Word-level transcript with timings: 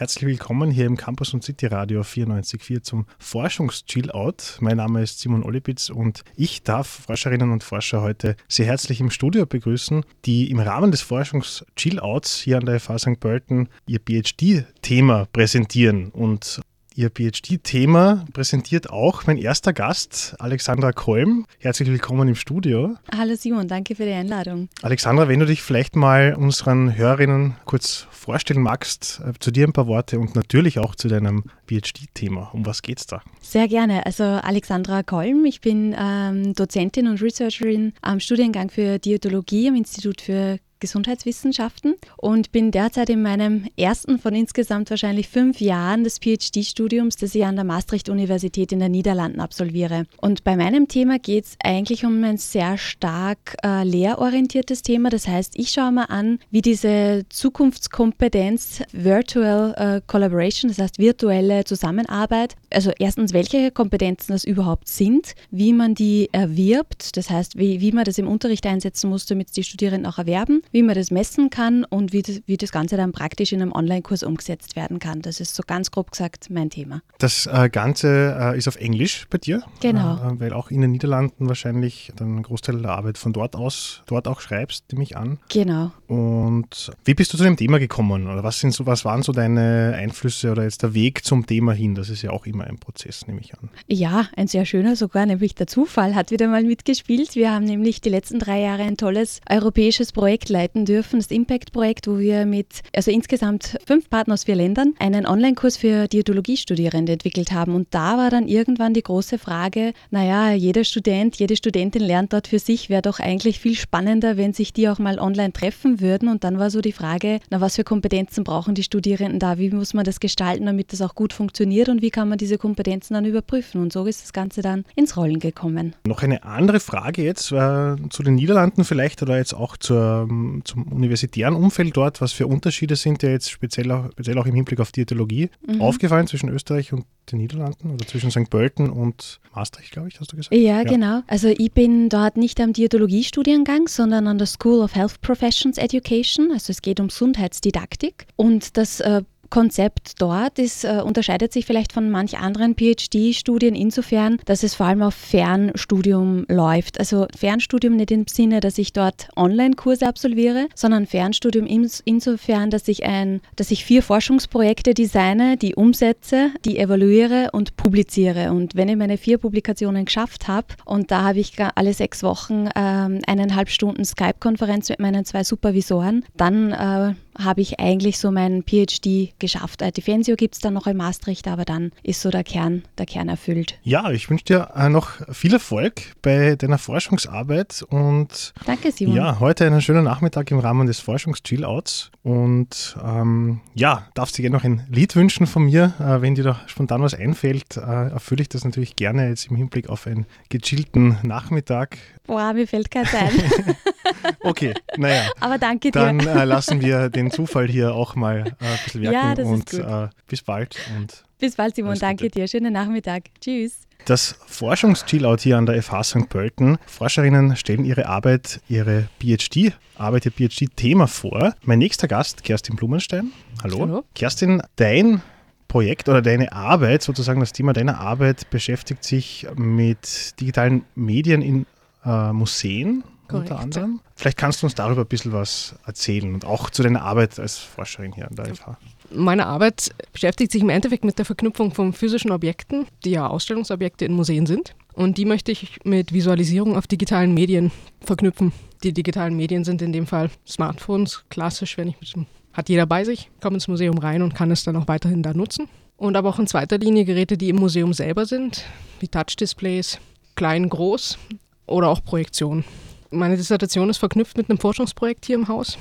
Herzlich 0.00 0.24
willkommen 0.24 0.70
hier 0.70 0.86
im 0.86 0.96
Campus 0.96 1.34
und 1.34 1.44
City 1.44 1.66
Radio 1.66 2.00
94.4 2.00 2.82
zum 2.82 3.04
Forschungs-Chill-Out. 3.18 4.56
Mein 4.60 4.78
Name 4.78 5.02
ist 5.02 5.20
Simon 5.20 5.42
Olipitz 5.42 5.90
und 5.90 6.22
ich 6.36 6.62
darf 6.62 6.86
Forscherinnen 7.04 7.52
und 7.52 7.62
Forscher 7.62 8.00
heute 8.00 8.34
sehr 8.48 8.64
herzlich 8.64 9.00
im 9.00 9.10
Studio 9.10 9.44
begrüßen, 9.44 10.06
die 10.24 10.50
im 10.50 10.58
Rahmen 10.58 10.90
des 10.90 11.02
Forschungs-Chill-Outs 11.02 12.40
hier 12.40 12.56
an 12.56 12.64
der 12.64 12.80
FH 12.80 12.98
St. 12.98 13.20
Pölten 13.20 13.68
ihr 13.86 14.00
PhD-Thema 14.00 15.26
präsentieren. 15.34 16.08
Und 16.08 16.62
Ihr 17.00 17.08
PhD-Thema 17.08 18.26
präsentiert 18.34 18.90
auch 18.90 19.26
mein 19.26 19.38
erster 19.38 19.72
Gast, 19.72 20.36
Alexandra 20.38 20.92
Kolm. 20.92 21.46
Herzlich 21.58 21.88
willkommen 21.88 22.28
im 22.28 22.34
Studio. 22.34 22.94
Hallo 23.16 23.36
Simon, 23.36 23.68
danke 23.68 23.94
für 23.94 24.04
die 24.04 24.12
Einladung. 24.12 24.68
Alexandra, 24.82 25.26
wenn 25.26 25.40
du 25.40 25.46
dich 25.46 25.62
vielleicht 25.62 25.96
mal 25.96 26.34
unseren 26.34 26.94
Hörerinnen 26.94 27.56
kurz 27.64 28.06
vorstellen 28.10 28.60
magst, 28.60 29.22
äh, 29.24 29.32
zu 29.40 29.50
dir 29.50 29.66
ein 29.66 29.72
paar 29.72 29.86
Worte 29.86 30.18
und 30.20 30.36
natürlich 30.36 30.78
auch 30.78 30.94
zu 30.94 31.08
deinem 31.08 31.44
PhD-Thema. 31.68 32.50
Um 32.52 32.66
was 32.66 32.82
geht's 32.82 33.06
da? 33.06 33.22
Sehr 33.40 33.66
gerne. 33.66 34.04
Also 34.04 34.24
Alexandra 34.24 35.02
Kolm, 35.02 35.46
ich 35.46 35.62
bin 35.62 35.96
ähm, 35.98 36.52
Dozentin 36.52 37.08
und 37.08 37.22
Researcherin 37.22 37.94
am 38.02 38.20
Studiengang 38.20 38.68
für 38.68 38.98
Diätologie 38.98 39.68
am 39.70 39.74
Institut 39.74 40.20
für 40.20 40.58
Gesundheitswissenschaften 40.80 41.94
und 42.16 42.52
bin 42.52 42.70
derzeit 42.70 43.10
in 43.10 43.22
meinem 43.22 43.66
ersten 43.76 44.18
von 44.18 44.34
insgesamt 44.34 44.90
wahrscheinlich 44.90 45.28
fünf 45.28 45.60
Jahren 45.60 46.04
des 46.04 46.18
PhD-Studiums, 46.18 47.16
das 47.16 47.34
ich 47.34 47.44
an 47.44 47.56
der 47.56 47.64
Maastricht-Universität 47.64 48.72
in 48.72 48.80
den 48.80 48.90
Niederlanden 48.90 49.40
absolviere. 49.40 50.06
Und 50.20 50.42
bei 50.42 50.56
meinem 50.56 50.88
Thema 50.88 51.18
geht 51.18 51.44
es 51.44 51.56
eigentlich 51.62 52.04
um 52.04 52.24
ein 52.24 52.38
sehr 52.38 52.78
stark 52.78 53.56
äh, 53.62 53.84
lehrorientiertes 53.84 54.82
Thema. 54.82 55.10
Das 55.10 55.28
heißt, 55.28 55.52
ich 55.56 55.70
schaue 55.70 55.92
mir 55.92 56.10
an, 56.10 56.38
wie 56.50 56.62
diese 56.62 57.24
Zukunftskompetenz 57.28 58.82
Virtual 58.92 59.74
äh, 59.76 60.00
Collaboration, 60.06 60.68
das 60.68 60.78
heißt 60.78 60.98
virtuelle 60.98 61.64
Zusammenarbeit, 61.64 62.56
also 62.70 62.90
erstens, 62.98 63.32
welche 63.32 63.70
Kompetenzen 63.70 64.32
das 64.32 64.44
überhaupt 64.44 64.88
sind, 64.88 65.34
wie 65.50 65.72
man 65.72 65.94
die 65.94 66.28
erwirbt, 66.32 67.16
das 67.16 67.30
heißt, 67.30 67.58
wie, 67.58 67.80
wie 67.80 67.92
man 67.92 68.04
das 68.04 68.18
im 68.18 68.28
Unterricht 68.28 68.66
einsetzen 68.66 69.10
muss, 69.10 69.26
damit 69.26 69.54
die 69.56 69.64
Studierenden 69.64 70.10
auch 70.10 70.18
erwerben 70.18 70.62
wie 70.72 70.82
man 70.82 70.94
das 70.94 71.10
messen 71.10 71.50
kann 71.50 71.84
und 71.84 72.12
wie 72.12 72.22
das, 72.22 72.40
wie 72.46 72.56
das 72.56 72.72
Ganze 72.72 72.96
dann 72.96 73.12
praktisch 73.12 73.52
in 73.52 73.62
einem 73.62 73.72
Online-Kurs 73.72 74.22
umgesetzt 74.22 74.76
werden 74.76 74.98
kann. 74.98 75.22
Das 75.22 75.40
ist 75.40 75.54
so 75.54 75.62
ganz 75.66 75.90
grob 75.90 76.10
gesagt 76.10 76.48
mein 76.50 76.70
Thema. 76.70 77.02
Das 77.18 77.46
äh, 77.46 77.68
Ganze 77.70 78.36
äh, 78.38 78.58
ist 78.58 78.68
auf 78.68 78.76
Englisch 78.76 79.26
bei 79.30 79.38
dir? 79.38 79.62
Genau. 79.80 80.16
Äh, 80.16 80.40
weil 80.40 80.52
auch 80.52 80.70
in 80.70 80.80
den 80.80 80.92
Niederlanden 80.92 81.48
wahrscheinlich 81.48 82.12
dann 82.16 82.36
ein 82.36 82.42
Großteil 82.42 82.80
der 82.80 82.92
Arbeit 82.92 83.18
von 83.18 83.32
dort 83.32 83.56
aus, 83.56 84.02
dort 84.06 84.28
auch 84.28 84.40
schreibst, 84.40 84.92
nehme 84.92 85.04
ich 85.04 85.16
an. 85.16 85.38
Genau. 85.48 85.92
Und 86.06 86.90
wie 87.04 87.14
bist 87.14 87.32
du 87.32 87.38
zu 87.38 87.44
dem 87.44 87.56
Thema 87.56 87.78
gekommen? 87.78 88.28
Oder 88.28 88.42
was, 88.42 88.60
sind 88.60 88.72
so, 88.72 88.86
was 88.86 89.04
waren 89.04 89.22
so 89.22 89.32
deine 89.32 89.94
Einflüsse 89.96 90.50
oder 90.50 90.64
jetzt 90.64 90.82
der 90.82 90.94
Weg 90.94 91.24
zum 91.24 91.46
Thema 91.46 91.72
hin? 91.72 91.94
Das 91.94 92.08
ist 92.08 92.22
ja 92.22 92.30
auch 92.30 92.46
immer 92.46 92.64
ein 92.64 92.78
Prozess, 92.78 93.26
nehme 93.26 93.40
ich 93.40 93.54
an. 93.54 93.70
Ja, 93.86 94.28
ein 94.36 94.46
sehr 94.46 94.64
schöner 94.64 94.96
sogar, 94.96 95.26
nämlich 95.26 95.54
der 95.54 95.66
Zufall 95.66 96.14
hat 96.14 96.30
wieder 96.30 96.48
mal 96.48 96.62
mitgespielt. 96.62 97.34
Wir 97.34 97.52
haben 97.52 97.64
nämlich 97.64 98.00
die 98.00 98.08
letzten 98.08 98.38
drei 98.38 98.60
Jahre 98.60 98.82
ein 98.82 98.96
tolles 98.96 99.40
europäisches 99.48 100.12
Projekt 100.12 100.48
leiten 100.60 100.84
dürfen, 100.84 101.18
das 101.18 101.30
Impact-Projekt, 101.30 102.06
wo 102.06 102.18
wir 102.18 102.44
mit, 102.44 102.82
also 102.94 103.10
insgesamt 103.10 103.78
fünf 103.86 104.10
Partner 104.10 104.34
aus 104.34 104.44
vier 104.44 104.56
Ländern, 104.56 104.94
einen 104.98 105.24
Online-Kurs 105.26 105.78
für 105.78 106.06
Diätologiestudierende 106.06 107.12
entwickelt 107.12 107.52
haben. 107.52 107.74
Und 107.74 107.88
da 107.92 108.18
war 108.18 108.28
dann 108.28 108.46
irgendwann 108.46 108.92
die 108.92 109.02
große 109.02 109.38
Frage, 109.38 109.92
naja, 110.10 110.52
jeder 110.52 110.84
Student, 110.84 111.36
jede 111.36 111.56
Studentin 111.56 112.02
lernt 112.02 112.34
dort 112.34 112.48
für 112.48 112.58
sich, 112.58 112.90
wäre 112.90 113.00
doch 113.00 113.20
eigentlich 113.20 113.58
viel 113.58 113.74
spannender, 113.74 114.36
wenn 114.36 114.52
sich 114.52 114.74
die 114.74 114.88
auch 114.88 114.98
mal 114.98 115.18
online 115.18 115.52
treffen 115.52 116.00
würden. 116.00 116.28
Und 116.28 116.44
dann 116.44 116.58
war 116.58 116.70
so 116.70 116.82
die 116.82 116.92
Frage, 116.92 117.40
na, 117.48 117.60
was 117.62 117.76
für 117.76 117.84
Kompetenzen 117.84 118.44
brauchen 118.44 118.74
die 118.74 118.82
Studierenden 118.82 119.38
da? 119.38 119.56
Wie 119.56 119.70
muss 119.70 119.94
man 119.94 120.04
das 120.04 120.20
gestalten, 120.20 120.66
damit 120.66 120.92
das 120.92 121.00
auch 121.00 121.14
gut 121.14 121.32
funktioniert? 121.32 121.88
Und 121.88 122.02
wie 122.02 122.10
kann 122.10 122.28
man 122.28 122.36
diese 122.36 122.58
Kompetenzen 122.58 123.14
dann 123.14 123.24
überprüfen? 123.24 123.80
Und 123.80 123.92
so 123.92 124.04
ist 124.04 124.22
das 124.22 124.32
Ganze 124.34 124.60
dann 124.60 124.84
ins 124.94 125.16
Rollen 125.16 125.38
gekommen. 125.38 125.94
Noch 126.06 126.22
eine 126.22 126.44
andere 126.44 126.80
Frage 126.80 127.22
jetzt 127.22 127.50
äh, 127.50 127.96
zu 128.10 128.22
den 128.22 128.34
Niederlanden 128.34 128.84
vielleicht 128.84 129.22
oder 129.22 129.38
jetzt 129.38 129.54
auch 129.54 129.78
zur, 129.78 130.28
zum 130.64 130.84
universitären 130.84 131.54
Umfeld 131.54 131.96
dort, 131.96 132.20
was 132.20 132.32
für 132.32 132.46
Unterschiede 132.46 132.96
sind 132.96 133.22
ja 133.22 133.30
jetzt 133.30 133.50
speziell 133.50 133.90
auch, 133.90 134.10
speziell 134.12 134.38
auch 134.38 134.46
im 134.46 134.54
Hinblick 134.54 134.80
auf 134.80 134.92
Diätologie 134.92 135.50
mhm. 135.66 135.80
aufgefallen 135.80 136.26
zwischen 136.26 136.48
Österreich 136.48 136.92
und 136.92 137.04
den 137.30 137.38
Niederlanden 137.38 137.90
oder 137.90 138.06
zwischen 138.06 138.30
St. 138.30 138.50
Pölten 138.50 138.90
und 138.90 139.40
Maastricht, 139.54 139.92
glaube 139.92 140.08
ich, 140.08 140.20
hast 140.20 140.32
du 140.32 140.36
gesagt? 140.36 140.54
Ja, 140.54 140.78
ja, 140.78 140.82
genau. 140.84 141.22
Also 141.26 141.48
ich 141.48 141.72
bin 141.72 142.08
dort 142.08 142.36
nicht 142.36 142.60
am 142.60 142.72
Diätologiestudiengang, 142.72 143.88
sondern 143.88 144.26
an 144.26 144.38
der 144.38 144.46
School 144.46 144.80
of 144.80 144.94
Health 144.94 145.20
Professions 145.20 145.78
Education. 145.78 146.50
Also 146.52 146.70
es 146.72 146.82
geht 146.82 147.00
um 147.00 147.08
Gesundheitsdidaktik. 147.08 148.26
Und 148.36 148.76
das 148.76 149.00
äh, 149.00 149.22
Konzept 149.50 150.20
dort 150.22 150.58
ist, 150.58 150.84
äh, 150.84 151.02
unterscheidet 151.04 151.52
sich 151.52 151.66
vielleicht 151.66 151.92
von 151.92 152.10
manch 152.10 152.38
anderen 152.38 152.76
PhD-Studien 152.76 153.74
insofern, 153.74 154.38
dass 154.44 154.62
es 154.62 154.74
vor 154.74 154.86
allem 154.86 155.02
auf 155.02 155.14
Fernstudium 155.14 156.44
läuft. 156.48 156.98
Also 156.98 157.26
Fernstudium 157.36 157.96
nicht 157.96 158.10
im 158.10 158.26
Sinne, 158.26 158.60
dass 158.60 158.78
ich 158.78 158.92
dort 158.92 159.28
Online-Kurse 159.36 160.06
absolviere, 160.06 160.68
sondern 160.74 161.06
Fernstudium 161.06 161.66
ins, 161.66 162.00
insofern, 162.04 162.70
dass 162.70 162.88
ich, 162.88 163.04
ein, 163.04 163.40
dass 163.56 163.70
ich 163.70 163.84
vier 163.84 164.02
Forschungsprojekte 164.02 164.94
designe, 164.94 165.56
die 165.56 165.74
umsetze, 165.74 166.50
die 166.64 166.78
evaluiere 166.78 167.50
und 167.52 167.76
publiziere. 167.76 168.52
Und 168.52 168.76
wenn 168.76 168.88
ich 168.88 168.96
meine 168.96 169.18
vier 169.18 169.38
Publikationen 169.38 170.04
geschafft 170.04 170.48
habe, 170.48 170.68
und 170.84 171.10
da 171.10 171.24
habe 171.24 171.40
ich 171.40 171.54
alle 171.74 171.92
sechs 171.92 172.22
Wochen 172.22 172.68
ähm, 172.76 173.20
eineinhalb 173.26 173.68
Stunden 173.68 174.04
Skype-Konferenz 174.04 174.88
mit 174.88 175.00
meinen 175.00 175.24
zwei 175.24 175.44
Supervisoren, 175.44 176.24
dann 176.36 176.72
äh, 176.72 177.14
habe 177.38 177.60
ich 177.60 177.80
eigentlich 177.80 178.18
so 178.18 178.30
meinen 178.30 178.62
PhD 178.62 179.32
geschafft. 179.38 179.82
Äh, 179.82 179.92
Defensio 179.92 180.36
gibt 180.36 180.54
es 180.54 180.60
dann 180.60 180.74
noch 180.74 180.86
in 180.86 180.96
Maastricht, 180.96 181.48
aber 181.48 181.64
dann 181.64 181.92
ist 182.02 182.20
so 182.20 182.30
der 182.30 182.44
Kern, 182.44 182.82
der 182.98 183.06
Kern 183.06 183.28
erfüllt. 183.28 183.78
Ja, 183.82 184.10
ich 184.10 184.28
wünsche 184.30 184.44
dir 184.44 184.70
äh, 184.74 184.88
noch 184.88 185.10
viel 185.32 185.52
Erfolg 185.52 186.02
bei 186.22 186.56
deiner 186.56 186.78
Forschungsarbeit 186.78 187.84
und 187.88 188.52
Danke, 188.66 188.92
Simon. 188.92 189.16
Ja, 189.16 189.40
heute 189.40 189.66
einen 189.66 189.80
schönen 189.80 190.04
Nachmittag 190.04 190.50
im 190.50 190.58
Rahmen 190.58 190.86
des 190.86 191.00
Forschungs-Chill-Outs 191.00 192.10
und 192.22 192.96
ähm, 193.02 193.60
ja, 193.74 194.06
darfst 194.14 194.36
dir 194.36 194.42
gerne 194.42 194.56
noch 194.56 194.64
ein 194.64 194.86
Lied 194.90 195.16
wünschen 195.16 195.46
von 195.46 195.64
mir. 195.64 195.94
Äh, 195.98 196.22
wenn 196.22 196.34
dir 196.34 196.44
da 196.44 196.60
spontan 196.66 197.02
was 197.02 197.14
einfällt, 197.14 197.76
äh, 197.76 197.80
erfülle 197.80 198.42
ich 198.42 198.48
das 198.48 198.64
natürlich 198.64 198.96
gerne 198.96 199.28
jetzt 199.28 199.46
im 199.50 199.56
Hinblick 199.56 199.88
auf 199.88 200.06
einen 200.06 200.26
gechillten 200.48 201.18
Nachmittag. 201.22 201.98
Boah, 202.26 202.52
mir 202.52 202.66
fällt 202.66 202.90
keins 202.90 203.14
ein. 203.14 203.30
okay, 204.40 204.74
naja. 204.96 205.30
Aber 205.40 205.58
danke 205.58 205.90
dir. 205.90 206.00
Dann 206.00 206.20
äh, 206.20 206.44
lassen 206.44 206.80
wir 206.80 207.08
den 207.08 207.30
Zufall 207.30 207.68
hier 207.68 207.94
auch 207.94 208.14
mal 208.14 208.38
äh, 208.38 208.64
ein 208.64 208.78
bisschen 208.84 209.02
wirken 209.02 209.14
ja, 209.14 209.34
das 209.34 209.46
und 209.46 209.72
ist 209.72 209.82
gut. 209.82 209.90
Äh, 209.90 210.08
bis 210.26 210.42
bald. 210.42 210.76
Und 210.96 211.24
bis 211.38 211.56
bald, 211.56 211.74
Simon. 211.74 211.98
Danke 211.98 212.24
Gute. 212.24 212.40
dir. 212.40 212.48
Schönen 212.48 212.72
Nachmittag. 212.72 213.24
Tschüss. 213.40 213.80
Das 214.06 214.36
Forschungsziel-Out 214.46 215.40
hier 215.40 215.58
an 215.58 215.66
der 215.66 215.82
FH 215.82 216.04
St. 216.04 216.28
Pölten. 216.28 216.78
Forscherinnen 216.86 217.56
stellen 217.56 217.84
ihre 217.84 218.06
Arbeit, 218.06 218.60
ihre 218.68 219.08
PhD-Arbeit, 219.20 220.26
ihr 220.26 220.32
PhD-Thema 220.32 221.06
vor. 221.06 221.54
Mein 221.62 221.78
nächster 221.78 222.08
Gast, 222.08 222.42
Kerstin 222.42 222.76
Blumenstein. 222.76 223.32
Hallo. 223.62 223.80
Hallo. 223.80 224.04
Kerstin, 224.14 224.62
dein 224.76 225.22
Projekt 225.68 226.08
oder 226.08 226.22
deine 226.22 226.52
Arbeit, 226.52 227.02
sozusagen 227.02 227.40
das 227.40 227.52
Thema 227.52 227.72
deiner 227.72 228.00
Arbeit, 228.00 228.50
beschäftigt 228.50 229.04
sich 229.04 229.46
mit 229.54 230.40
digitalen 230.40 230.84
Medien 230.94 231.42
in 231.42 231.66
äh, 232.04 232.32
Museen 232.32 233.04
Korrekt. 233.30 233.50
unter 233.50 233.62
anderem. 233.62 234.00
Vielleicht 234.14 234.36
kannst 234.36 234.62
du 234.62 234.66
uns 234.66 234.74
darüber 234.74 235.02
ein 235.02 235.06
bisschen 235.06 235.32
was 235.32 235.74
erzählen 235.86 236.34
und 236.34 236.44
auch 236.44 236.70
zu 236.70 236.82
deiner 236.82 237.02
Arbeit 237.02 237.38
als 237.38 237.58
Forscherin 237.58 238.12
hier 238.12 238.28
an 238.28 238.34
der 238.34 238.54
FH. 238.54 238.78
Meine 239.12 239.46
Arbeit 239.46 239.90
beschäftigt 240.12 240.52
sich 240.52 240.62
im 240.62 240.68
Endeffekt 240.68 241.04
mit 241.04 241.18
der 241.18 241.24
Verknüpfung 241.24 241.72
von 241.72 241.92
physischen 241.92 242.30
Objekten, 242.30 242.86
die 243.04 243.10
ja 243.10 243.26
Ausstellungsobjekte 243.26 244.04
in 244.04 244.12
Museen 244.12 244.46
sind. 244.46 244.74
Und 244.92 245.18
die 245.18 245.24
möchte 245.24 245.52
ich 245.52 245.78
mit 245.84 246.12
Visualisierung 246.12 246.76
auf 246.76 246.86
digitalen 246.86 247.34
Medien 247.34 247.72
verknüpfen. 248.00 248.52
Die 248.82 248.92
digitalen 248.92 249.36
Medien 249.36 249.64
sind 249.64 249.82
in 249.82 249.92
dem 249.92 250.06
Fall 250.06 250.30
Smartphones, 250.46 251.24
klassisch, 251.28 251.76
wenn 251.76 251.88
ich 251.88 252.00
mit 252.00 252.14
dem, 252.14 252.26
hat 252.52 252.68
jeder 252.68 252.86
bei 252.86 253.04
sich, 253.04 253.30
kommt 253.40 253.54
ins 253.54 253.68
Museum 253.68 253.98
rein 253.98 254.22
und 254.22 254.34
kann 254.34 254.50
es 254.50 254.64
dann 254.64 254.76
auch 254.76 254.88
weiterhin 254.88 255.22
da 255.22 255.34
nutzen. 255.34 255.68
Und 255.96 256.16
aber 256.16 256.30
auch 256.30 256.38
in 256.38 256.46
zweiter 256.46 256.78
Linie 256.78 257.04
Geräte, 257.04 257.36
die 257.36 257.50
im 257.50 257.56
Museum 257.56 257.92
selber 257.92 258.24
sind, 258.26 258.64
wie 259.00 259.08
Touch-Displays, 259.08 259.98
klein, 260.34 260.68
groß 260.68 261.18
oder 261.66 261.88
auch 261.88 262.02
Projektionen. 262.02 262.64
Meine 263.12 263.36
Dissertation 263.36 263.90
ist 263.90 263.98
verknüpft 263.98 264.36
mit 264.36 264.48
einem 264.48 264.58
Forschungsprojekt 264.58 265.26
hier 265.26 265.34
im 265.34 265.48
Haus, 265.48 265.76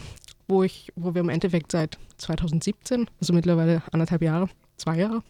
wo, 0.47 0.63
ich, 0.63 0.91
wo 0.95 1.13
wir 1.13 1.21
im 1.21 1.29
Endeffekt 1.29 1.71
seit 1.71 1.99
2017, 2.17 3.07
also 3.21 3.33
mittlerweile 3.33 3.83
anderthalb 3.91 4.23
Jahre, 4.23 4.49
zwei 4.77 4.97
Jahre, 4.97 5.21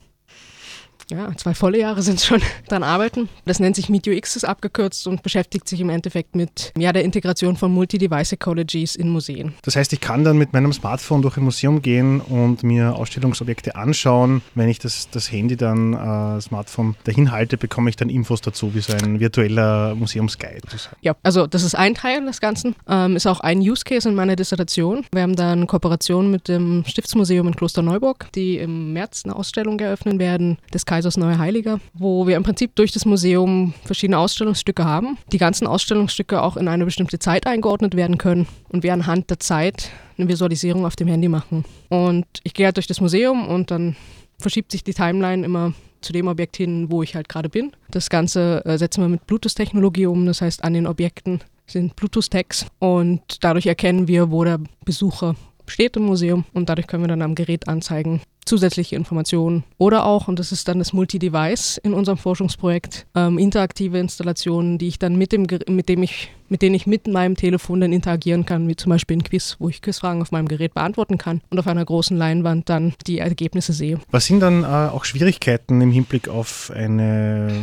ja, 1.12 1.36
zwei 1.38 1.54
volle 1.54 1.80
Jahre 1.80 2.02
sind 2.02 2.22
schon, 2.22 2.42
dran 2.68 2.84
arbeiten. 2.84 3.30
Das 3.46 3.60
nennt 3.60 3.76
sich 3.76 3.90
Meet 3.90 4.08
UX, 4.08 4.36
ist 4.36 4.44
abgekürzt 4.44 5.08
und 5.08 5.24
beschäftigt 5.24 5.68
sich 5.68 5.82
im 5.82 5.90
Endeffekt 5.90 6.36
mit 6.36 6.72
ja, 6.78 6.94
der 6.94 7.04
Integration 7.04 7.56
von 7.56 7.72
Multi-Device 7.72 8.34
Ecologies 8.34 8.96
in 8.96 9.10
Museen. 9.10 9.54
Das 9.64 9.76
heißt, 9.76 9.94
ich 9.94 10.02
kann 10.02 10.24
dann 10.24 10.38
mit 10.38 10.54
meinem 10.54 10.74
Smartphone 10.74 11.22
durch 11.22 11.38
ein 11.38 11.44
Museum 11.44 11.82
gehen 11.82 12.22
und 12.22 12.64
mir 12.64 12.96
Ausstellungsobjekte 12.96 13.76
anschauen. 13.76 14.42
Wenn 14.56 14.70
ich 14.70 14.80
das, 14.80 15.10
das 15.10 15.32
Handy 15.32 15.58
dann, 15.58 15.94
äh, 15.94 16.42
Smartphone 16.42 16.96
dahin 17.04 17.32
halte, 17.32 17.58
bekomme 17.58 17.90
ich 17.90 17.96
dann 17.96 18.10
Infos 18.10 18.42
dazu, 18.42 18.74
wie 18.76 18.82
so 18.82 18.94
ein 18.94 19.20
virtueller 19.20 19.96
Museumsguide. 19.96 20.62
Ja, 21.02 21.16
also 21.24 21.48
das 21.48 21.64
ist 21.64 21.76
ein 21.76 21.96
Teil 21.96 22.26
des 22.26 22.42
Ganzen, 22.42 22.76
ähm, 22.88 23.16
ist 23.16 23.28
auch 23.28 23.40
ein 23.40 23.60
Use 23.60 23.84
Case 23.84 24.08
in 24.08 24.16
meiner 24.16 24.36
Dissertation. 24.36 25.06
Wir 25.12 25.24
haben 25.24 25.36
da 25.36 25.52
eine 25.52 25.66
Kooperation 25.66 26.32
mit 26.32 26.48
dem 26.48 26.84
Stiftsmuseum 26.86 27.48
in 27.48 27.56
Klosterneuburg, 27.56 28.32
die 28.34 28.58
im 28.58 28.94
März 28.94 29.24
eine 29.26 29.36
Ausstellung 29.36 29.80
eröffnen 29.80 30.20
werden, 30.20 30.58
des 30.74 30.86
Kaisers 31.00 31.16
Neue 31.16 31.40
Heiliger, 31.40 31.80
wo 31.94 32.28
wir 32.28 32.36
im 32.36 32.44
Prinzip 32.44 32.75
durch 32.75 32.92
das 32.92 33.06
Museum 33.06 33.74
verschiedene 33.86 34.18
Ausstellungsstücke 34.18 34.84
haben. 34.84 35.18
Die 35.31 35.38
ganzen 35.38 35.66
Ausstellungsstücke 35.66 36.42
auch 36.42 36.57
in 36.57 36.68
eine 36.68 36.84
bestimmte 36.84 37.19
Zeit 37.19 37.48
eingeordnet 37.48 37.96
werden 37.96 38.18
können 38.18 38.48
und 38.68 38.84
wir 38.84 38.92
anhand 38.92 39.30
der 39.30 39.40
Zeit 39.40 39.92
eine 40.18 40.28
Visualisierung 40.28 40.86
auf 40.86 40.98
dem 40.98 41.07
Handy 41.07 41.30
machen. 41.30 41.63
Und 41.88 42.25
ich 42.44 42.54
gehe 42.54 42.66
halt 42.66 42.75
durch 42.75 42.88
das 42.88 43.00
Museum 43.00 43.48
und 43.48 43.72
dann 43.72 43.96
verschiebt 44.40 44.74
sich 44.74 44.84
die 44.84 44.94
Timeline 44.94 45.46
immer 45.46 45.72
zu 46.01 46.12
dem 46.12 46.28
Objekt 46.28 46.57
hin, 46.57 46.92
wo 46.92 47.02
ich 47.02 47.16
halt 47.16 47.30
gerade 47.30 47.48
bin. 47.48 47.72
Das 47.92 48.10
Ganze 48.10 48.66
äh, 48.66 48.78
setzen 48.78 49.02
wir 49.02 49.07
mit 49.07 49.25
Bluetooth-Technologie 49.25 50.07
um, 50.07 50.25
das 50.25 50.42
heißt 50.42 50.66
an 50.66 50.74
den 50.74 50.86
Objekten 50.86 51.40
sind 51.66 51.95
Bluetooth-Tags 51.95 52.66
und 52.80 53.22
dadurch 53.40 53.68
erkennen 53.68 54.10
wir, 54.10 54.31
wo 54.31 54.44
der 54.44 54.60
Besucher 54.84 55.36
steht 55.66 55.95
im 55.95 56.04
Museum 56.04 56.44
und 56.54 56.68
dadurch 56.68 56.88
können 56.88 57.04
wir 57.04 57.07
dann 57.07 57.22
am 57.22 57.36
Gerät 57.36 57.69
anzeigen, 57.69 58.22
zusätzliche 58.50 58.96
Informationen 58.96 59.63
oder 59.78 60.06
auch, 60.06 60.28
und 60.28 60.40
das 60.40 60.51
ist 60.51 60.68
dann 60.68 60.80
das 60.80 60.92
Multi-Device 60.92 61.78
in 61.84 61.94
unserem 61.94 62.18
Forschungsprojekt, 62.18 63.06
ähm, 63.16 63.38
interaktive 63.38 64.00
Installationen, 64.00 64.80
die 64.80 64.88
ich 64.88 64.98
dann 64.98 65.16
mit 65.18 65.31
dem, 65.31 65.46
mit 65.68 65.88
dem 65.88 66.01
ich, 66.01 66.31
mit 66.50 66.63
denen 66.63 66.74
ich 66.74 66.88
mit 66.88 67.07
meinem 67.07 67.36
Telefon 67.36 67.81
dann 67.81 67.94
interagieren 67.94 68.46
kann, 68.46 68.68
wie 68.68 68.75
zum 68.75 68.90
Beispiel 68.90 69.18
ein 69.18 69.24
Quiz, 69.24 69.56
wo 69.60 69.69
ich 69.69 69.84
Quizfragen 69.84 70.24
auf 70.24 70.31
meinem 70.31 70.48
Gerät 70.48 70.74
beantworten 70.74 71.19
kann 71.19 71.42
und 71.51 71.60
auf 71.60 71.68
einer 71.68 71.86
großen 71.86 72.18
Leinwand 72.18 72.69
dann 72.69 72.96
die 73.06 73.19
Ergebnisse 73.19 73.72
sehe. 73.72 74.00
Was 74.10 74.25
sind 74.25 74.40
dann 74.40 74.63
äh, 74.63 74.66
auch 74.66 75.06
Schwierigkeiten 75.06 75.80
im 75.80 75.92
Hinblick 75.92 76.28
auf 76.28 76.72
eine 76.74 77.54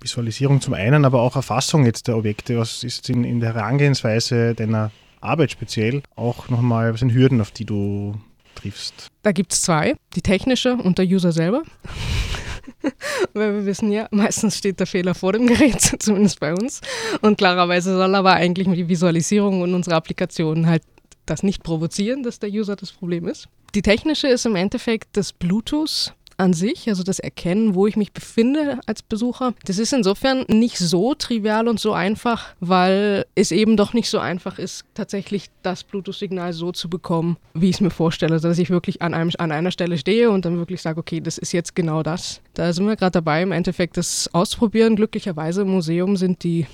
Visualisierung 0.00 0.60
zum 0.60 0.74
einen, 0.74 1.04
aber 1.04 1.22
auch 1.22 1.36
Erfassung 1.36 1.86
jetzt 1.86 2.08
der 2.08 2.16
Objekte? 2.16 2.58
Was 2.58 2.82
ist 2.82 3.08
in, 3.08 3.22
in 3.22 3.38
der 3.38 3.54
Herangehensweise 3.54 4.54
deiner 4.54 4.90
Arbeit 5.20 5.52
speziell 5.52 6.02
auch 6.16 6.48
nochmal, 6.48 6.92
was 6.92 6.98
sind 6.98 7.14
Hürden, 7.14 7.40
auf 7.40 7.52
die 7.52 7.64
du 7.64 8.16
triffst? 8.54 9.08
Da 9.22 9.32
gibt 9.32 9.52
es 9.52 9.62
zwei, 9.62 9.94
die 10.14 10.22
technische 10.22 10.74
und 10.74 10.98
der 10.98 11.06
User 11.06 11.32
selber. 11.32 11.62
Weil 13.32 13.54
wir 13.54 13.66
wissen 13.66 13.90
ja, 13.90 14.08
meistens 14.10 14.58
steht 14.58 14.80
der 14.80 14.86
Fehler 14.86 15.14
vor 15.14 15.32
dem 15.32 15.46
Gerät, 15.46 15.80
zumindest 15.98 16.40
bei 16.40 16.52
uns. 16.52 16.80
Und 17.20 17.38
klarerweise 17.38 17.96
soll 17.96 18.14
aber 18.14 18.34
eigentlich 18.34 18.68
die 18.68 18.88
Visualisierung 18.88 19.62
und 19.62 19.74
unsere 19.74 19.96
Applikation 19.96 20.66
halt 20.66 20.82
das 21.26 21.42
nicht 21.42 21.62
provozieren, 21.62 22.22
dass 22.22 22.38
der 22.38 22.50
User 22.50 22.76
das 22.76 22.92
Problem 22.92 23.28
ist. 23.28 23.48
Die 23.74 23.82
technische 23.82 24.28
ist 24.28 24.44
im 24.44 24.56
Endeffekt 24.56 25.16
das 25.16 25.32
Bluetooth 25.32 26.14
an 26.36 26.52
sich, 26.52 26.88
also 26.88 27.02
das 27.02 27.18
Erkennen, 27.18 27.74
wo 27.74 27.86
ich 27.86 27.96
mich 27.96 28.12
befinde 28.12 28.80
als 28.86 29.02
Besucher, 29.02 29.54
das 29.64 29.78
ist 29.78 29.92
insofern 29.92 30.44
nicht 30.48 30.78
so 30.78 31.14
trivial 31.14 31.68
und 31.68 31.80
so 31.80 31.92
einfach, 31.92 32.54
weil 32.60 33.26
es 33.34 33.52
eben 33.52 33.76
doch 33.76 33.92
nicht 33.92 34.08
so 34.08 34.18
einfach 34.18 34.58
ist, 34.58 34.84
tatsächlich 34.94 35.50
das 35.62 35.84
Bluetooth-Signal 35.84 36.52
so 36.52 36.72
zu 36.72 36.88
bekommen, 36.88 37.36
wie 37.54 37.68
ich 37.68 37.76
es 37.76 37.80
mir 37.80 37.90
vorstelle, 37.90 38.40
dass 38.40 38.58
ich 38.58 38.70
wirklich 38.70 39.02
an, 39.02 39.14
einem, 39.14 39.30
an 39.38 39.52
einer 39.52 39.70
Stelle 39.70 39.98
stehe 39.98 40.30
und 40.30 40.44
dann 40.44 40.58
wirklich 40.58 40.82
sage, 40.82 41.00
okay, 41.00 41.20
das 41.20 41.38
ist 41.38 41.52
jetzt 41.52 41.74
genau 41.74 42.02
das. 42.02 42.40
Da 42.54 42.72
sind 42.72 42.86
wir 42.86 42.96
gerade 42.96 43.12
dabei, 43.12 43.42
im 43.42 43.52
Endeffekt 43.52 43.96
das 43.96 44.28
auszuprobieren. 44.32 44.96
Glücklicherweise 44.96 45.62
im 45.62 45.68
Museum 45.68 46.16
sind 46.16 46.44
die 46.44 46.66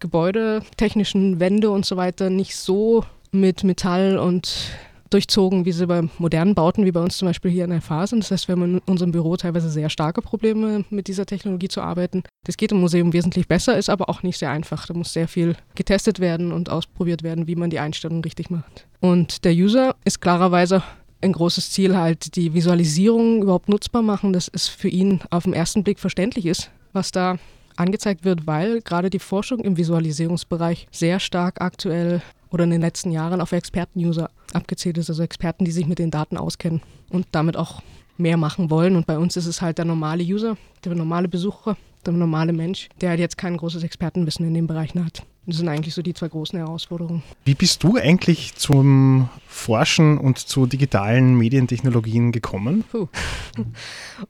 gebäudetechnischen 0.00 1.40
Wände 1.40 1.70
und 1.70 1.84
so 1.84 1.96
weiter 1.96 2.30
nicht 2.30 2.56
so 2.56 3.04
mit 3.32 3.64
Metall 3.64 4.18
und 4.18 4.72
durchzogen, 5.10 5.64
wie 5.64 5.72
sie 5.72 5.86
bei 5.86 6.02
modernen 6.18 6.54
Bauten, 6.54 6.84
wie 6.84 6.92
bei 6.92 7.00
uns 7.00 7.18
zum 7.18 7.26
Beispiel 7.26 7.50
hier 7.50 7.64
in 7.64 7.70
der 7.70 8.06
sind. 8.06 8.22
Das 8.22 8.30
heißt, 8.30 8.48
wir 8.48 8.54
haben 8.54 8.76
in 8.76 8.78
unserem 8.86 9.12
Büro 9.12 9.36
teilweise 9.36 9.68
sehr 9.68 9.90
starke 9.90 10.22
Probleme, 10.22 10.84
mit 10.90 11.08
dieser 11.08 11.26
Technologie 11.26 11.68
zu 11.68 11.82
arbeiten. 11.82 12.22
Das 12.46 12.56
geht 12.56 12.72
im 12.72 12.80
Museum 12.80 13.12
wesentlich 13.12 13.48
besser, 13.48 13.76
ist 13.76 13.90
aber 13.90 14.08
auch 14.08 14.22
nicht 14.22 14.38
sehr 14.38 14.50
einfach. 14.50 14.86
Da 14.86 14.94
muss 14.94 15.12
sehr 15.12 15.28
viel 15.28 15.56
getestet 15.74 16.20
werden 16.20 16.52
und 16.52 16.70
ausprobiert 16.70 17.22
werden, 17.22 17.46
wie 17.46 17.56
man 17.56 17.70
die 17.70 17.80
Einstellung 17.80 18.22
richtig 18.22 18.50
macht. 18.50 18.86
Und 19.00 19.44
der 19.44 19.52
User 19.52 19.96
ist 20.04 20.20
klarerweise 20.20 20.82
ein 21.22 21.32
großes 21.32 21.70
Ziel 21.70 21.96
halt, 21.96 22.36
die 22.36 22.54
Visualisierung 22.54 23.42
überhaupt 23.42 23.68
nutzbar 23.68 24.02
machen, 24.02 24.32
dass 24.32 24.50
es 24.52 24.68
für 24.68 24.88
ihn 24.88 25.20
auf 25.30 25.44
den 25.44 25.52
ersten 25.52 25.84
Blick 25.84 25.98
verständlich 25.98 26.46
ist, 26.46 26.70
was 26.92 27.12
da 27.12 27.38
angezeigt 27.76 28.24
wird, 28.24 28.46
weil 28.46 28.80
gerade 28.82 29.10
die 29.10 29.18
Forschung 29.18 29.60
im 29.60 29.76
Visualisierungsbereich 29.76 30.86
sehr 30.90 31.20
stark 31.20 31.60
aktuell 31.60 32.22
oder 32.50 32.64
in 32.64 32.70
den 32.70 32.80
letzten 32.80 33.12
Jahren 33.12 33.40
auf 33.40 33.52
Experten-User 33.52 34.30
abgezählt 34.52 34.98
ist, 34.98 35.08
also 35.08 35.22
Experten, 35.22 35.64
die 35.64 35.70
sich 35.70 35.86
mit 35.86 35.98
den 35.98 36.10
Daten 36.10 36.36
auskennen 36.36 36.82
und 37.10 37.26
damit 37.32 37.56
auch 37.56 37.82
mehr 38.16 38.36
machen 38.36 38.70
wollen. 38.70 38.96
Und 38.96 39.06
bei 39.06 39.18
uns 39.18 39.36
ist 39.36 39.46
es 39.46 39.62
halt 39.62 39.78
der 39.78 39.84
normale 39.84 40.22
User, 40.22 40.56
der 40.84 40.94
normale 40.94 41.28
Besucher, 41.28 41.76
der 42.04 42.12
normale 42.12 42.52
Mensch, 42.52 42.88
der 43.00 43.10
halt 43.10 43.20
jetzt 43.20 43.38
kein 43.38 43.56
großes 43.56 43.82
Expertenwissen 43.82 44.46
in 44.46 44.54
den 44.54 44.66
Bereichen 44.66 45.04
hat. 45.04 45.24
Das 45.50 45.58
sind 45.58 45.68
eigentlich 45.68 45.96
so 45.96 46.02
die 46.02 46.14
zwei 46.14 46.28
großen 46.28 46.56
Herausforderungen. 46.56 47.24
Wie 47.44 47.56
bist 47.56 47.82
du 47.82 47.96
eigentlich 47.96 48.54
zum 48.54 49.28
Forschen 49.48 50.16
und 50.16 50.38
zu 50.38 50.66
digitalen 50.66 51.34
Medientechnologien 51.36 52.30
gekommen? 52.30 52.84
Puh. 52.90 53.08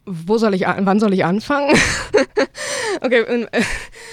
Wo 0.07 0.39
soll 0.39 0.55
ich, 0.55 0.63
wann 0.63 0.99
soll 0.99 1.13
ich 1.13 1.23
anfangen? 1.23 1.77
okay, 3.03 3.21
äh, 3.21 3.63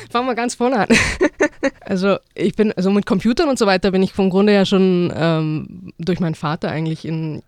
fangen 0.09 0.27
wir 0.27 0.35
ganz 0.35 0.55
vorne 0.55 0.79
an. 0.79 0.87
also 1.79 2.17
ich 2.35 2.55
bin, 2.55 2.73
also 2.73 2.91
mit 2.91 3.05
Computern 3.05 3.47
und 3.47 3.57
so 3.57 3.65
weiter 3.65 3.91
bin 3.91 4.03
ich 4.03 4.11
vom 4.11 4.29
Grunde 4.29 4.53
ja 4.53 4.65
schon 4.65 5.13
ähm, 5.15 5.93
durch 5.97 6.19
meinen 6.19 6.35
Vater 6.35 6.69
eigentlich 6.69 7.05
in 7.05 7.41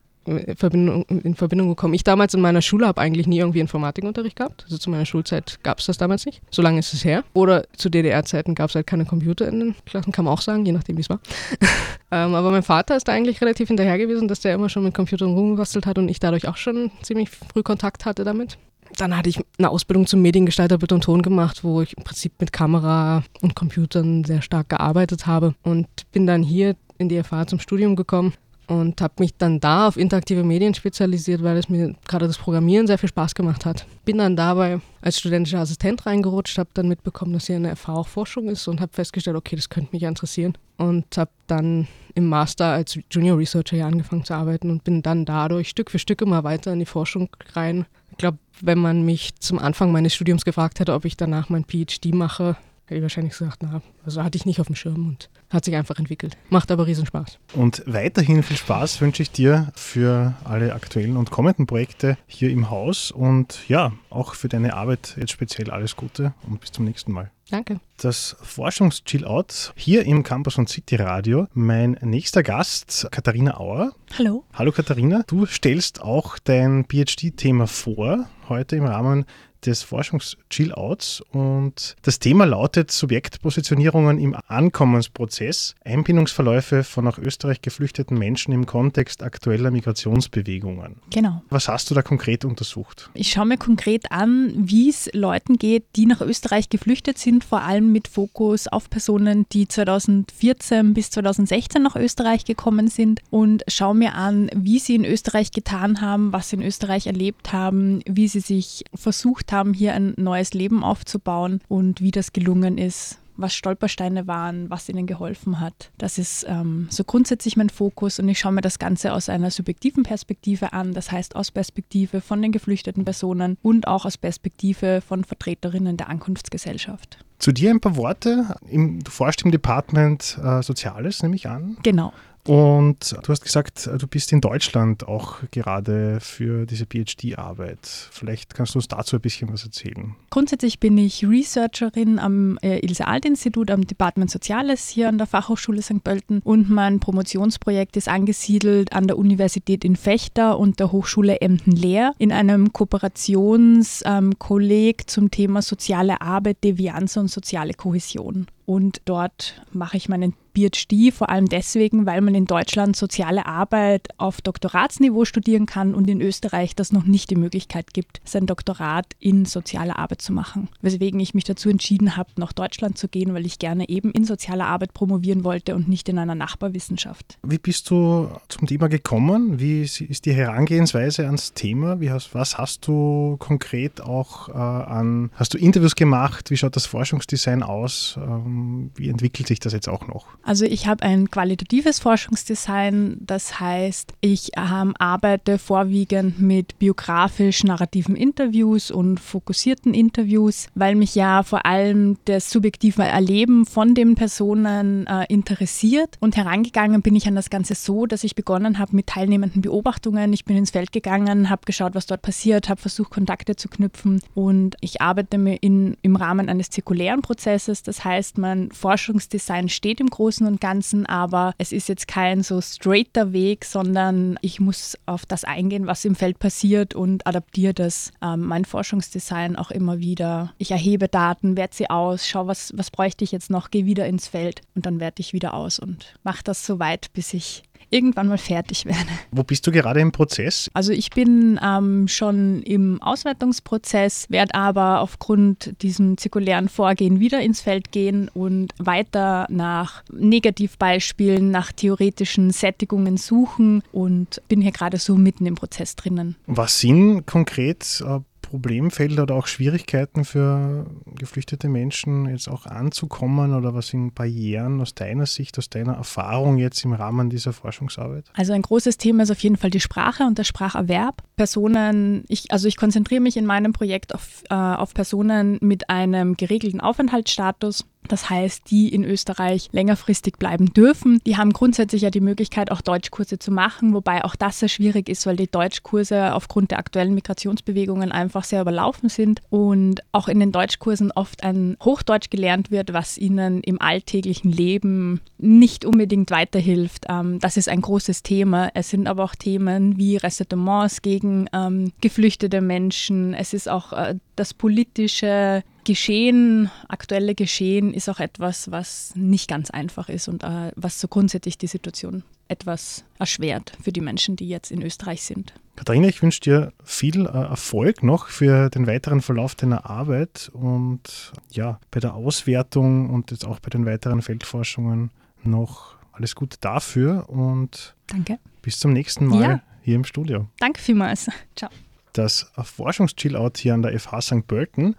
Verbindung, 0.56 1.04
in 1.06 1.36
Verbindung 1.36 1.70
gekommen. 1.70 1.94
Ich 1.94 2.04
damals 2.04 2.34
in 2.34 2.42
meiner 2.42 2.62
Schule 2.62 2.88
habe 2.88 3.02
eigentlich 3.02 3.28
nie 3.28 3.40
irgendwie 3.40 3.60
Informatikunterricht 3.60 4.36
gehabt. 4.36 4.64
Also 4.66 4.78
zu 4.78 4.90
meiner 4.90 5.06
Schulzeit 5.06 5.60
gab 5.64 5.80
es 5.80 5.86
das 5.86 5.98
damals 5.98 6.26
nicht. 6.26 6.42
So 6.52 6.62
lange 6.62 6.80
ist 6.80 6.94
es 6.94 7.04
her. 7.04 7.24
Oder 7.34 7.64
zu 7.76 7.90
DDR-Zeiten 7.90 8.56
gab 8.56 8.70
es 8.70 8.76
halt 8.76 8.88
keine 8.88 9.06
Computer 9.06 9.48
in 9.48 9.60
den 9.60 9.76
Klassen, 9.86 10.12
kann 10.12 10.26
man 10.26 10.34
auch 10.34 10.42
sagen, 10.42 10.66
je 10.66 10.72
nachdem 10.72 10.98
wie 10.98 11.02
es 11.02 11.10
war. 11.10 11.20
ähm, 12.12 12.36
aber 12.36 12.52
mein 12.52 12.64
Vater 12.64 12.96
ist 12.96 13.08
da 13.08 13.14
eigentlich 13.14 13.42
relativ 13.42 13.68
hinterher 13.68 13.98
gewesen, 13.98 14.28
dass 14.28 14.42
der 14.42 14.54
immer 14.54 14.70
schon 14.70 14.84
mit 14.84 14.94
Computern 14.94 15.34
rumgebastelt 15.34 15.86
hat 15.86 15.98
und 15.98 16.10
ich 16.10 16.20
dadurch 16.20 16.48
auch 16.48 16.58
schon 16.58 16.92
ziemlich 17.02 17.30
früh 17.30 17.64
Kontakt 17.64 18.06
hatte 18.06 18.24
damit. 18.24 18.58
Dann 18.98 19.16
hatte 19.16 19.30
ich 19.30 19.40
eine 19.58 19.70
Ausbildung 19.70 20.08
zum 20.08 20.22
Mediengestalter 20.22 20.80
Bild 20.80 20.92
und 20.92 21.04
Ton 21.04 21.22
gemacht, 21.22 21.64
wo 21.64 21.82
ich 21.82 21.96
im 21.96 22.04
Prinzip 22.04 22.34
mit 22.40 22.52
Kamera 22.52 23.24
und 23.42 23.56
Computern 23.56 24.24
sehr 24.24 24.42
stark 24.42 24.70
gearbeitet 24.70 25.28
habe 25.28 25.54
und 25.64 25.88
bin 26.12 26.26
dann 26.26 26.42
hier 26.42 26.76
in 26.98 27.08
die 27.08 27.22
FH 27.22 27.48
zum 27.48 27.60
Studium 27.60 27.96
gekommen 27.96 28.34
und 28.70 29.02
habe 29.02 29.16
mich 29.18 29.36
dann 29.36 29.60
da 29.60 29.88
auf 29.88 29.98
interaktive 29.98 30.44
Medien 30.44 30.76
spezialisiert, 30.76 31.44
weil 31.44 31.58
es 31.58 31.70
mir 31.70 31.96
gerade 32.08 32.28
das 32.28 32.38
Programmieren 32.38 32.86
sehr 32.86 33.00
viel 33.00 33.10
Spaß 33.10 33.34
gemacht 33.34 33.66
hat. 33.66 33.88
Bin 34.06 34.20
dann 34.20 34.36
dabei 34.36 34.80
als 35.02 35.20
studentischer 35.20 35.60
Assistent 35.60 36.06
reingerutscht, 36.06 36.60
habe 36.60 36.70
dann 36.76 36.88
mitbekommen, 36.88 37.34
dass 37.34 37.48
hier 37.48 37.56
eine 37.56 37.76
FH 37.76 37.94
auch 37.94 38.08
Forschung 38.08 38.48
ist 38.48 38.68
und 38.68 38.80
habe 38.80 38.94
festgestellt, 38.94 39.36
okay, 39.36 39.56
das 39.56 39.70
könnte 39.70 39.90
mich 39.92 40.04
interessieren. 40.04 40.54
Und 40.78 41.18
habe 41.18 41.32
dann 41.48 41.88
im 42.14 42.28
Master 42.28 42.68
als 42.68 42.98
Junior 43.10 43.40
Researcher 43.40 43.76
hier 43.76 43.88
angefangen 43.88 44.24
zu 44.24 44.36
arbeiten 44.36 44.70
und 44.70 44.84
bin 44.84 45.02
dann 45.02 45.26
dadurch 45.26 45.70
Stück 45.70 45.90
für 45.90 46.00
Stück 46.00 46.22
immer 46.22 46.44
weiter 46.44 46.72
in 46.72 46.80
die 46.80 46.86
Forschung 46.86 47.30
rein. 47.54 47.88
Ich 48.12 48.18
glaube, 48.18 48.38
wenn 48.62 48.78
man 48.78 49.04
mich 49.04 49.36
zum 49.40 49.58
Anfang 49.58 49.92
meines 49.92 50.14
Studiums 50.14 50.46
gefragt 50.46 50.80
hätte, 50.80 50.94
ob 50.94 51.06
ich 51.06 51.18
danach 51.18 51.50
mein 51.50 51.66
PhD 51.66 52.14
mache, 52.14 52.56
hätte 52.90 52.98
ich 52.98 53.02
wahrscheinlich 53.04 53.38
gesagt, 53.38 53.62
na, 53.62 53.82
also 54.04 54.24
hatte 54.24 54.38
ich 54.38 54.46
nicht 54.46 54.60
auf 54.60 54.68
dem 54.68 54.76
Schirm 54.76 55.08
und 55.08 55.30
hat 55.50 55.64
sich 55.64 55.76
einfach 55.76 56.00
entwickelt. 56.00 56.36
Macht 56.50 56.72
aber 56.72 56.88
riesen 56.88 57.06
Spaß. 57.06 57.38
Und 57.54 57.84
weiterhin 57.86 58.42
viel 58.42 58.58
Spaß 58.58 59.00
wünsche 59.02 59.22
ich 59.22 59.32
dir 59.32 59.72
für 59.76 60.34
alle 60.44 60.74
aktuellen 60.74 61.16
und 61.16 61.30
kommenden 61.30 61.68
Projekte 61.68 62.18
hier 62.26 62.50
im 62.50 62.70
Haus 62.70 63.12
und 63.12 63.68
ja, 63.68 63.92
auch 64.10 64.34
für 64.34 64.50
deine 64.50 64.74
Arbeit 64.74 65.16
jetzt 65.20 65.32
speziell 65.32 65.70
alles 65.70 65.96
Gute 65.96 66.34
und 66.48 66.60
bis 66.62 66.72
zum 66.72 66.86
nächsten 66.86 67.12
Mal. 67.12 67.32
Danke. 67.52 67.80
Das 67.98 68.36
Forschungs-Chill-Out 68.42 69.74
hier 69.76 70.06
im 70.06 70.22
Campus 70.22 70.58
und 70.58 70.70
City 70.70 70.98
Radio. 70.98 71.48
Mein 71.54 71.98
nächster 72.02 72.44
Gast, 72.44 73.08
Katharina 73.10 73.60
Auer. 73.60 73.92
Hallo. 74.18 74.46
Hallo 74.54 74.72
Katharina. 74.72 75.24
Du 75.26 75.48
stellst 75.48 76.02
auch 76.02 76.38
dein 76.38 76.86
PhD-Thema 76.86 77.66
vor, 77.66 78.30
heute 78.50 78.76
im 78.76 78.86
Rahmen 78.86 79.26
des 79.66 79.84
Forschungs-Chill-Outs 79.84 81.22
und 81.32 81.96
das 82.02 82.20
Thema 82.20 82.46
lautet 82.46 82.92
Subjektpositionierungen 82.92 84.20
im 84.20 84.36
Ankommensprozess, 84.48 85.76
Einbindungsverläufe 85.84 86.84
von 86.84 87.06
nach 87.06 87.18
Österreich 87.18 87.62
geflüchteten 87.62 88.18
Menschen 88.18 88.54
im 88.54 88.66
Kontext 88.66 89.24
aktueller 89.24 89.72
Migrationsbewegungen. 89.72 90.98
Genau. 91.12 91.44
Was 91.50 91.68
hast 91.68 91.90
du 91.90 91.96
da 91.96 92.02
konkret 92.02 92.46
untersucht? 92.46 93.10
Ich 93.14 93.32
schaue 93.32 93.46
mir 93.46 93.58
konkret 93.58 94.12
an, 94.12 94.54
wie 94.56 94.90
es 94.90 95.10
Leuten 95.14 95.58
geht, 95.58 95.86
die 95.96 96.06
nach 96.06 96.22
Österreich 96.22 96.70
geflüchtet 96.70 97.18
sind, 97.18 97.44
vor 97.44 97.62
allem 97.62 97.92
mit 97.92 98.08
Fokus 98.08 98.68
auf 98.68 98.90
Personen, 98.90 99.46
die 99.52 99.68
2014 99.68 100.94
bis 100.94 101.12
2016 101.12 101.82
nach 101.82 101.96
Österreich 101.96 102.46
gekommen 102.46 102.88
sind 102.88 103.22
und 103.30 103.64
schaue 103.68 103.96
mir 103.96 104.16
an, 104.16 104.50
wie 104.56 104.80
sie 104.80 104.96
in 104.96 105.06
Österreich 105.06 105.52
getan 105.52 106.02
haben, 106.02 106.34
was 106.34 106.50
sie 106.50 106.58
in 106.58 106.64
Österreich 106.64 107.08
erlebt 107.08 107.54
haben, 107.54 108.02
wie 108.06 108.28
sie 108.28 108.40
sich 108.40 108.84
versucht 108.94 109.49
versucht 109.50 109.52
haben, 109.52 109.74
hier 109.74 109.94
ein 109.94 110.14
neues 110.18 110.54
Leben 110.54 110.84
aufzubauen 110.84 111.62
und 111.68 112.02
wie 112.02 112.12
das 112.12 112.34
gelungen 112.34 112.78
ist 112.78 113.20
was 113.42 113.56
Stolpersteine 113.56 114.28
waren, 114.28 114.70
was 114.70 114.90
ihnen 114.90 115.08
geholfen 115.08 115.62
hat. 115.62 115.92
Das 115.98 116.18
ist 116.18 116.46
ähm, 116.50 116.88
so 116.90 117.06
grundsätzlich 117.06 117.56
mein 117.56 117.70
Fokus 117.70 118.20
und 118.20 118.28
ich 118.28 118.38
schaue 118.38 118.52
mir 118.52 118.60
das 118.60 118.80
Ganze 118.80 119.14
aus 119.14 119.30
einer 119.30 119.50
subjektiven 119.50 120.04
Perspektive 120.04 120.74
an, 120.74 120.94
das 120.94 121.10
heißt 121.10 121.38
aus 121.38 121.50
Perspektive 121.50 122.20
von 122.20 122.42
den 122.42 122.52
geflüchteten 122.52 123.06
Personen 123.06 123.58
und 123.62 123.88
auch 123.88 124.04
aus 124.04 124.18
Perspektive 124.18 125.00
von 125.00 125.24
Vertreterinnen 125.24 125.96
der 125.96 126.10
Ankunftsgesellschaft. 126.10 127.20
Zu 127.38 127.54
dir 127.54 127.70
ein 127.70 127.80
paar 127.80 127.96
Worte. 127.96 128.58
Du 128.70 129.10
forschst 129.10 129.44
im 129.46 129.52
Department 129.52 130.38
äh, 130.44 130.62
Soziales, 130.62 131.24
nehme 131.24 131.38
ich 131.38 131.48
an. 131.48 131.78
Genau. 131.82 132.12
Und 132.46 133.16
du 133.24 133.32
hast 133.32 133.44
gesagt, 133.44 133.88
du 133.88 134.08
bist 134.08 134.32
in 134.32 134.42
Deutschland 134.42 135.08
auch 135.08 135.38
gerade 135.52 136.20
für 136.20 136.66
diese 136.66 136.86
PhD-Arbeit. 136.86 137.80
Vielleicht 138.12 138.56
kannst 138.56 138.76
du 138.76 138.80
uns 138.80 138.88
dazu 138.88 139.18
ein 139.18 139.22
bisschen 139.22 139.52
was 139.52 139.66
erzählen. 139.66 140.16
Grundsätzlich 140.30 140.80
bin 140.80 140.98
ich 140.98 141.26
Researcherin 141.26 142.18
am 142.18 142.58
äh, 142.62 142.80
Ilse-Alt-Institut 142.80 143.72
am 143.72 143.86
Department 143.86 144.32
Soziales 144.32 144.88
hier 144.90 145.10
an 145.10 145.18
der 145.18 145.28
Fachhochschule 145.28 145.82
St. 145.82 146.04
Pölten 146.04 146.42
und 146.44 146.70
mein 146.70 147.00
Promotionsprojekt 147.00 147.98
ist 147.98 148.08
angesiedelt 148.08 148.94
an 148.94 149.08
der 149.08 149.18
Universität 149.18 149.84
in 149.84 149.96
Fechter 149.96 150.58
und 150.58 150.80
der 150.80 150.92
Hochschule 150.92 151.42
Emden-Lehr 151.42 152.14
in 152.18 152.32
einem 152.32 152.74
Kooperationskolleg 152.74 155.02
ähm, 155.02 155.08
zum 155.08 155.32
Thema 155.32 155.62
soziale 155.62 156.22
Arbeit, 156.22 156.64
Devianz 156.64 157.18
und 157.18 157.30
soziale 157.30 157.74
Kohäsion. 157.74 158.48
Und 158.70 159.02
dort 159.06 159.60
mache 159.72 159.98
ich 159.98 160.10
meinen 160.10 160.36
PhD, 160.54 161.12
vor 161.12 161.30
allem 161.30 161.48
deswegen, 161.48 162.06
weil 162.06 162.22
man 162.22 162.36
in 162.36 162.46
Deutschland 162.46 162.96
soziale 162.96 163.48
Arbeit 163.48 164.10
auf 164.18 164.42
Doktoratsniveau 164.42 165.26
studieren 165.26 165.66
kann 165.66 165.96
und 165.96 166.08
in 166.08 166.22
Österreich 166.22 166.76
das 166.76 166.92
noch 166.92 167.06
nicht 167.06 167.32
die 167.32 167.36
Möglichkeit 167.36 167.94
gibt, 167.94 168.22
sein 168.26 168.46
Doktorat 168.46 169.06
in 169.20 169.46
sozialer 169.46 169.98
Arbeit 169.98 170.22
zu 170.22 170.34
machen. 170.34 170.70
Weswegen 170.82 171.20
ich 171.20 171.34
mich 171.34 171.46
dazu 171.46 171.70
entschieden 171.70 172.16
habe, 172.16 172.30
nach 172.38 172.54
Deutschland 172.54 172.98
zu 172.98 173.08
gehen, 173.08 173.34
weil 173.34 173.46
ich 173.46 173.58
gerne 173.58 173.90
eben 173.90 174.12
in 174.12 174.24
sozialer 174.24 174.68
Arbeit 174.68 174.94
promovieren 174.94 175.44
wollte 175.44 175.76
und 175.76 175.88
nicht 175.88 176.08
in 176.08 176.20
einer 176.20 176.36
Nachbarwissenschaft. 176.36 177.40
Wie 177.42 177.58
bist 177.58 177.90
du 177.90 178.30
zum 178.50 178.68
Thema 178.68 178.88
gekommen? 178.88 179.60
Wie 179.60 179.82
ist 179.82 180.26
die 180.26 180.34
Herangehensweise 180.34 181.26
ans 181.26 181.54
Thema? 181.54 181.98
Hast, 182.10 182.36
was 182.36 182.58
hast 182.58 182.88
du 182.88 183.36
konkret 183.40 184.02
auch 184.02 184.50
äh, 184.50 184.52
an, 184.54 185.32
hast 185.34 185.56
du 185.56 185.58
Interviews 185.58 185.96
gemacht? 185.96 186.52
Wie 186.52 186.58
schaut 186.58 186.76
das 186.76 186.86
Forschungsdesign 186.86 187.64
aus? 187.64 188.20
Ähm, 188.22 188.59
wie 188.96 189.10
entwickelt 189.10 189.48
sich 189.48 189.60
das 189.60 189.74
jetzt 189.74 189.90
auch 189.90 190.08
noch? 190.08 190.28
Also 190.44 190.66
ich 190.66 190.88
habe 190.88 191.04
ein 191.04 191.30
qualitatives 191.30 192.00
Forschungsdesign, 192.00 193.18
das 193.20 193.60
heißt, 193.60 194.14
ich 194.22 194.52
ähm, 194.58 194.94
arbeite 194.98 195.58
vorwiegend 195.58 196.40
mit 196.42 196.80
biografisch-narrativen 196.80 198.16
Interviews 198.16 198.92
und 198.92 199.20
fokussierten 199.20 199.94
Interviews, 199.94 200.68
weil 200.76 200.96
mich 200.96 201.16
ja 201.16 201.44
vor 201.44 201.66
allem 201.66 202.18
das 202.26 202.50
subjektive 202.50 203.04
Erleben 203.04 203.66
von 203.66 203.96
den 203.96 204.16
Personen 204.16 205.08
äh, 205.08 205.26
interessiert. 205.30 206.18
Und 206.20 206.38
herangegangen 206.38 207.02
bin 207.02 207.16
ich 207.16 207.28
an 207.28 207.36
das 207.36 207.50
Ganze 207.50 207.76
so, 207.76 208.06
dass 208.06 208.24
ich 208.24 208.36
begonnen 208.36 208.80
habe 208.80 208.96
mit 208.96 209.08
teilnehmenden 209.08 209.62
Beobachtungen. 209.62 210.34
Ich 210.34 210.46
bin 210.46 210.58
ins 210.58 210.72
Feld 210.72 210.92
gegangen, 210.92 211.50
habe 211.50 211.62
geschaut, 211.66 211.96
was 211.96 212.06
dort 212.06 212.22
passiert, 212.22 212.70
habe 212.70 212.82
versucht, 212.82 213.12
Kontakte 213.12 213.56
zu 213.56 213.70
knüpfen 213.70 214.22
und 214.36 214.76
ich 214.82 215.02
arbeite 215.02 215.38
mir 215.38 215.58
in, 215.62 215.98
im 216.02 216.16
Rahmen 216.16 216.50
eines 216.50 216.70
zirkulären 216.70 217.22
Prozesses. 217.22 217.84
Das 217.84 218.04
heißt, 218.04 218.38
mein 218.50 218.72
Forschungsdesign 218.72 219.70
steht 219.70 220.00
im 220.00 220.10
Großen 220.10 220.20
Großen 220.20 220.46
und 220.46 220.62
Ganzen, 220.62 221.06
aber 221.06 221.54
es 221.58 221.72
ist 221.72 221.90
jetzt 221.90 222.08
kein 222.08 222.44
so 222.44 222.62
straighter 222.62 223.34
Weg, 223.34 223.66
sondern 223.66 224.38
ich 224.42 224.60
muss 224.60 224.98
auf 225.06 225.26
das 225.26 225.44
eingehen, 225.44 225.88
was 225.88 226.06
im 226.06 226.16
Feld 226.16 226.40
passiert 226.40 226.94
und 226.94 227.26
adaptiere 227.26 227.74
das, 227.74 228.12
ähm, 228.22 228.42
mein 228.42 228.66
Forschungsdesign 228.66 229.56
auch 229.56 229.72
immer 229.72 230.00
wieder. 230.00 230.54
Ich 230.58 230.72
erhebe 230.72 231.08
Daten, 231.08 231.58
werte 231.58 231.78
sie 231.78 231.90
aus, 231.90 232.28
schaue, 232.28 232.48
was, 232.48 232.74
was 232.76 232.92
bräuchte 232.92 233.24
ich 233.24 233.32
jetzt 233.32 233.50
noch, 233.50 233.72
gehe 233.72 233.86
wieder 233.86 234.06
ins 234.08 234.28
Feld 234.28 234.62
und 234.76 234.86
dann 234.86 235.00
werte 235.00 235.22
ich 235.22 235.34
wieder 235.34 235.54
aus 235.54 235.80
und 235.80 236.14
mache 236.24 236.44
das 236.44 236.66
so 236.66 236.80
weit, 236.80 237.12
bis 237.14 237.34
ich 237.34 237.64
irgendwann 237.90 238.28
mal 238.28 238.38
fertig 238.38 238.86
werde. 238.86 239.10
Wo 239.32 239.44
bist 239.44 239.66
du 239.68 239.72
gerade 239.72 240.00
im 240.00 240.12
Prozess? 240.12 240.70
Also 240.74 240.92
ich 240.92 241.10
bin 241.10 241.60
ähm, 241.64 242.08
schon 242.08 242.62
im 242.64 243.02
Auswertungsprozess, 243.02 244.28
werde 244.30 244.56
aber 244.56 245.02
aufgrund 245.02 245.82
diesem 245.82 246.18
zirkulären 246.18 246.70
Vorgehen 246.70 247.20
wieder 247.20 247.42
ins 247.42 247.62
Feld 247.62 247.92
gehen 247.92 248.30
und 248.34 248.74
weiter 248.78 249.48
nach 249.50 250.04
Negativbeispielen, 250.12 251.52
nach 251.52 251.72
theoretischen 251.72 252.52
Sättigungen 252.52 253.18
suchen 253.18 253.84
und 253.92 254.42
bin 254.48 254.62
hier 254.62 254.72
gerade 254.72 254.98
so 254.98 255.16
mitten 255.16 255.46
im 255.46 255.56
Prozess 255.56 255.96
drinnen. 255.96 256.36
Was 256.48 256.80
sind 256.80 257.26
konkret 257.26 258.04
äh, 258.06 258.20
Problemfelder 258.50 259.24
oder 259.24 259.36
auch 259.36 259.46
Schwierigkeiten 259.46 260.26
für 260.26 260.88
geflüchtete 261.18 261.70
Menschen 261.70 262.28
jetzt 262.28 262.48
auch 262.48 262.66
anzukommen 262.66 263.54
oder 263.54 263.76
was 263.76 263.90
sind 263.90 264.16
Barrieren 264.16 264.82
aus 264.82 264.96
deiner 264.96 265.28
Sicht, 265.28 265.58
aus 265.60 265.70
deiner 265.70 265.94
Erfahrung 265.94 266.58
jetzt 266.58 266.84
im 266.84 266.94
Rahmen 266.94 267.30
dieser 267.30 267.54
Forschungsarbeit? 267.54 268.26
Also 268.34 268.54
ein 268.54 268.64
großes 268.64 268.98
Thema 268.98 269.24
ist 269.24 269.32
auf 269.32 269.40
jeden 269.42 269.58
Fall 269.58 269.70
die 269.70 269.80
Sprache 269.80 270.24
und 270.24 270.40
der 270.40 270.44
Spracherwerb. 270.46 271.22
Personen, 271.36 272.24
ich, 272.28 272.52
also 272.52 272.68
ich 272.68 272.76
konzentriere 272.76 273.22
mich 273.22 273.38
in 273.38 273.46
meinem 273.46 273.72
Projekt 273.72 274.16
auf, 274.16 274.44
äh, 274.50 274.56
auf 274.56 274.96
Personen 274.96 275.60
mit 275.62 275.90
einem 275.90 276.36
geregelten 276.36 276.82
Aufenthaltsstatus. 276.82 277.86
Das 278.10 278.30
heißt, 278.30 278.70
die 278.70 278.90
in 278.90 279.04
Österreich 279.04 279.70
längerfristig 279.72 280.38
bleiben 280.38 280.74
dürfen, 280.74 281.22
die 281.26 281.38
haben 281.38 281.54
grundsätzlich 281.54 282.02
ja 282.02 282.10
die 282.10 282.20
Möglichkeit, 282.20 282.72
auch 282.72 282.82
Deutschkurse 282.82 283.40
zu 283.40 283.52
machen, 283.52 283.94
wobei 283.94 284.26
auch 284.26 284.36
das 284.36 284.60
sehr 284.60 284.68
schwierig 284.68 285.08
ist, 285.08 285.26
weil 285.26 285.36
die 285.36 285.50
Deutschkurse 285.50 286.34
aufgrund 286.34 286.72
der 286.72 286.80
aktuellen 286.80 287.14
Migrationsbewegungen 287.14 288.12
einfach 288.12 288.44
sehr 288.44 288.62
überlaufen 288.62 289.10
sind 289.10 289.42
und 289.50 290.02
auch 290.12 290.28
in 290.28 290.40
den 290.40 290.52
Deutschkursen 290.52 291.12
oft 291.12 291.44
ein 291.44 291.78
Hochdeutsch 291.84 292.30
gelernt 292.30 292.72
wird, 292.72 292.94
was 292.94 293.18
ihnen 293.18 293.62
im 293.62 293.80
alltäglichen 293.80 294.52
Leben 294.52 295.22
nicht 295.38 295.86
unbedingt 295.86 296.32
weiterhilft. 296.32 297.06
Ähm, 297.10 297.40
das 297.40 297.58
ist 297.58 297.70
ein 297.70 297.82
großes 297.82 298.24
Thema. 298.24 298.70
Es 298.74 298.90
sind 298.90 299.08
aber 299.08 299.24
auch 299.24 299.36
Themen 299.36 299.98
wie 299.98 300.18
Ressentiments 300.18 301.04
gegen 301.04 301.48
ähm, 301.54 301.92
geflüchtete 302.02 302.62
Menschen. 302.62 303.36
Es 303.36 303.54
ist 303.54 303.70
auch 303.70 303.94
äh, 303.94 304.16
das 304.36 304.54
politische 304.54 305.64
Geschehen, 305.90 306.70
aktuelle 306.88 307.34
Geschehen 307.34 307.96
ist 307.96 308.10
auch 308.10 308.20
etwas, 308.20 308.70
was 308.70 309.12
nicht 309.16 309.50
ganz 309.50 309.72
einfach 309.72 310.08
ist 310.08 310.28
und 310.28 310.44
äh, 310.44 310.72
was 310.76 311.02
so 311.02 311.08
grundsätzlich 311.08 311.58
die 311.58 311.66
Situation 311.66 312.22
etwas 312.48 313.06
erschwert 313.18 313.76
für 313.82 313.92
die 313.92 314.00
Menschen, 314.00 314.36
die 314.36 314.48
jetzt 314.48 314.70
in 314.70 314.84
Österreich 314.84 315.24
sind. 315.24 315.52
Katharina, 315.78 316.08
ich 316.08 316.22
wünsche 316.22 316.42
dir 316.42 316.74
viel 316.84 317.26
äh, 317.26 317.30
Erfolg 317.30 318.04
noch 318.04 318.28
für 318.28 318.70
den 318.70 318.86
weiteren 318.86 319.22
Verlauf 319.22 319.56
deiner 319.56 319.90
Arbeit 319.90 320.52
und 320.54 321.32
ja, 321.50 321.80
bei 321.90 322.00
der 322.00 322.14
Auswertung 322.14 323.10
und 323.10 323.32
jetzt 323.32 323.48
auch 323.48 323.60
bei 323.60 323.72
den 323.72 323.88
weiteren 323.88 324.22
Feldforschungen 324.22 325.10
noch 325.42 325.96
alles 326.12 326.36
Gute 326.36 326.60
dafür 326.62 327.28
und 327.30 327.96
Danke. 328.06 328.38
bis 328.62 328.78
zum 328.78 328.94
nächsten 328.94 329.26
Mal 329.26 329.42
ja. 329.42 329.62
hier 329.82 329.96
im 329.96 330.04
Studio. 330.04 330.50
Danke 330.60 330.80
vielmals. 330.80 331.32
Ciao 331.56 331.72
das 332.14 332.52
Forschungs-Chill-Out 332.58 333.58
hier 333.58 333.74
an 333.74 333.82
der 333.82 333.98
FH 333.98 334.22
St. 334.22 334.48
Pölten 334.48 334.96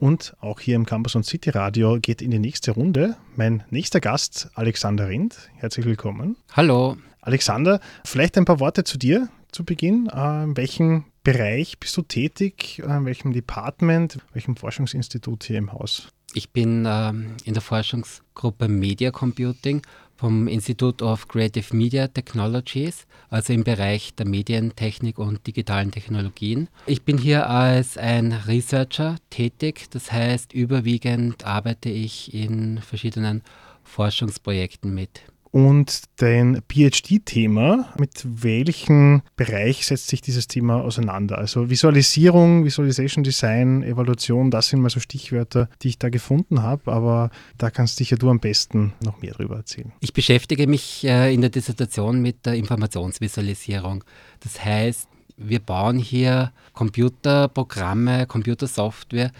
und 0.00 0.34
auch 0.40 0.60
hier 0.60 0.76
im 0.76 0.86
Campus 0.86 1.14
und 1.14 1.24
City 1.24 1.50
Radio 1.50 1.98
geht 2.00 2.22
in 2.22 2.30
die 2.30 2.38
nächste 2.38 2.72
Runde. 2.72 3.16
Mein 3.36 3.62
nächster 3.70 4.00
Gast, 4.00 4.50
Alexander 4.54 5.08
Rindt. 5.08 5.50
Herzlich 5.56 5.86
willkommen. 5.86 6.36
Hallo. 6.52 6.96
Alexander, 7.20 7.80
vielleicht 8.04 8.38
ein 8.38 8.46
paar 8.46 8.60
Worte 8.60 8.82
zu 8.82 8.96
dir 8.96 9.28
zu 9.52 9.64
Beginn. 9.64 10.08
Äh, 10.08 10.44
in 10.44 10.56
welchem 10.56 11.04
Bereich 11.22 11.78
bist 11.78 11.96
du 11.96 12.02
tätig? 12.02 12.82
Äh, 12.84 12.96
in 12.96 13.04
welchem 13.04 13.32
Department, 13.32 14.16
in 14.16 14.22
welchem 14.32 14.56
Forschungsinstitut 14.56 15.44
hier 15.44 15.58
im 15.58 15.72
Haus? 15.72 16.08
Ich 16.32 16.50
bin 16.50 16.86
ähm, 16.88 17.36
in 17.44 17.54
der 17.54 17.62
Forschungsgruppe 17.62 18.68
Media 18.68 19.10
Computing 19.10 19.82
vom 20.20 20.48
Institute 20.48 21.02
of 21.02 21.28
Creative 21.28 21.74
Media 21.74 22.06
Technologies, 22.06 23.06
also 23.30 23.54
im 23.54 23.64
Bereich 23.64 24.14
der 24.14 24.26
Medientechnik 24.26 25.18
und 25.18 25.46
digitalen 25.46 25.92
Technologien. 25.92 26.68
Ich 26.84 27.02
bin 27.04 27.16
hier 27.16 27.48
als 27.48 27.96
ein 27.96 28.32
Researcher 28.32 29.16
tätig, 29.30 29.86
das 29.90 30.12
heißt 30.12 30.52
überwiegend 30.52 31.46
arbeite 31.46 31.88
ich 31.88 32.34
in 32.34 32.82
verschiedenen 32.82 33.42
Forschungsprojekten 33.82 34.94
mit. 34.94 35.22
Und 35.52 36.02
dein 36.16 36.62
PhD-Thema, 36.68 37.92
mit 37.98 38.24
welchem 38.24 39.22
Bereich 39.34 39.84
setzt 39.84 40.06
sich 40.06 40.20
dieses 40.20 40.46
Thema 40.46 40.82
auseinander? 40.82 41.38
Also 41.38 41.70
Visualisierung, 41.70 42.64
Visualization 42.64 43.24
Design, 43.24 43.82
Evaluation, 43.82 44.52
das 44.52 44.68
sind 44.68 44.80
mal 44.80 44.90
so 44.90 45.00
Stichwörter, 45.00 45.68
die 45.82 45.88
ich 45.88 45.98
da 45.98 46.08
gefunden 46.08 46.62
habe, 46.62 46.92
aber 46.92 47.30
da 47.58 47.70
kannst 47.70 47.98
dich 47.98 48.10
ja 48.10 48.16
du 48.16 48.30
am 48.30 48.38
besten 48.38 48.92
noch 49.02 49.20
mehr 49.20 49.32
darüber 49.32 49.56
erzählen. 49.56 49.92
Ich 49.98 50.12
beschäftige 50.12 50.68
mich 50.68 51.04
äh, 51.04 51.34
in 51.34 51.40
der 51.40 51.50
Dissertation 51.50 52.22
mit 52.22 52.46
der 52.46 52.54
Informationsvisualisierung. 52.54 54.04
Das 54.40 54.64
heißt, 54.64 55.08
wir 55.36 55.58
bauen 55.58 55.98
hier 55.98 56.52
Computerprogramme, 56.74 58.26
Computersoftware, 58.26 59.32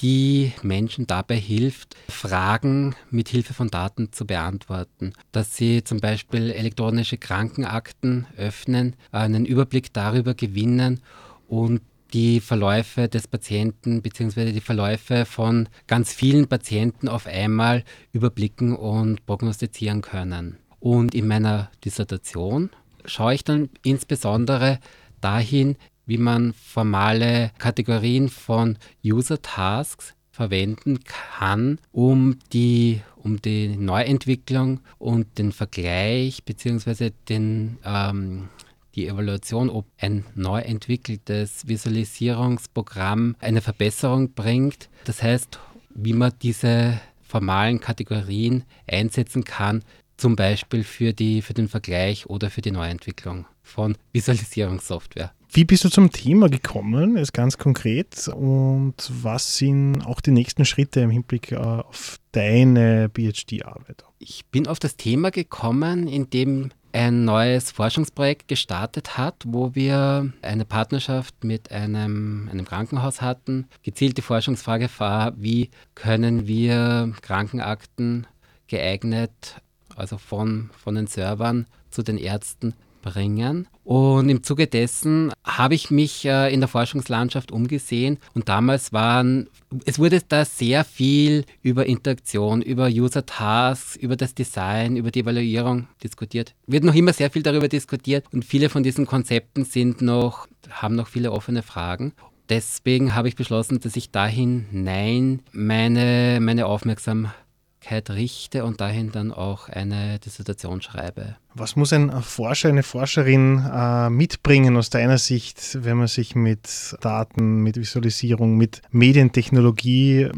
die 0.00 0.52
Menschen 0.62 1.06
dabei 1.06 1.36
hilft, 1.36 1.96
Fragen 2.08 2.94
mit 3.10 3.28
Hilfe 3.28 3.54
von 3.54 3.68
Daten 3.68 4.12
zu 4.12 4.26
beantworten. 4.26 5.12
Dass 5.32 5.56
sie 5.56 5.84
zum 5.84 6.00
Beispiel 6.00 6.50
elektronische 6.50 7.18
Krankenakten 7.18 8.26
öffnen, 8.36 8.96
einen 9.12 9.46
Überblick 9.46 9.92
darüber 9.92 10.34
gewinnen 10.34 11.00
und 11.48 11.80
die 12.12 12.40
Verläufe 12.40 13.08
des 13.08 13.26
Patienten 13.26 14.00
bzw. 14.00 14.52
die 14.52 14.60
Verläufe 14.60 15.24
von 15.24 15.68
ganz 15.86 16.12
vielen 16.12 16.46
Patienten 16.46 17.08
auf 17.08 17.26
einmal 17.26 17.82
überblicken 18.12 18.76
und 18.76 19.26
prognostizieren 19.26 20.00
können. 20.00 20.58
Und 20.78 21.14
in 21.14 21.26
meiner 21.26 21.70
Dissertation 21.84 22.70
schaue 23.04 23.34
ich 23.34 23.42
dann 23.44 23.68
insbesondere 23.82 24.78
dahin, 25.20 25.76
wie 26.06 26.18
man 26.18 26.52
formale 26.52 27.50
Kategorien 27.58 28.28
von 28.28 28.78
User 29.04 29.40
Tasks 29.40 30.14
verwenden 30.30 30.98
kann, 31.04 31.78
um 31.92 32.38
die, 32.52 33.00
um 33.16 33.40
die 33.40 33.68
Neuentwicklung 33.68 34.80
und 34.98 35.38
den 35.38 35.52
Vergleich 35.52 36.44
bzw. 36.44 37.12
ähm, 37.30 38.48
die 38.94 39.06
Evaluation, 39.08 39.70
ob 39.70 39.86
ein 39.98 40.24
neu 40.34 40.60
entwickeltes 40.60 41.66
Visualisierungsprogramm 41.66 43.36
eine 43.40 43.60
Verbesserung 43.60 44.32
bringt. 44.32 44.88
Das 45.04 45.22
heißt, 45.22 45.58
wie 45.94 46.12
man 46.12 46.32
diese 46.42 47.00
formalen 47.22 47.80
Kategorien 47.80 48.64
einsetzen 48.86 49.44
kann, 49.44 49.82
zum 50.16 50.36
Beispiel 50.36 50.84
für, 50.84 51.12
die, 51.12 51.42
für 51.42 51.54
den 51.54 51.68
Vergleich 51.68 52.26
oder 52.26 52.50
für 52.50 52.62
die 52.62 52.70
Neuentwicklung 52.70 53.46
von 53.62 53.96
Visualisierungssoftware. 54.12 55.32
Wie 55.56 55.64
bist 55.64 55.84
du 55.84 55.88
zum 55.88 56.10
Thema 56.10 56.48
gekommen, 56.48 57.16
ist 57.16 57.32
ganz 57.32 57.58
konkret, 57.58 58.26
und 58.26 58.96
was 59.08 59.56
sind 59.56 60.04
auch 60.04 60.20
die 60.20 60.32
nächsten 60.32 60.64
Schritte 60.64 60.98
im 60.98 61.10
Hinblick 61.10 61.52
äh, 61.52 61.54
auf 61.54 62.18
deine 62.32 63.08
PhD-Arbeit? 63.08 64.04
Ich 64.18 64.44
bin 64.46 64.66
auf 64.66 64.80
das 64.80 64.96
Thema 64.96 65.30
gekommen, 65.30 66.08
indem 66.08 66.72
ein 66.90 67.24
neues 67.24 67.70
Forschungsprojekt 67.70 68.48
gestartet 68.48 69.16
hat, 69.16 69.44
wo 69.46 69.76
wir 69.76 70.32
eine 70.42 70.64
Partnerschaft 70.64 71.44
mit 71.44 71.70
einem, 71.70 72.48
einem 72.50 72.64
Krankenhaus 72.64 73.22
hatten. 73.22 73.68
Gezielt 73.84 74.18
die 74.18 74.22
Forschungsfrage 74.22 74.90
war, 74.98 75.34
wie 75.40 75.70
können 75.94 76.48
wir 76.48 77.12
Krankenakten 77.22 78.26
geeignet, 78.66 79.60
also 79.94 80.18
von, 80.18 80.70
von 80.82 80.96
den 80.96 81.06
Servern 81.06 81.68
zu 81.90 82.02
den 82.02 82.18
Ärzten 82.18 82.74
bringen. 83.04 83.68
Und 83.84 84.30
im 84.30 84.42
Zuge 84.42 84.66
dessen 84.66 85.30
habe 85.44 85.74
ich 85.74 85.90
mich 85.90 86.24
äh, 86.24 86.52
in 86.52 86.60
der 86.60 86.68
Forschungslandschaft 86.68 87.52
umgesehen 87.52 88.18
und 88.32 88.48
damals 88.48 88.92
waren, 88.92 89.48
es 89.84 89.98
wurde 89.98 90.22
da 90.26 90.44
sehr 90.46 90.84
viel 90.84 91.44
über 91.62 91.84
Interaktion, 91.84 92.62
über 92.62 92.86
User 92.86 93.26
Tasks, 93.26 93.96
über 93.96 94.16
das 94.16 94.34
Design, 94.34 94.96
über 94.96 95.10
die 95.10 95.20
Evaluierung 95.20 95.86
diskutiert. 96.02 96.54
Wird 96.66 96.84
noch 96.84 96.94
immer 96.94 97.12
sehr 97.12 97.30
viel 97.30 97.42
darüber 97.42 97.68
diskutiert 97.68 98.24
und 98.32 98.44
viele 98.44 98.70
von 98.70 98.82
diesen 98.82 99.06
Konzepten 99.06 99.64
sind 99.64 100.00
noch, 100.00 100.48
haben 100.70 100.96
noch 100.96 101.08
viele 101.08 101.30
offene 101.30 101.62
Fragen. 101.62 102.14
Deswegen 102.48 103.14
habe 103.14 103.28
ich 103.28 103.36
beschlossen, 103.36 103.80
dass 103.80 103.96
ich 103.96 104.10
dahin 104.10 104.66
nein 104.70 105.40
meine, 105.52 106.38
meine 106.40 106.66
Aufmerksamkeit 106.66 107.43
richte 107.90 108.64
und 108.64 108.80
dahin 108.80 109.12
dann 109.12 109.32
auch 109.32 109.68
eine 109.68 110.18
Dissertation 110.18 110.82
schreibe. 110.82 111.36
Was 111.54 111.76
muss 111.76 111.92
ein 111.92 112.10
Forscher, 112.22 112.68
eine 112.68 112.82
Forscherin 112.82 113.64
äh, 113.64 114.10
mitbringen 114.10 114.76
aus 114.76 114.90
deiner 114.90 115.18
Sicht, 115.18 115.78
wenn 115.84 115.96
man 115.96 116.08
sich 116.08 116.34
mit 116.34 116.96
Daten, 117.00 117.62
mit 117.62 117.76
Visualisierung, 117.76 118.56
mit 118.56 118.82
Medientechnologie, 118.90 120.30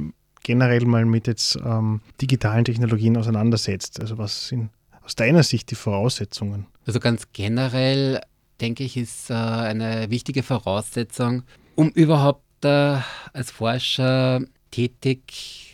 generell 0.43 0.85
mal 0.85 1.05
mit 1.05 1.27
jetzt 1.27 1.57
ähm, 1.65 2.01
digitalen 2.21 2.65
Technologien 2.65 3.17
auseinandersetzt? 3.17 4.01
Also 4.01 4.19
was 4.19 4.49
sind 4.49 4.71
aus 5.03 5.15
deiner 5.15 5.43
Sicht 5.43 5.71
die 5.71 5.77
Voraussetzungen? 5.77 6.67
Also 6.87 7.01
ganz 7.01 7.29
generell 7.33 8.21
denke 8.61 8.85
ich, 8.85 8.97
ist 8.97 9.31
äh, 9.31 9.35
eine 9.35 10.11
wichtige 10.11 10.43
Voraussetzung, 10.43 11.43
um 11.75 11.91
überhaupt 11.91 12.43
äh, 12.65 12.99
als 13.33 13.51
Forscher 13.51 14.41
tätig 14.71 15.66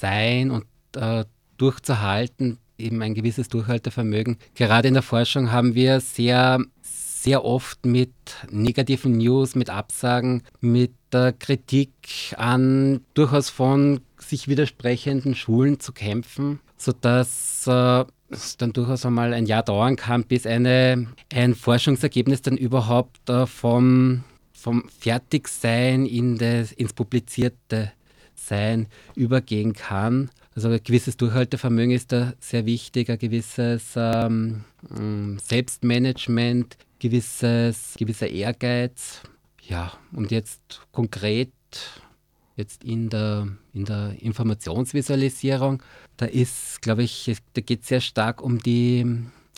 sein 0.00 0.50
und 0.50 0.64
äh, 0.96 1.24
durchzuhalten, 1.56 2.58
eben 2.78 3.02
ein 3.02 3.14
gewisses 3.14 3.48
Durchhaltevermögen. 3.48 4.36
Gerade 4.54 4.88
in 4.88 4.94
der 4.94 5.02
Forschung 5.02 5.50
haben 5.52 5.74
wir 5.74 6.00
sehr, 6.00 6.60
sehr 6.82 7.44
oft 7.44 7.84
mit 7.86 8.12
negativen 8.50 9.16
News, 9.16 9.54
mit 9.54 9.70
Absagen, 9.70 10.42
mit 10.60 10.92
der 11.12 11.32
Kritik 11.32 12.34
an 12.36 13.00
durchaus 13.14 13.50
von 13.50 14.00
sich 14.18 14.48
widersprechenden 14.48 15.34
Schulen 15.34 15.80
zu 15.80 15.92
kämpfen, 15.92 16.60
sodass 16.76 17.66
äh, 17.66 18.04
es 18.28 18.56
dann 18.56 18.72
durchaus 18.72 19.06
einmal 19.06 19.32
ein 19.32 19.46
Jahr 19.46 19.62
dauern 19.62 19.96
kann, 19.96 20.24
bis 20.24 20.46
eine, 20.46 21.06
ein 21.32 21.54
Forschungsergebnis 21.54 22.42
dann 22.42 22.56
überhaupt 22.56 23.28
äh, 23.30 23.46
vom, 23.46 24.24
vom 24.52 24.88
Fertigsein 24.98 26.06
in 26.06 26.38
das, 26.38 26.72
ins 26.72 26.92
Publizierte 26.92 27.92
sein 28.38 28.86
übergehen 29.14 29.72
kann. 29.72 30.30
Also 30.54 30.68
ein 30.68 30.80
gewisses 30.82 31.16
Durchhaltevermögen 31.16 31.90
ist 31.90 32.12
da 32.12 32.32
sehr 32.40 32.64
wichtig, 32.66 33.10
ein 33.10 33.18
gewisses 33.18 33.94
ähm, 33.96 34.64
mm, 34.88 35.38
Selbstmanagement, 35.38 36.76
gewisses, 36.98 37.94
gewisser 37.98 38.28
Ehrgeiz. 38.28 39.22
Ja, 39.68 39.92
und 40.12 40.30
jetzt 40.30 40.80
konkret 40.92 41.50
jetzt 42.56 42.84
in 42.84 43.10
der, 43.10 43.48
in 43.74 43.84
der 43.84 44.14
Informationsvisualisierung, 44.20 45.82
da 46.16 46.26
ist, 46.26 46.80
glaube 46.80 47.02
ich, 47.02 47.36
da 47.52 47.60
geht 47.60 47.82
es 47.82 47.88
sehr 47.88 48.00
stark 48.00 48.42
um 48.42 48.58
die, 48.58 49.04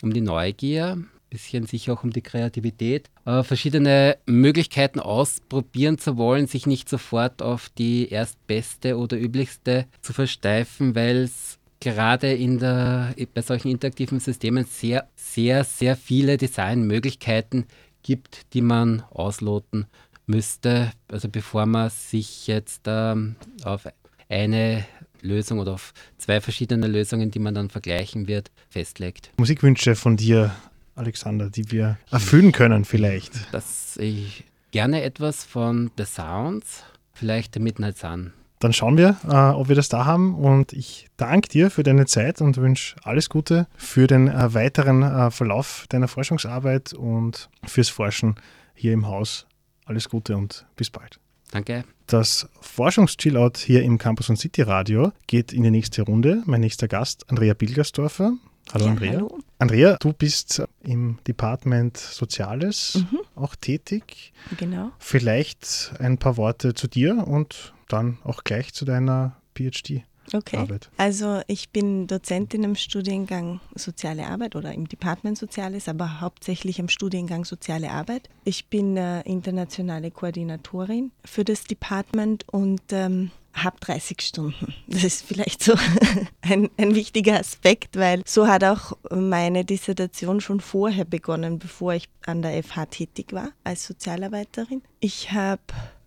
um 0.03 0.13
die 0.13 0.21
Neugier, 0.21 1.01
bisschen 1.29 1.65
sich 1.65 1.89
auch 1.91 2.03
um 2.03 2.11
die 2.11 2.21
Kreativität, 2.21 3.09
äh, 3.25 3.43
verschiedene 3.43 4.17
Möglichkeiten 4.25 4.99
ausprobieren 4.99 5.97
zu 5.97 6.17
wollen, 6.17 6.47
sich 6.47 6.65
nicht 6.65 6.89
sofort 6.89 7.41
auf 7.41 7.69
die 7.69 8.09
erstbeste 8.09 8.97
oder 8.97 9.17
üblichste 9.17 9.85
zu 10.01 10.13
versteifen, 10.13 10.95
weil 10.95 11.17
es 11.17 11.59
gerade 11.79 12.33
in 12.33 12.59
der, 12.59 13.15
bei 13.33 13.41
solchen 13.41 13.69
interaktiven 13.69 14.19
Systemen 14.19 14.65
sehr, 14.65 15.07
sehr, 15.15 15.63
sehr 15.63 15.95
viele 15.95 16.37
Designmöglichkeiten 16.37 17.65
gibt, 18.03 18.53
die 18.53 18.61
man 18.61 19.03
ausloten 19.11 19.85
müsste, 20.25 20.91
also 21.07 21.27
bevor 21.29 21.65
man 21.65 21.89
sich 21.89 22.47
jetzt 22.47 22.81
ähm, 22.85 23.35
auf 23.63 23.87
eine 24.29 24.85
Lösung 25.21 25.59
oder 25.59 25.73
auf 25.73 25.93
zwei 26.17 26.39
verschiedene 26.39 26.87
Lösungen, 26.87 27.31
die 27.31 27.39
man 27.39 27.55
dann 27.55 27.69
vergleichen 27.69 28.27
wird, 28.27 28.51
festlegt. 28.69 29.31
Musikwünsche 29.37 29.95
von 29.95 30.17
dir 30.17 30.55
Alexander, 30.99 31.49
die 31.49 31.71
wir 31.71 31.97
erfüllen 32.11 32.51
können 32.51 32.85
vielleicht? 32.85 33.53
Dass 33.53 33.97
ich 33.97 34.43
gerne 34.71 35.01
etwas 35.01 35.43
von 35.43 35.91
The 35.97 36.05
Sounds, 36.05 36.83
vielleicht 37.13 37.55
der 37.55 37.61
Midnight 37.61 37.97
Sun. 37.97 38.33
Dann 38.59 38.73
schauen 38.73 38.97
wir, 38.97 39.15
äh, 39.25 39.55
ob 39.55 39.69
wir 39.69 39.75
das 39.75 39.87
da 39.87 40.05
haben 40.05 40.35
und 40.35 40.73
ich 40.73 41.07
danke 41.15 41.47
dir 41.47 41.71
für 41.71 41.83
deine 41.83 42.05
Zeit 42.05 42.41
und 42.41 42.57
wünsche 42.57 42.97
alles 43.03 43.29
Gute 43.29 43.67
für 43.77 44.05
den 44.05 44.27
äh, 44.27 44.53
weiteren 44.53 45.01
äh, 45.01 45.31
Verlauf 45.31 45.85
deiner 45.87 46.09
Forschungsarbeit 46.09 46.93
und 46.93 47.49
fürs 47.65 47.87
Forschen 47.87 48.35
hier 48.73 48.91
im 48.91 49.07
Haus. 49.07 49.47
Alles 49.85 50.09
Gute 50.09 50.35
und 50.35 50.65
bis 50.75 50.89
bald. 50.89 51.19
Danke. 51.51 51.85
Das 52.07 52.49
Forschungschillout 52.59 53.53
hier 53.57 53.83
im 53.83 53.97
Campus 53.97 54.29
und 54.29 54.37
City 54.37 54.61
Radio 54.61 55.13
geht 55.27 55.53
in 55.53 55.63
die 55.63 55.71
nächste 55.71 56.01
Runde. 56.01 56.43
Mein 56.45 56.61
nächster 56.61 56.89
Gast, 56.89 57.29
Andrea 57.29 57.53
Bilgersdorfer. 57.53 58.33
Hallo 58.73 58.85
ja, 58.85 58.91
Andrea. 58.91 59.13
Hallo. 59.13 59.39
Andrea, 59.57 59.97
du 59.99 60.13
bist 60.13 60.61
im 60.83 61.19
Department 61.27 61.97
Soziales 61.97 62.95
mhm. 63.11 63.19
auch 63.35 63.55
tätig. 63.55 64.31
Genau. 64.57 64.91
Vielleicht 64.99 65.93
ein 65.99 66.17
paar 66.17 66.37
Worte 66.37 66.73
zu 66.73 66.87
dir 66.87 67.27
und 67.27 67.73
dann 67.87 68.19
auch 68.23 68.43
gleich 68.43 68.73
zu 68.73 68.85
deiner 68.85 69.35
PhD. 69.55 70.03
Okay. 70.33 70.57
Arbeit. 70.57 70.89
Also 70.97 71.41
ich 71.47 71.69
bin 71.69 72.07
Dozentin 72.07 72.63
im 72.63 72.75
Studiengang 72.75 73.61
Soziale 73.75 74.27
Arbeit 74.27 74.55
oder 74.55 74.73
im 74.73 74.87
Department 74.87 75.37
Soziales, 75.37 75.87
aber 75.87 76.21
hauptsächlich 76.21 76.79
im 76.79 76.87
Studiengang 76.87 77.45
Soziale 77.45 77.91
Arbeit. 77.91 78.29
Ich 78.43 78.67
bin 78.67 78.97
äh, 78.97 79.21
internationale 79.21 80.11
Koordinatorin 80.11 81.11
für 81.25 81.43
das 81.43 81.63
Department 81.63 82.47
und 82.49 82.81
ähm, 82.91 83.31
habe 83.53 83.77
30 83.79 84.21
Stunden. 84.21 84.73
Das 84.87 85.03
ist 85.03 85.25
vielleicht 85.25 85.63
so 85.63 85.73
ein, 86.41 86.69
ein 86.77 86.95
wichtiger 86.95 87.39
Aspekt, 87.39 87.97
weil 87.97 88.21
so 88.25 88.47
hat 88.47 88.63
auch 88.63 88.93
meine 89.11 89.65
Dissertation 89.65 90.41
schon 90.41 90.59
vorher 90.59 91.05
begonnen, 91.05 91.59
bevor 91.59 91.93
ich 91.93 92.09
an 92.25 92.41
der 92.41 92.63
FH 92.63 92.85
tätig 92.87 93.33
war 93.33 93.49
als 93.63 93.85
Sozialarbeiterin. 93.85 94.81
Ich 94.99 95.31
habe 95.31 95.61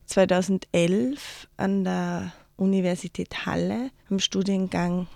2011 0.06 1.48
an 1.56 1.84
der 1.84 2.32
Universität 2.56 3.46
Halle 3.46 3.90
am 4.10 4.18
Studiengang 4.18 5.08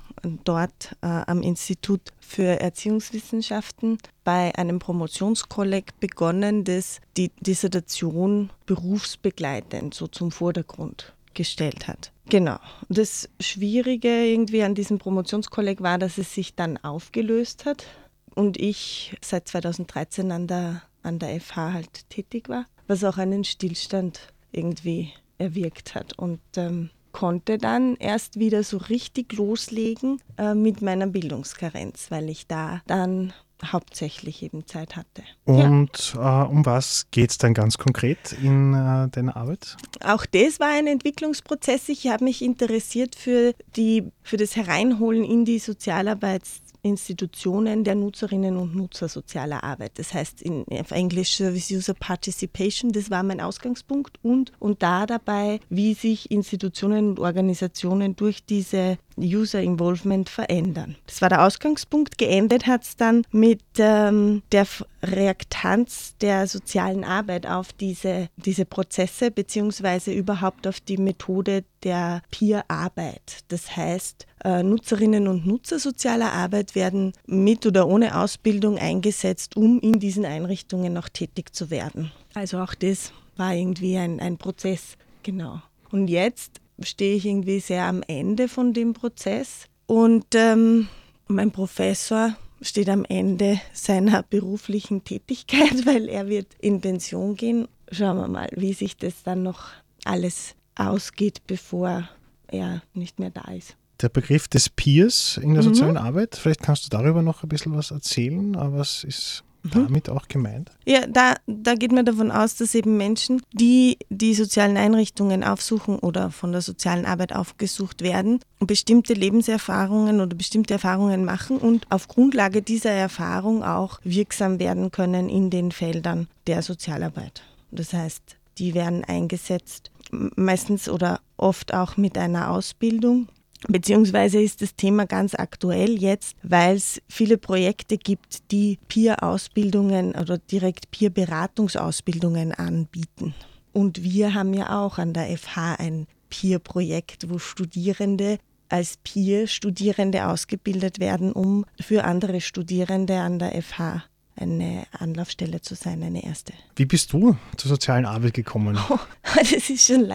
dort 0.45 0.97
äh, 1.03 1.07
am 1.07 1.43
Institut 1.43 2.01
für 2.21 2.61
Erziehungswissenschaften 2.61 3.99
bei 4.25 4.55
einem 4.57 4.79
Promotionskolleg 4.79 5.99
begonnen, 6.01 6.65
das 6.65 7.01
die 7.17 7.31
Dissertation 7.41 8.51
berufsbegleitend 8.67 9.95
so 9.95 10.07
zum 10.07 10.31
Vordergrund 10.31 11.16
gestellt 11.37 11.87
hat. 11.87 12.11
Genau. 12.29 12.59
Das 12.89 13.29
Schwierige 13.39 14.25
irgendwie 14.25 14.65
an 14.65 14.75
diesem 14.75 14.99
Promotionskolleg 14.99 15.81
war, 15.81 15.99
dass 15.99 16.19
es 16.19 16.35
sich 16.35 16.57
dann 16.57 16.77
aufgelöst 16.79 17.65
hat 17.65 17.87
und 18.35 18.57
ich 18.57 19.17
seit 19.21 19.47
2013 19.47 20.33
an 20.33 20.49
der, 20.49 20.83
an 21.05 21.21
der 21.21 21.41
FH 21.41 21.73
halt 21.73 22.11
tätig 22.11 22.49
war. 22.49 22.67
was 22.89 23.05
auch 23.05 23.19
einen 23.19 23.45
Stillstand 23.45 24.33
irgendwie 24.53 25.13
erwirkt 25.39 25.95
hat. 25.95 26.19
Und 26.19 26.41
ähm, 26.57 26.91
konnte 27.13 27.59
dann 27.59 27.97
erst 27.97 28.39
wieder 28.39 28.63
so 28.63 28.77
richtig 28.77 29.33
loslegen 29.33 30.21
äh, 30.37 30.55
mit 30.55 30.83
meiner 30.83 31.07
Bildungskarenz, 31.07 32.11
weil 32.11 32.29
ich 32.29 32.47
da 32.47 32.83
dann 32.87 33.33
hauptsächlich 33.65 34.43
eben 34.43 34.67
Zeit 34.67 34.97
hatte. 34.97 35.23
Und 35.45 36.15
ja. 36.15 36.45
äh, 36.45 36.49
um 36.49 36.67
was 36.67 37.07
geht 37.11 37.31
es 37.31 37.39
dann 37.39 37.55
ganz 37.55 37.79
konkret 37.79 38.33
in 38.33 38.75
äh, 38.75 39.09
deiner 39.09 39.37
Arbeit? 39.37 39.77
Auch 40.05 40.27
das 40.27 40.61
war 40.61 40.69
ein 40.69 40.87
Entwicklungsprozess. 40.87 41.89
Ich 41.89 42.07
habe 42.09 42.25
mich 42.25 42.43
interessiert 42.43 43.15
für, 43.15 43.55
die, 43.77 44.11
für 44.23 44.37
das 44.37 44.57
Hereinholen 44.57 45.25
in 45.25 45.45
die 45.45 45.61
Sozialarbeits- 45.61 46.61
Institutionen 46.87 47.85
der 47.85 47.97
Nutzerinnen 47.97 48.57
und 48.57 48.75
Nutzer 48.75 49.09
sozialer 49.09 49.65
Arbeit. 49.65 49.99
Das 49.99 50.15
heißt 50.15 50.41
in, 50.41 50.65
auf 50.71 50.93
Englisch 50.93 51.37
Service 51.37 51.71
User 51.71 51.95
Participation, 51.95 52.93
das 52.93 53.11
war 53.11 53.23
mein 53.23 53.41
Ausgangspunkt 53.41 54.19
und, 54.23 54.53
und 54.59 54.83
da 54.83 55.07
dabei, 55.07 55.61
wie 55.69 55.95
sich 55.95 56.31
Institutionen 56.31 57.11
und 57.11 57.21
Organisationen 57.21 58.15
durch 58.17 58.45
diese 58.45 58.99
User 59.19 59.61
Involvement 59.61 60.29
verändern. 60.29 60.97
Das 61.07 61.23
war 61.23 61.29
der 61.29 61.45
Ausgangspunkt. 61.45 62.19
Geendet 62.19 62.67
hat 62.67 62.85
es 62.85 62.97
dann 62.97 63.23
mit 63.31 63.63
ähm, 63.79 64.43
der 64.53 64.67
Reaktanz 65.03 66.17
der 66.21 66.47
sozialen 66.47 67.05
Arbeit 67.05 67.47
auf 67.47 67.73
diese, 67.73 68.29
diese 68.37 68.65
Prozesse 68.65 69.31
beziehungsweise 69.31 70.13
überhaupt 70.13 70.67
auf 70.67 70.81
die 70.81 70.99
Methode 70.99 71.65
der 71.83 72.23
Peer-Arbeit. 72.31 73.45
Das 73.49 73.77
heißt, 73.77 74.27
äh, 74.45 74.63
Nutzerinnen 74.63 75.29
und 75.29 75.47
Nutzer 75.47 75.79
sozialer 75.79 76.33
Arbeit 76.33 76.75
werden 76.75 77.13
mit 77.27 77.67
oder 77.67 77.87
ohne 77.89 78.19
Ausbildung 78.19 78.79
eingesetzt, 78.79 79.57
um 79.57 79.81
in 79.81 79.99
diesen 79.99 80.25
Einrichtungen 80.25 80.93
noch 80.93 81.09
tätig 81.09 81.55
zu 81.55 81.71
werden. 81.71 82.13
Also 82.35 82.59
auch 82.59 82.75
das 82.75 83.13
war 83.37 83.55
irgendwie 83.55 83.97
ein, 83.97 84.21
ein 84.21 84.39
Prozess, 84.39 84.97
genau. 85.23 85.61
Und 85.91 86.09
jetzt 86.09 86.61
stehe 86.83 87.17
ich 87.17 87.27
irgendwie 87.27 87.61
sehr 87.61 87.85
am 87.85 88.03
Ende 88.07 88.49
von 88.49 88.73
dem 88.73 88.93
Prozess 88.93 89.67
und 89.87 90.27
ähm, 90.35 90.89
mein 91.29 91.51
Professor 91.51 92.37
steht 92.61 92.89
am 92.89 93.05
Ende 93.05 93.61
seiner 93.73 94.23
beruflichen 94.23 95.05
Tätigkeit, 95.05 95.87
weil 95.87 96.09
er 96.09 96.29
wird 96.29 96.49
in 96.61 96.81
Pension 96.81 97.37
gehen. 97.37 97.69
Schauen 97.91 98.17
wir 98.17 98.29
mal, 98.29 98.49
wie 98.57 98.73
sich 98.73 98.97
das 98.97 99.23
dann 99.23 99.43
noch 99.43 99.69
alles 100.05 100.55
ausgeht, 100.75 101.43
bevor 101.47 102.09
er 102.49 102.83
nicht 102.95 103.19
mehr 103.19 103.31
da 103.31 103.53
ist. 103.53 103.77
Der 104.01 104.09
Begriff 104.09 104.47
des 104.49 104.69
Peers 104.69 105.39
in 105.43 105.55
der 105.55 105.63
mhm. 105.63 105.69
sozialen 105.69 105.97
Arbeit, 105.97 106.37
vielleicht 106.37 106.63
kannst 106.63 106.85
du 106.85 106.91
darüber 106.91 107.23
noch 107.23 107.43
ein 107.43 107.49
bisschen 107.49 107.75
was 107.75 107.91
erzählen, 107.91 108.55
was 108.55 109.05
ist 109.05 109.43
Mhm. 109.75 109.85
damit 109.87 110.09
auch 110.09 110.29
gemeint? 110.29 110.71
Ja, 110.85 111.07
da, 111.07 111.35
da 111.47 111.75
geht 111.75 111.93
man 111.93 112.05
davon 112.05 112.31
aus, 112.31 112.57
dass 112.57 112.75
eben 112.75 112.97
Menschen, 112.97 113.43
die 113.53 113.99
die 114.09 114.35
sozialen 114.35 114.77
Einrichtungen 114.77 115.45
aufsuchen 115.45 115.99
oder 115.99 116.31
von 116.31 116.53
der 116.53 116.61
sozialen 116.61 117.07
Arbeit 117.07 117.35
aufgesucht 117.35 118.03
werden, 118.03 118.41
bestimmte 118.61 119.15
Lebenserfahrungen 119.15 120.21
oder 120.21 120.35
bestimmte 120.37 120.75
Erfahrungen 120.75 121.25
machen 121.25 121.59
und 121.59 121.91
auf 121.91 122.09
Grundlage 122.09 122.63
dieser 122.63 122.91
Erfahrung 122.91 123.63
auch 123.63 124.01
wirksam 124.05 124.59
werden 124.59 124.91
können 124.91 125.29
in 125.29 125.51
den 125.51 125.73
Feldern 125.73 126.29
der 126.47 126.63
Sozialarbeit. 126.63 127.43
Das 127.71 127.93
heißt, 127.93 128.37
die 128.59 128.75
werden 128.75 129.05
eingesetzt, 129.05 129.91
meistens 130.11 130.89
oder 130.89 131.21
oft 131.37 131.75
auch 131.75 131.97
mit 131.97 132.17
einer 132.17 132.51
Ausbildung 132.51 133.29
Beziehungsweise 133.69 134.41
ist 134.41 134.63
das 134.63 134.77
Thema 134.77 135.07
ganz 135.07 135.35
aktuell 135.35 135.99
jetzt, 135.99 136.37
weil 136.43 136.77
es 136.77 137.03
viele 137.09 137.37
Projekte 137.37 137.99
gibt, 137.99 138.51
die 138.53 138.79
Peer-Ausbildungen 138.89 140.15
oder 140.15 140.39
direkt 140.39 140.91
Peer-Beratungsausbildungen 140.91 142.53
anbieten. 142.53 143.35
Und 143.73 144.03
wir 144.03 144.35
haben 144.35 144.55
ja 144.55 144.83
auch 144.83 144.99
an 144.99 145.13
der 145.13 145.37
FH 145.37 145.75
ein 145.79 146.07
Peer-Projekt, 146.31 147.29
wo 147.29 147.39
Studierende 147.39 148.39
als 148.69 148.99
Peer-Studierende 149.05 150.27
ausgebildet 150.27 150.99
werden, 150.99 151.33
um 151.33 151.65
für 151.81 152.05
andere 152.05 152.41
Studierende 152.41 153.19
an 153.19 153.39
der 153.39 153.63
FH 153.63 154.05
eine 154.37 154.87
Anlaufstelle 154.93 155.61
zu 155.61 155.75
sein, 155.75 156.03
eine 156.03 156.25
erste. 156.25 156.53
Wie 156.77 156.85
bist 156.85 157.13
du 157.13 157.37
zur 157.57 157.69
sozialen 157.69 158.05
Arbeit 158.05 158.35
gekommen? 158.35 158.79
Oh, 158.89 158.99
das, 159.37 159.71
ist 159.71 159.87
schon 159.87 160.15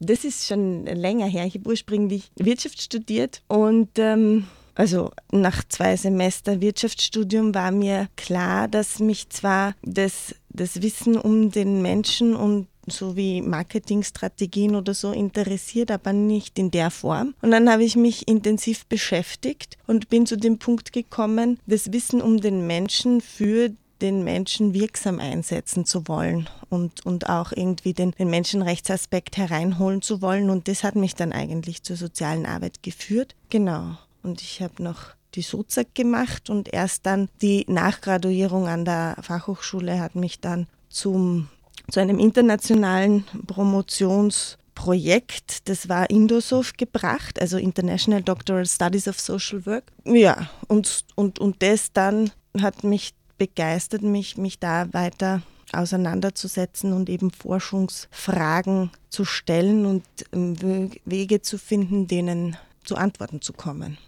das 0.00 0.24
ist 0.24 0.46
schon 0.46 0.86
länger 0.86 1.26
her. 1.26 1.46
Ich 1.46 1.54
habe 1.54 1.68
ursprünglich 1.68 2.30
Wirtschaft 2.36 2.80
studiert 2.82 3.42
und 3.48 3.90
ähm, 3.98 4.46
also 4.74 5.10
nach 5.30 5.64
zwei 5.68 5.96
Semester 5.96 6.60
Wirtschaftsstudium 6.60 7.54
war 7.54 7.70
mir 7.70 8.08
klar, 8.16 8.68
dass 8.68 9.00
mich 9.00 9.28
zwar 9.28 9.74
das, 9.82 10.34
das 10.48 10.80
Wissen 10.80 11.16
um 11.16 11.50
den 11.50 11.82
Menschen 11.82 12.34
und 12.34 12.68
so 12.86 13.16
wie 13.16 13.42
Marketingstrategien 13.42 14.74
oder 14.74 14.94
so 14.94 15.12
interessiert, 15.12 15.90
aber 15.90 16.12
nicht 16.12 16.58
in 16.58 16.70
der 16.70 16.90
Form. 16.90 17.34
Und 17.42 17.50
dann 17.50 17.70
habe 17.70 17.84
ich 17.84 17.96
mich 17.96 18.28
intensiv 18.28 18.86
beschäftigt 18.86 19.78
und 19.86 20.08
bin 20.08 20.26
zu 20.26 20.36
dem 20.36 20.58
Punkt 20.58 20.92
gekommen, 20.92 21.58
das 21.66 21.92
Wissen 21.92 22.20
um 22.20 22.40
den 22.40 22.66
Menschen 22.66 23.20
für 23.20 23.70
den 24.00 24.24
Menschen 24.24 24.74
wirksam 24.74 25.20
einsetzen 25.20 25.86
zu 25.86 26.08
wollen 26.08 26.50
und, 26.68 27.06
und 27.06 27.28
auch 27.30 27.52
irgendwie 27.52 27.94
den, 27.94 28.10
den 28.18 28.30
Menschenrechtsaspekt 28.30 29.36
hereinholen 29.36 30.02
zu 30.02 30.20
wollen. 30.20 30.50
Und 30.50 30.66
das 30.66 30.82
hat 30.82 30.96
mich 30.96 31.14
dann 31.14 31.32
eigentlich 31.32 31.84
zur 31.84 31.96
sozialen 31.96 32.44
Arbeit 32.44 32.82
geführt. 32.82 33.36
Genau. 33.48 33.96
Und 34.24 34.42
ich 34.42 34.60
habe 34.60 34.82
noch 34.82 35.14
die 35.34 35.42
Sozak 35.42 35.94
gemacht 35.94 36.50
und 36.50 36.72
erst 36.72 37.06
dann 37.06 37.28
die 37.40 37.64
Nachgraduierung 37.68 38.66
an 38.66 38.84
der 38.84 39.16
Fachhochschule 39.22 40.00
hat 40.00 40.14
mich 40.14 40.40
dann 40.40 40.66
zum 40.88 41.48
zu 41.90 42.00
einem 42.00 42.18
internationalen 42.18 43.24
Promotionsprojekt, 43.46 45.68
das 45.68 45.88
war 45.88 46.10
Indosof 46.10 46.72
gebracht, 46.76 47.40
also 47.40 47.58
International 47.58 48.22
Doctoral 48.22 48.66
Studies 48.66 49.08
of 49.08 49.20
Social 49.20 49.64
Work. 49.66 49.84
Ja, 50.04 50.50
und, 50.68 51.04
und, 51.14 51.38
und 51.38 51.62
das 51.62 51.92
dann 51.92 52.30
hat 52.60 52.84
mich 52.84 53.14
begeistert, 53.38 54.02
mich, 54.02 54.36
mich 54.36 54.58
da 54.58 54.92
weiter 54.92 55.42
auseinanderzusetzen 55.72 56.92
und 56.92 57.08
eben 57.08 57.30
Forschungsfragen 57.30 58.90
zu 59.08 59.24
stellen 59.24 59.86
und 59.86 60.04
ähm, 60.32 60.90
Wege 61.04 61.40
zu 61.40 61.58
finden, 61.58 62.06
denen 62.06 62.56
zu 62.84 62.96
Antworten 62.96 63.40
zu 63.40 63.52
kommen. 63.52 63.98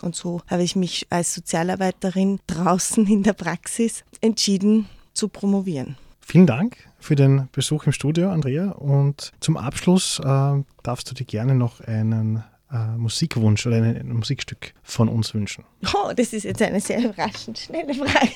Und 0.00 0.14
so 0.14 0.42
habe 0.46 0.62
ich 0.62 0.76
mich 0.76 1.06
als 1.10 1.34
Sozialarbeiterin 1.34 2.40
draußen 2.46 3.06
in 3.06 3.22
der 3.22 3.32
Praxis 3.32 4.04
entschieden 4.20 4.88
zu 5.12 5.28
promovieren. 5.28 5.96
Vielen 6.30 6.46
Dank 6.46 6.76
für 7.00 7.14
den 7.14 7.48
Besuch 7.52 7.86
im 7.86 7.92
Studio, 7.92 8.30
Andrea. 8.30 8.72
Und 8.72 9.32
zum 9.40 9.56
Abschluss 9.56 10.20
äh, 10.22 10.62
darfst 10.82 11.10
du 11.10 11.14
dir 11.14 11.24
gerne 11.24 11.54
noch 11.54 11.80
einen 11.80 12.44
äh, 12.70 12.76
Musikwunsch 12.98 13.66
oder 13.66 13.76
ein, 13.76 13.96
ein, 13.96 14.12
Musikstück 14.12 14.74
von 14.82 15.08
uns 15.08 15.32
wünschen. 15.32 15.64
Oh, 15.94 16.12
das 16.14 16.34
ist 16.34 16.44
jetzt 16.44 16.60
eine 16.60 16.82
sehr 16.82 17.02
überraschend 17.02 17.56
schnelle 17.58 17.94
Frage. 17.94 18.28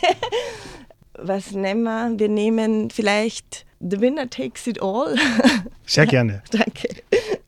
Was 1.19 1.53
nehmen 1.53 1.83
wir? 1.83 2.15
Wir 2.17 2.31
nehmen 2.31 2.89
vielleicht 2.89 3.67
The 3.81 4.01
Winner 4.01 4.31
Takes 4.31 4.67
It 4.69 4.81
All. 4.81 5.15
Sehr 5.85 6.07
gerne. 6.07 6.43
danke. 6.51 6.89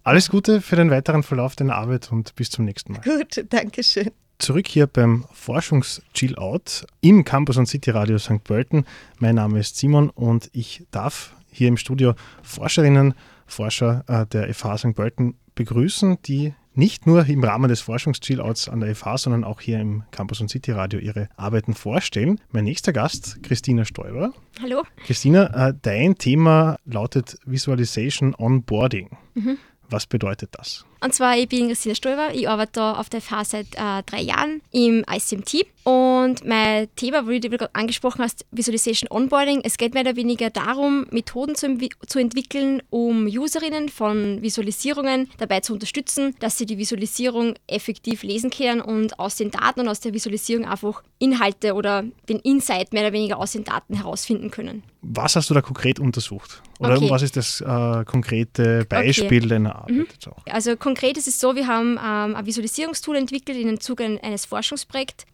Alles 0.05 0.31
Gute 0.31 0.61
für 0.61 0.77
den 0.77 0.90
weiteren 0.90 1.23
Verlauf 1.23 1.57
deiner 1.57 1.75
Arbeit 1.75 2.12
und 2.12 2.35
bis 2.37 2.51
zum 2.51 2.64
nächsten 2.64 2.93
Mal. 2.93 3.01
Gut, 3.03 3.45
danke 3.51 3.83
schön 3.83 4.11
zurück 4.38 4.69
hier 4.69 4.87
beim 4.87 5.25
Forschungs-Chill-Out 5.33 6.87
im 7.01 7.25
Campus 7.25 7.57
und 7.57 7.67
City 7.67 7.90
Radio 7.90 8.19
St. 8.19 8.45
Pölten. 8.45 8.85
Mein 9.19 9.37
Name 9.37 9.61
ist 9.61 9.79
Simon 9.79 10.11
und 10.11 10.51
ich 10.53 10.87
darf 10.90 11.35
hier 11.51 11.69
im 11.69 11.79
Studio 11.79 12.14
Forscherinnen, 12.43 13.14
Forscher 13.47 14.05
äh, 14.07 14.27
der 14.27 14.53
FH 14.53 14.79
St. 14.79 14.95
Pölten 14.95 15.37
begrüßen, 15.55 16.19
die 16.27 16.53
nicht 16.75 17.07
nur 17.07 17.25
im 17.27 17.45
Rahmen 17.45 17.69
des 17.69 17.81
Forschungs-Chill-Outs 17.81 18.69
an 18.69 18.81
der 18.81 18.95
FH, 18.95 19.19
sondern 19.19 19.45
auch 19.45 19.61
hier 19.61 19.79
im 19.79 20.03
Campus 20.11 20.40
und 20.40 20.51
City 20.51 20.73
Radio 20.73 20.99
ihre 20.99 21.29
Arbeiten 21.37 21.73
vorstellen. 21.73 22.40
Mein 22.51 22.64
nächster 22.64 22.93
Gast, 22.93 23.43
Christina 23.45 23.85
Stoiber. 23.85 24.33
Hallo. 24.61 24.83
Christina, 25.07 25.69
äh, 25.69 25.75
dein 25.81 26.17
Thema 26.17 26.77
lautet 26.85 27.38
Visualization 27.47 28.35
Onboarding. 28.35 29.17
Mhm. 29.35 29.59
Was 29.90 30.07
bedeutet 30.07 30.51
das? 30.53 30.85
Und 31.01 31.12
zwar, 31.12 31.37
ich 31.37 31.49
bin 31.49 31.68
Christina 31.68 31.94
Stolber, 31.94 32.33
ich 32.33 32.49
arbeite 32.49 32.83
auf 32.83 33.11
der 33.11 33.20
FH 33.20 33.44
seit 33.44 33.66
äh, 33.75 34.03
drei 34.07 34.23
Jahren 34.23 34.62
im 34.70 35.05
ICMT 35.07 35.66
und 35.85 36.47
mein 36.47 36.88
Thema, 36.97 37.29
wie 37.29 37.40
du 37.40 37.51
gerade 37.51 37.75
angesprochen 37.75 38.23
hast, 38.23 38.47
Visualization 38.53 39.11
Onboarding. 39.11 39.61
Es 39.64 39.77
geht 39.77 39.92
mehr 39.92 40.03
oder 40.03 40.16
weniger 40.16 40.49
darum, 40.49 41.07
Methoden 41.11 41.57
zu, 41.57 41.77
zu 42.07 42.18
entwickeln, 42.18 42.83
um 42.88 43.27
Userinnen 43.27 43.90
von 43.90 44.40
Visualisierungen 44.40 45.29
dabei 45.37 45.61
zu 45.61 45.75
unterstützen, 45.75 46.35
dass 46.38 46.57
sie 46.57 46.64
die 46.64 46.79
Visualisierung 46.79 47.55
effektiv 47.66 48.23
lesen 48.23 48.49
können 48.49 48.81
und 48.81 49.18
aus 49.18 49.37
den 49.37 49.51
Daten 49.51 49.81
und 49.81 49.88
aus 49.88 50.01
der 50.01 50.14
Visualisierung 50.14 50.64
einfach 50.64 51.03
Inhalte 51.18 51.75
oder 51.75 52.05
den 52.31 52.38
Insight 52.38 52.94
mehr 52.94 53.03
oder 53.03 53.12
weniger 53.12 53.38
aus 53.38 53.53
den 53.53 53.64
Daten 53.64 53.94
herausfinden 53.94 54.51
können. 54.51 54.83
Was 55.07 55.37
hast 55.37 55.51
du 55.51 55.55
da 55.55 55.61
konkret 55.61 55.99
untersucht? 56.01 56.62
Oder 56.81 56.97
Okay. 56.97 57.11
was 57.11 57.23
ist 57.23 57.37
das 57.37 57.61
äh, 57.61 58.05
konkrete 58.05 58.85
Beispiel 58.88 59.47
deiner 59.49 59.77
Arbeit 59.77 59.90
Mhm. 59.95 60.07
Also 60.51 60.77
konkret 60.77 61.17
ist 61.17 61.29
es 61.29 61.38
so, 61.38 61.55
wir 61.55 61.67
haben 61.67 61.93
ähm, 62.03 62.35
ein 62.37 62.47
Visualisierungstool 62.47 63.17
entwickelt 63.17 63.57
in 63.59 63.67
den 63.69 63.81
Zuge 63.81 64.05
ein- 64.05 64.21
eines 64.21 64.45
Forschungsprojekts, 64.47 65.25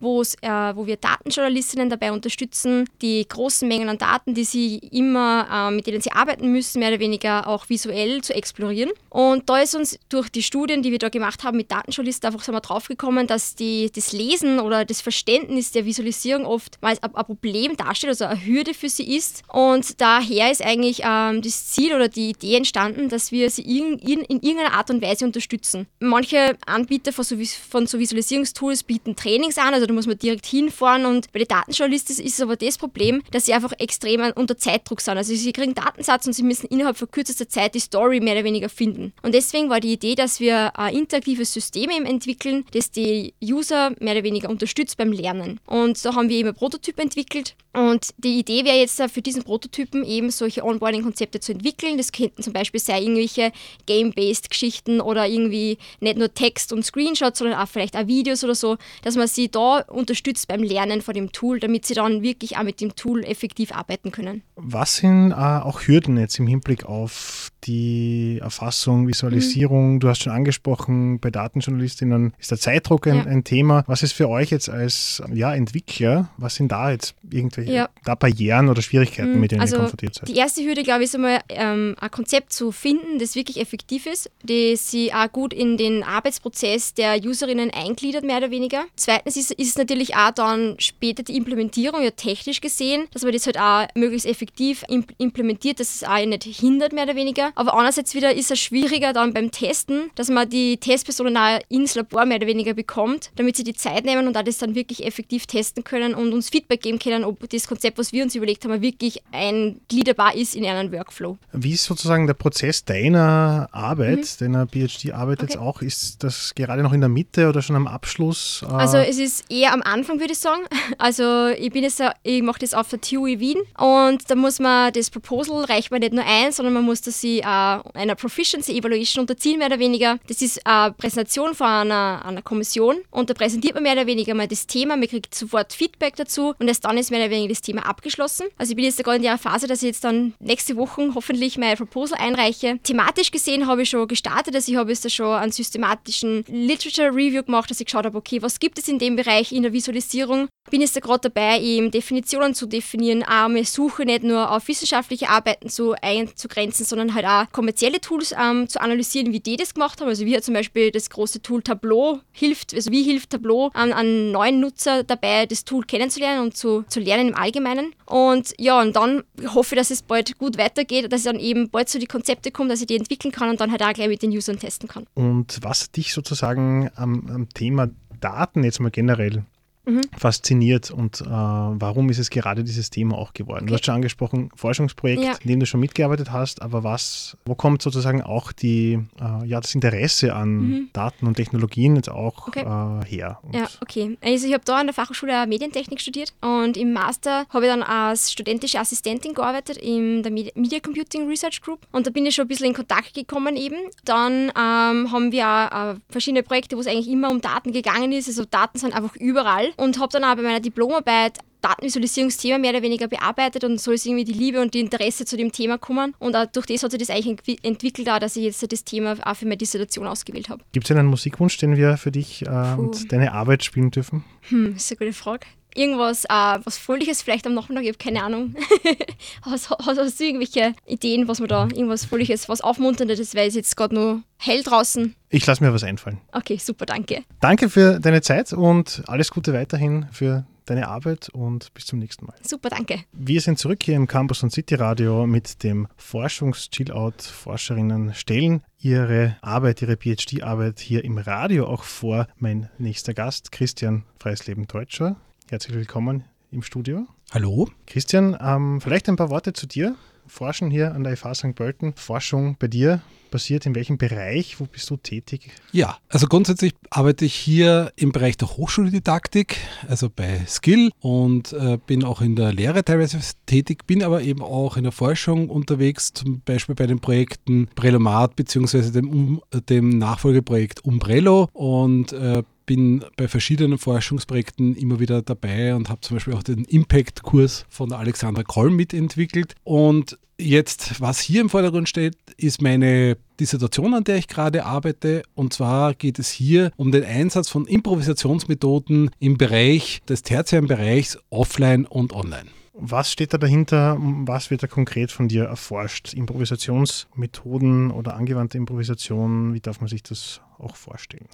äh, 0.43 0.49
wo 0.75 0.87
wir 0.87 0.97
Datenjournalistinnen 0.97 1.89
dabei 1.89 2.13
unterstützen, 2.13 2.87
die 3.01 3.27
großen 3.27 3.67
Mengen 3.69 3.89
an 3.89 3.99
Daten, 3.99 4.35
die 4.35 4.45
sie 4.45 4.79
immer, 4.79 5.47
äh, 5.51 5.75
mit 5.75 5.87
denen 5.87 6.01
sie 6.01 6.13
arbeiten 6.13 6.51
müssen, 6.53 6.81
mehr 6.81 6.91
oder 6.91 6.99
weniger 7.01 7.47
auch 7.47 7.69
visuell 7.69 8.23
zu 8.23 8.35
explorieren. 8.35 8.91
Und 9.09 9.49
da 9.49 9.59
ist 9.61 9.75
uns 9.75 9.99
durch 10.09 10.29
die 10.31 10.43
Studien, 10.43 10.83
die 10.83 10.91
wir 10.91 10.99
da 10.99 11.09
gemacht 11.09 11.45
haben 11.45 11.57
mit 11.57 11.71
Datenjournalisten, 11.71 12.27
einfach 12.27 12.43
sind 12.45 12.55
wir 12.55 12.61
draufgekommen, 12.61 13.27
dass 13.27 13.55
die, 13.55 13.91
das 13.95 14.13
Lesen 14.13 14.61
oder 14.61 14.85
das 14.85 15.01
Verständnis 15.01 15.71
der 15.73 15.85
Visualisierung 15.87 16.45
oft 16.45 16.81
mal 16.83 16.97
ein, 17.01 17.15
ein 17.15 17.25
Problem 17.25 17.77
darstellt, 17.77 18.11
also 18.11 18.25
eine 18.27 18.45
Hürde 18.45 18.75
für 18.75 18.89
sie 18.89 19.17
ist. 19.17 19.43
Und 19.49 19.60
daher 19.97 20.51
ist 20.51 20.65
eigentlich 20.65 21.03
ähm, 21.05 21.43
das 21.43 21.69
Ziel 21.69 21.95
oder 21.95 22.09
die 22.09 22.31
Idee 22.31 22.57
entstanden, 22.57 23.09
dass 23.09 23.33
wir 23.33 23.51
sie 23.51 23.63
in, 23.63 23.99
in, 23.99 24.21
in 24.23 24.41
irgendeiner 24.41 24.75
Art 24.75 24.91
und 24.91 25.03
Weise 25.03 25.25
unterstützen. 25.25 25.87
Manche 25.99 26.57
Anbieter 26.67 27.13
von 27.13 27.25
so, 27.25 27.37
von 27.69 27.87
so 27.87 27.99
Visualisierungstools 27.99 28.85
bieten 28.85 29.17
Trainings 29.17 29.59
an, 29.59 29.75
also 29.75 29.87
da 29.87 29.93
muss 29.93 30.07
man 30.07 30.19
direkt 30.19 30.47
hinfahren 30.47 31.07
und 31.07 31.33
bei 31.33 31.41
den 31.41 31.49
Datenjournalisten 31.49 32.25
ist 32.25 32.41
aber 32.41 32.57
das 32.57 32.79
Problem, 32.79 33.23
dass 33.31 33.47
sie 33.47 33.55
einfach 33.55 33.73
extrem 33.79 34.21
unter 34.35 34.57
Zeitdruck 34.57 35.01
sind. 35.01 35.17
Also 35.17 35.35
sie 35.35 35.53
kriegen 35.53 35.75
Datensatz 35.75 36.27
und 36.27 36.33
sie 36.33 36.43
müssen 36.43 36.67
innerhalb 36.67 36.97
von 36.97 37.11
kürzester 37.11 37.49
Zeit 37.49 37.75
die 37.75 37.81
Story 37.81 38.21
mehr 38.21 38.35
oder 38.35 38.45
weniger 38.45 38.69
finden. 38.69 39.13
Und 39.23 39.35
deswegen 39.35 39.71
war 39.71 39.81
die 39.81 39.93
Idee, 39.93 40.15
dass 40.15 40.41
wir 40.41 40.79
ein 40.79 40.95
interaktives 40.95 41.53
System 41.53 41.91
entwickeln, 41.91 42.65
das 42.73 42.91
die 42.91 43.35
User 43.43 43.93
mehr 44.01 44.15
oder 44.15 44.25
weniger 44.25 44.49
unterstützt 44.51 44.97
beim 44.97 45.13
Lernen. 45.13 45.61
Und 45.67 46.05
da 46.05 46.15
haben 46.15 46.29
wir 46.29 46.37
eben 46.37 46.49
ein 46.49 46.55
Prototyp 46.55 46.99
entwickelt 46.99 47.57
und 47.73 48.15
die 48.19 48.41
Idee 48.41 48.65
wäre 48.65 48.77
jetzt 48.77 48.99
äh, 48.99 49.09
für 49.09 49.23
diesen 49.23 49.45
Prototypen 49.45 50.05
eben 50.05 50.31
solche 50.31 50.65
Onboarding-Konzepte 50.65 51.39
zu 51.39 51.53
entwickeln. 51.53 51.99
Das 51.99 52.11
könnten 52.11 52.43
zum 52.43 52.53
Beispiel 52.53 52.81
sein 52.81 53.03
irgendwelche 53.03 53.53
Game-based 53.87 54.51
Geschichten 54.51 55.01
oder 55.01 55.29
irgendwie 55.29 55.79
nicht 56.01 56.19
nur 56.19 56.35
Text 56.35 56.73
und 56.73 56.85
Screenshots, 56.85 57.39
sondern 57.39 57.59
auch 57.61 57.69
vielleicht 57.69 57.97
auch 57.97 58.09
Videos 58.09 58.43
oder 58.43 58.57
so, 58.57 58.77
dass 59.03 59.15
man 59.17 59.29
sie 59.29 59.51
da 59.51 59.83
unterstützt 59.83 60.49
beim 60.49 60.65
Lernen 60.65 61.01
von 61.01 61.15
dem 61.15 61.31
Tool, 61.31 61.61
damit 61.61 61.87
sie 61.87 61.95
dann 61.95 62.23
wirklich 62.23 62.57
auch 62.57 62.65
mit 62.65 62.81
dem 62.81 62.97
Tool 62.97 63.25
effektiv 63.25 63.73
arbeiten 63.73 64.11
können. 64.11 64.43
Was 64.57 64.97
sind 64.97 65.31
äh, 65.31 65.35
auch 65.35 65.83
Hürden 65.83 66.19
jetzt 66.19 66.41
im 66.41 66.49
Hinblick 66.49 66.85
auf 66.85 67.50
die 67.65 68.39
Erfassung, 68.43 69.07
Visualisierung? 69.09 69.95
Mhm. 69.95 70.01
Du 70.01 70.09
hast 70.09 70.23
schon 70.23 70.33
angesprochen, 70.33 71.21
bei 71.21 71.31
Datenjournalistinnen 71.31 72.35
ist 72.39 72.51
der 72.51 72.59
Zeitdruck 72.59 73.07
ein, 73.07 73.17
Ja. 73.17 73.25
ein 73.27 73.45
Thema. 73.45 73.85
Was 73.87 74.03
ist 74.03 74.13
für 74.13 74.29
euch 74.29 74.51
jetzt 74.51 74.69
als 74.69 75.23
ja, 75.33 75.55
Entwickler, 75.55 76.29
was 76.37 76.55
sind 76.55 76.73
da 76.73 76.91
jetzt 76.91 77.15
irgendwelche 77.31 77.73
Ja. 77.73 77.89
da 78.05 78.15
Barrieren 78.15 78.69
oder 78.69 78.83
Schwierigkeiten, 78.83 79.35
Mhm. 79.35 79.41
mit 79.41 79.53
denen 79.53 79.61
Also, 79.61 79.77
ihr 79.77 79.81
konfrontiert 79.81 80.15
seid? 80.15 80.29
Die 80.29 80.37
erste 80.37 80.63
Hürde, 80.65 80.83
glaube 80.83 81.01
ich, 81.03 81.09
ist 81.11 81.15
einmal 81.15 81.41
ähm, 81.49 81.97
ein 82.01 82.11
Konzept 82.11 82.53
zu 82.53 82.73
finden, 82.73 83.19
das 83.19 83.35
wirklich 83.35 83.59
effektiv 83.61 84.07
ist, 84.07 84.31
das 84.43 84.91
sie 84.91 85.13
auch 85.13 85.31
gut 85.31 85.53
in 85.55 85.77
den 85.77 86.03
Arbeitsprozess 86.03 86.95
der 86.95 87.21
Userinnen 87.23 87.71
eingliedert, 87.71 88.25
mehr 88.25 88.39
oder 88.39 88.51
weniger. 88.51 88.85
Zweitens 88.97 89.37
ist, 89.37 89.51
ist 89.53 89.69
es 89.69 89.77
natürlich 89.79 90.17
auch 90.17 90.31
dann 90.33 90.77
später 90.79 91.23
die 91.23 91.37
Implementierung, 91.37 92.03
ja 92.03 92.11
technisch 92.11 92.61
gesehen, 92.61 93.05
dass 93.13 93.23
man 93.23 93.33
das 93.33 93.47
halt 93.47 93.59
auch 93.59 93.87
möglichst 93.95 94.27
effektiv 94.27 94.85
imp 94.89 95.13
implementiert, 95.19 95.81
dass 95.81 95.95
es 95.95 96.05
auch 96.05 96.25
nicht 96.25 96.45
hindert, 96.45 96.93
mehr 96.93 97.05
oder 97.05 97.17
weniger. 97.17 97.50
Aber 97.55 97.75
andererseits 97.75 98.15
wieder 98.15 98.35
ist 98.35 98.51
es 98.51 98.59
schwieriger 98.61 99.13
dann 99.13 99.33
beim 99.33 99.51
Testen, 99.51 100.11
dass 100.15 100.29
man 100.29 100.49
die 100.49 100.77
Testpersonen 100.79 101.37
auch 101.37 101.59
ins 101.69 101.95
Labor 101.95 102.25
mehr 102.25 102.37
oder 102.39 102.47
weniger 102.47 102.75
bekommt, 102.75 103.31
damit 103.37 103.57
sie 103.57 103.65
die 103.65 103.75
Zeit 103.75 104.05
nehmen 104.05 104.27
und 104.29 104.37
auch 104.37 104.43
das 104.43 104.59
dann 104.59 104.75
wirklich 104.75 105.05
effektiv 105.05 105.47
testen 105.47 105.85
können 105.85 106.15
und 106.15 106.33
uns 106.33 106.49
Feedback 106.51 106.83
geben 106.83 106.99
können, 106.99 107.25
ob 107.25 107.49
das 107.51 107.67
Konzept, 107.67 107.99
was 107.99 108.13
wir 108.13 108.23
uns 108.25 108.35
überlegt 108.35 108.65
haben, 108.65 108.81
wirklich 108.83 109.21
eingliederbar 109.33 110.35
ist 110.35 110.55
in 110.55 110.65
einen 110.65 110.93
Workflow. 110.93 111.39
Wie 111.53 111.73
ist 111.73 111.85
sozusagen 111.85 112.27
der 112.27 112.35
Prozess 112.35 112.85
deiner 112.85 113.69
Arbeit, 113.73 114.41
deiner 114.41 114.67
PhD-Arbeit 114.67 115.43
jetzt 115.43 115.57
Mhm. 115.57 115.61
Okay. 115.63 115.69
auch? 115.69 115.83
Ist 115.83 116.23
das 116.23 116.55
gerade 116.55 116.83
noch 116.83 116.93
in 116.93 117.01
der 117.01 117.09
Mitte 117.09 117.49
oder 117.49 117.63
schon 117.63 117.77
am 117.77 117.87
Abschluss? 117.87 118.63
Äh, 118.69 118.73
Also 118.73 118.99
es 118.99 119.19
ist 119.19 119.45
eher 119.51 119.73
am 119.73 119.83
Anfang, 119.83 120.21
würde 120.21 120.33
ich 120.33 120.39
sagen. 120.39 120.63
Also 120.99 121.49
ich 121.49 121.71
bin 121.73 121.83
jetzt, 121.83 122.03
ich 122.23 122.43
mache 122.43 122.59
das 122.61 122.75
auf 122.75 122.89
der 122.89 123.01
TUI 123.01 123.41
Wien 123.41 123.59
und 123.79 124.23
da 124.29 124.35
muss 124.35 124.59
man 124.59 124.93
das 124.93 125.09
Proposal 125.11 125.65
reicht 125.65 125.91
man 125.91 126.01
nicht 126.01 126.13
nur 126.13 126.25
ein, 126.25 126.53
sondern 126.53 126.75
man 126.75 126.85
muss 126.85 127.01
das 127.01 127.21
sie 127.21 127.40
äh, 127.41 127.45
einer 127.45 128.15
Proficiency 128.15 128.77
Evaluation 128.79 129.23
unterziehen, 129.23 129.59
mehr 129.59 129.69
oder 129.69 129.79
weniger. 129.79 130.19
Das 130.29 130.43
ist 130.43 130.65
eine 130.67 130.93
Präsentation 130.93 131.55
von 131.55 131.67
einer, 131.67 132.25
einer 132.25 132.43
Kommission 132.43 132.97
und 133.11 133.31
da 133.31 133.35
präsentiert 133.35 133.75
man 133.75 133.83
mehr 133.83 133.93
oder 133.93 134.07
weniger 134.07 134.35
mal 134.35 134.49
das 134.49 134.67
Thema, 134.67 134.97
man 134.97 135.09
kriegt 135.09 135.35
sofort 135.35 135.73
Feedback 135.73 136.17
dazu 136.17 136.55
und 136.59 136.69
erst 136.69 136.85
dann 136.85 136.99
ist 136.99 137.11
mehr 137.11 137.21
oder 137.21 137.31
weniger 137.31 137.51
das 137.51 137.63
Thema 137.63 137.87
abgeschlossen. 137.87 138.47
Also 138.59 138.71
ich 138.71 138.77
bin 138.77 138.85
jetzt 138.85 139.03
gerade 139.03 139.17
in 139.17 139.23
der 139.23 139.39
Phase, 139.39 139.67
dass 139.67 139.83
ich 139.83 139.89
jetzt 139.89 140.05
dann 140.05 140.35
nächste 140.39 140.77
Woche 140.77 141.11
hoffentlich 141.15 141.59
mein 141.59 141.77
Proposal 141.77 142.19
einreiche. 142.19 142.79
Thematisch 142.83 143.31
gesehen 143.31 143.67
habe 143.67 143.83
ich 143.83 143.91
schon 143.91 144.09
gestartet, 144.09 144.55
also 144.55 144.71
ich 144.71 144.79
habe 144.79 144.91
jetzt 144.91 145.05
da 145.05 145.09
schon 145.09 145.35
einen 145.35 145.53
systematischen 145.53 146.45
Literature 146.49 147.09
Review 147.09 147.43
gemacht, 147.43 147.71
dass 147.71 147.81
ich 147.81 147.87
geschaut 147.87 148.05
habe, 148.05 148.19
okay, 148.19 148.43
was 148.43 148.59
gibt 148.59 148.79
es 148.79 148.89
in 148.89 148.99
dem 148.99 149.17
Bereich 149.17 149.53
in 149.53 149.63
der 149.63 149.73
Visualisierung? 149.73 150.49
Bin 150.71 150.81
jetzt 150.81 150.95
da 150.95 151.01
gerade 151.01 151.31
dabei, 151.31 151.61
eben 151.61 151.91
Definitionen 151.91 152.55
zu 152.55 152.67
definieren, 152.67 153.23
auch 153.25 153.49
meine 153.49 153.65
Suche 153.65 154.05
nicht 154.05 154.23
nur 154.23 154.51
auf 154.51 154.69
wissenschaftliche 154.69 155.29
Arbeiten 155.29 155.69
zu 155.69 155.95
einzugrenzen, 156.01 156.85
sondern 156.87 157.15
halt 157.15 157.25
auch 157.31 157.53
kommerzielle 157.53 158.01
Tools 158.01 158.35
ähm, 158.39 158.69
zu 158.69 158.81
analysieren, 158.81 159.33
wie 159.33 159.41
die 159.41 159.57
das 159.57 159.75
gemacht 159.75 160.01
haben. 160.01 160.09
Also 160.09 160.25
wie 160.25 160.41
zum 160.41 160.55
Beispiel 160.55 160.91
das 160.91 161.11
große 161.11 161.43
Tool 161.43 161.63
Tableau 161.63 162.21
hilft, 162.33 162.75
also 162.75 162.91
wie 162.91 163.03
hilft 163.03 163.31
Tableau 163.31 163.71
an, 163.75 163.93
an 163.93 164.33
neuen 164.33 164.61
Nutzer 164.61 165.05
dabei, 165.05 165.47
das 165.47 165.65
Tool 165.65 165.85
kennenzulernen 165.85 166.43
und 166.43 166.57
zu, 166.57 166.85
zu 166.89 167.01
lernen 167.01 167.31
im 167.31 167.35
Allgemeinen. 167.35 167.95
Und 168.07 168.53
ja, 168.59 168.81
und 168.81 168.97
dann 168.97 169.23
hoffe 169.55 169.75
ich, 169.75 169.81
dass 169.81 169.91
es 169.91 170.03
bald 170.03 170.39
gut 170.39 170.59
weitergeht, 170.59 171.13
dass 171.13 171.21
ich 171.21 171.27
dann 171.27 171.41
eben 171.41 171.71
bald 171.71 171.89
zu 171.89 171.99
die 171.99 172.07
Konzepte 172.07 172.51
komme, 172.51 172.71
dass 172.71 172.81
ich 172.81 172.87
die 172.87 172.97
entwickeln 172.97 173.33
kann 173.33 173.51
und 173.51 173.61
dann 173.61 173.71
halt 173.71 173.83
auch 173.83 173.93
gleich 173.93 174.09
mit 174.09 174.23
den 174.23 174.31
Usern 174.31 174.59
testen 174.59 174.89
kann. 174.89 175.07
Und 175.15 175.59
was 175.63 175.91
dich 175.91 176.13
sozusagen 176.13 176.91
am, 176.97 177.29
am 177.29 177.49
Thema 177.49 177.89
Daten 178.21 178.65
jetzt 178.65 178.81
mal 178.81 178.91
generell 178.91 179.45
Mhm. 179.91 180.01
fasziniert 180.17 180.91
und 180.91 181.21
äh, 181.21 181.25
warum 181.27 182.09
ist 182.11 182.19
es 182.19 182.31
gerade 182.31 182.63
dieses 182.65 182.91
Thema 182.91 183.17
auch 183.19 183.33
geworden? 183.33 183.67
Du 183.67 183.73
Okay. 183.73 183.75
hast 183.81 183.87
schon 183.87 183.95
angesprochen, 183.97 184.51
Forschungsprojekt, 184.55 185.23
Ja. 185.23 185.33
in 185.43 185.49
dem 185.49 185.61
du 185.61 185.67
schon 185.67 185.81
mitgearbeitet 185.81 186.31
hast, 186.33 186.63
aber 186.63 186.85
was, 186.85 187.37
wo 187.45 187.55
kommt 187.55 187.83
sozusagen 187.83 188.23
auch 188.23 188.53
die, 188.53 188.99
äh, 189.21 189.47
ja, 189.47 189.61
das 189.61 189.75
Interesse 189.75 190.35
an 190.35 190.51
Mhm. 190.51 190.89
Daten 190.93 191.27
und 191.27 191.35
Technologien 191.37 191.97
jetzt 191.97 192.09
auch 192.11 192.49
Okay. 192.49 192.61
äh, 192.63 193.05
her? 193.07 193.39
Und 193.43 193.55
Ja, 193.57 193.69
okay. 193.81 194.17
Also 194.23 194.47
ich 194.47 194.53
habe 194.53 194.65
da 194.65 194.79
an 194.79 194.87
der 194.87 194.95
Fachhochschule 194.95 195.47
Medientechnik 195.47 196.01
studiert 196.01 196.33
und 196.41 196.77
im 196.77 196.93
Master 196.93 197.47
habe 197.51 197.67
ich 197.67 197.71
dann 197.71 197.83
als 197.83 198.31
studentische 198.33 198.79
Assistentin 198.79 199.35
gearbeitet 199.35 199.77
in 199.79 200.23
der 200.23 200.31
Medi- 200.33 200.53
Media 200.59 200.79
Computing 200.81 201.27
Research 201.29 201.61
Group 201.63 201.81
und 201.93 202.07
da 202.07 202.11
bin 202.11 202.27
ich 202.27 202.35
schon 202.35 202.45
ein 202.45 202.49
bisschen 202.49 202.67
in 202.67 202.75
Kontakt 202.75 203.15
gekommen 203.15 203.57
eben. 203.57 203.77
Dann 204.05 204.51
ähm, 204.57 205.11
haben 205.13 205.33
wir 205.33 205.47
auch, 205.49 205.95
äh, 205.95 205.95
verschiedene 206.11 206.43
Projekte, 206.43 206.77
wo 206.77 206.81
es 206.81 206.87
eigentlich 206.87 207.09
immer 207.09 207.31
um 207.31 207.41
Daten 207.41 207.73
gegangen 207.73 208.13
ist. 208.13 208.29
Also 208.29 208.45
Daten 208.45 208.79
sind 208.79 208.95
einfach 208.95 209.17
überall 209.17 209.69
und 209.81 209.99
habe 209.99 210.13
dann 210.13 210.25
auch 210.25 210.37
bei 210.37 210.43
meiner 210.43 210.61
Diplomarbeit 210.61 211.39
Datenvisualisierungsthema 211.63 212.57
mehr 212.59 212.71
oder 212.71 212.83
weniger 212.83 213.07
bearbeitet 213.07 213.65
und 213.65 213.79
so 213.79 213.93
ist 213.93 214.07
irgendwie 214.07 214.25
die 214.25 214.33
Liebe 214.33 214.63
und 214.63 214.73
die 214.73 214.81
Interesse 214.81 215.27
zu 215.27 215.37
dem 215.37 215.53
Thema 215.53 215.75
gekommen. 215.75 216.15
Und 216.19 216.35
auch 216.35 216.47
durch 216.47 216.65
das 216.65 216.83
hat 216.83 216.91
sich 216.91 217.01
das 217.01 217.11
eigentlich 217.11 217.39
entwi- 217.39 217.59
entwickelt, 217.63 218.09
auch, 218.09 218.19
dass 218.19 218.37
ich 218.37 218.45
jetzt 218.45 218.73
das 218.73 218.83
Thema 218.85 219.17
auch 219.23 219.37
für 219.37 219.45
meine 219.45 219.59
Dissertation 219.59 220.07
ausgewählt 220.07 220.49
habe. 220.49 220.63
Gibt 220.73 220.89
es 220.91 220.97
einen 220.97 221.09
Musikwunsch, 221.09 221.59
den 221.59 221.77
wir 221.77 221.99
für 221.99 222.11
dich 222.13 222.47
äh, 222.47 222.75
und 222.79 223.13
deine 223.13 223.33
Arbeit 223.33 223.63
spielen 223.63 223.91
dürfen? 223.91 224.25
Hm, 224.49 224.75
ist 224.77 224.91
eine 224.91 224.99
gute 224.99 225.13
Frage. 225.13 225.47
Irgendwas, 225.81 226.27
äh, 226.27 226.29
was 226.29 226.77
Fröhliches 226.77 227.23
vielleicht 227.23 227.47
am 227.47 227.55
Nachmittag, 227.55 227.85
ich 227.85 227.89
habe 227.89 227.97
keine 227.97 228.23
Ahnung. 228.23 228.55
hast, 229.43 229.71
hast, 229.71 229.99
hast 229.99 230.21
du 230.21 230.25
irgendwelche 230.25 230.75
Ideen, 230.85 231.27
was 231.27 231.41
man 231.41 231.49
da, 231.49 231.69
irgendwas 231.73 232.05
Fröhliches, 232.05 232.51
was 232.51 232.61
Aufmunterndes, 232.61 233.35
weil 233.35 233.49
es 233.49 233.55
jetzt 233.55 233.79
gerade 233.79 233.95
nur 233.95 234.23
hell 234.37 234.63
draußen. 234.63 235.15
Ich 235.31 235.47
lasse 235.47 235.65
mir 235.65 235.73
was 235.73 235.83
einfallen. 235.83 236.21
Okay, 236.33 236.59
super, 236.59 236.85
danke. 236.85 237.25
Danke 237.41 237.71
für 237.71 237.99
deine 237.99 238.21
Zeit 238.21 238.53
und 238.53 239.03
alles 239.07 239.31
Gute 239.31 239.55
weiterhin 239.55 240.07
für 240.13 240.45
deine 240.67 240.87
Arbeit 240.89 241.31
und 241.31 241.73
bis 241.73 241.87
zum 241.87 241.99
nächsten 241.99 242.27
Mal. 242.27 242.35
Super, 242.43 242.69
danke. 242.69 243.01
Wir 243.13 243.41
sind 243.41 243.59
zurück 243.59 243.83
hier 243.83 243.97
im 243.97 244.07
Campus 244.07 244.43
und 244.43 244.53
City 244.53 244.75
Radio 244.75 245.27
mit 245.27 245.63
dem 245.65 245.89
Forschungs-Chillout. 245.97 247.23
Forscherinnen 247.23 248.13
stellen 248.13 248.63
ihre 248.79 249.39
Arbeit, 249.41 249.81
ihre 249.81 249.97
PhD-Arbeit 249.97 250.79
hier 250.79 251.05
im 251.05 251.17
Radio 251.17 251.67
auch 251.67 251.85
vor. 251.85 252.27
Mein 252.37 252.69
nächster 252.77 253.15
Gast, 253.15 253.51
Christian 253.51 254.05
Freisleben-Deutscher. 254.19 255.17
Herzlich 255.51 255.75
willkommen 255.75 256.23
im 256.53 256.63
Studio. 256.63 257.09
Hallo. 257.33 257.69
Christian, 257.85 258.37
ähm, 258.41 258.81
vielleicht 258.81 259.09
ein 259.09 259.17
paar 259.17 259.31
Worte 259.31 259.53
zu 259.53 259.67
dir. 259.67 259.97
Forschen 260.29 260.71
hier 260.71 260.95
an 260.95 261.03
der 261.03 261.17
FH 261.17 261.35
St. 261.35 261.55
Pölten. 261.57 261.93
Forschung 261.97 262.55
bei 262.57 262.69
dir 262.69 263.03
passiert 263.33 263.67
in 263.67 263.75
welchem 263.75 263.99
Bereich? 263.99 264.61
Wo 264.61 264.67
bist 264.67 264.89
du 264.91 264.97
tätig? 264.97 265.51
Ja, 265.73 265.99
also 266.09 266.29
grundsätzlich 266.29 266.73
arbeite 266.91 267.25
ich 267.25 267.35
hier 267.35 267.93
im 267.97 268.13
Bereich 268.13 268.37
der 268.37 268.49
Hochschuldidaktik, 268.57 269.57
also 269.89 270.09
bei 270.09 270.41
Skill 270.47 270.93
und 271.01 271.53
äh, 271.53 271.79
bin 271.85 272.05
auch 272.05 272.21
in 272.21 272.37
der 272.37 272.53
Lehre 272.53 272.85
teilweise 272.85 273.19
tätig, 273.47 273.89
bin 273.89 274.05
aber 274.05 274.23
eben 274.23 274.43
auch 274.43 274.77
in 274.77 274.85
der 274.85 274.93
Forschung 274.93 275.51
unterwegs, 275.51 276.13
zum 276.13 276.43
Beispiel 276.43 276.77
bei 276.77 276.87
den 276.87 277.01
Projekten 277.01 277.67
Prelomat 277.75 278.37
bzw. 278.37 278.93
Dem, 278.93 279.11
um, 279.11 279.43
dem 279.69 279.99
Nachfolgeprojekt 279.99 280.85
Umbrello 280.85 281.49
und 281.53 282.13
äh, 282.13 282.45
bin 282.71 283.05
bei 283.17 283.27
verschiedenen 283.27 283.79
Forschungsprojekten 283.79 284.77
immer 284.77 285.01
wieder 285.01 285.23
dabei 285.23 285.75
und 285.75 285.89
habe 285.89 286.03
zum 286.03 286.15
Beispiel 286.15 286.35
auch 286.35 286.45
den 286.45 286.65
Impact-Kurs 286.67 287.67
von 287.69 287.93
Alexandra 287.93 288.45
Koll 288.45 288.71
mitentwickelt. 288.71 289.57
Und 289.65 290.17
jetzt, 290.39 291.01
was 291.01 291.19
hier 291.19 291.41
im 291.41 291.49
Vordergrund 291.49 291.89
steht, 291.89 292.15
ist 292.37 292.63
meine 292.63 293.17
Dissertation, 293.41 293.93
an 293.93 294.05
der 294.05 294.19
ich 294.19 294.29
gerade 294.29 294.67
arbeite. 294.67 295.25
Und 295.35 295.53
zwar 295.53 295.95
geht 295.95 296.21
es 296.21 296.31
hier 296.31 296.71
um 296.77 296.93
den 296.93 297.03
Einsatz 297.03 297.49
von 297.49 297.67
Improvisationsmethoden 297.67 299.11
im 299.19 299.37
Bereich 299.37 300.01
des 300.09 300.23
tertiären 300.23 300.69
Bereichs 300.69 301.19
offline 301.29 301.87
und 301.87 302.13
online. 302.13 302.51
Was 302.75 303.11
steht 303.11 303.35
da 303.35 303.39
dahinter? 303.39 303.97
Was 303.99 304.53
wird 304.53 304.63
da 304.63 304.69
konkret 304.69 305.11
von 305.11 305.27
dir 305.27 305.47
erforscht? 305.47 306.15
Improvisationsmethoden 306.15 307.91
oder 307.91 308.15
angewandte 308.15 308.59
Improvisation, 308.59 309.55
wie 309.55 309.61
darf 309.61 309.81
man 309.81 309.89
sich 309.89 310.05
das 310.05 310.41
auch 310.61 310.77
vorstellen? 310.77 311.27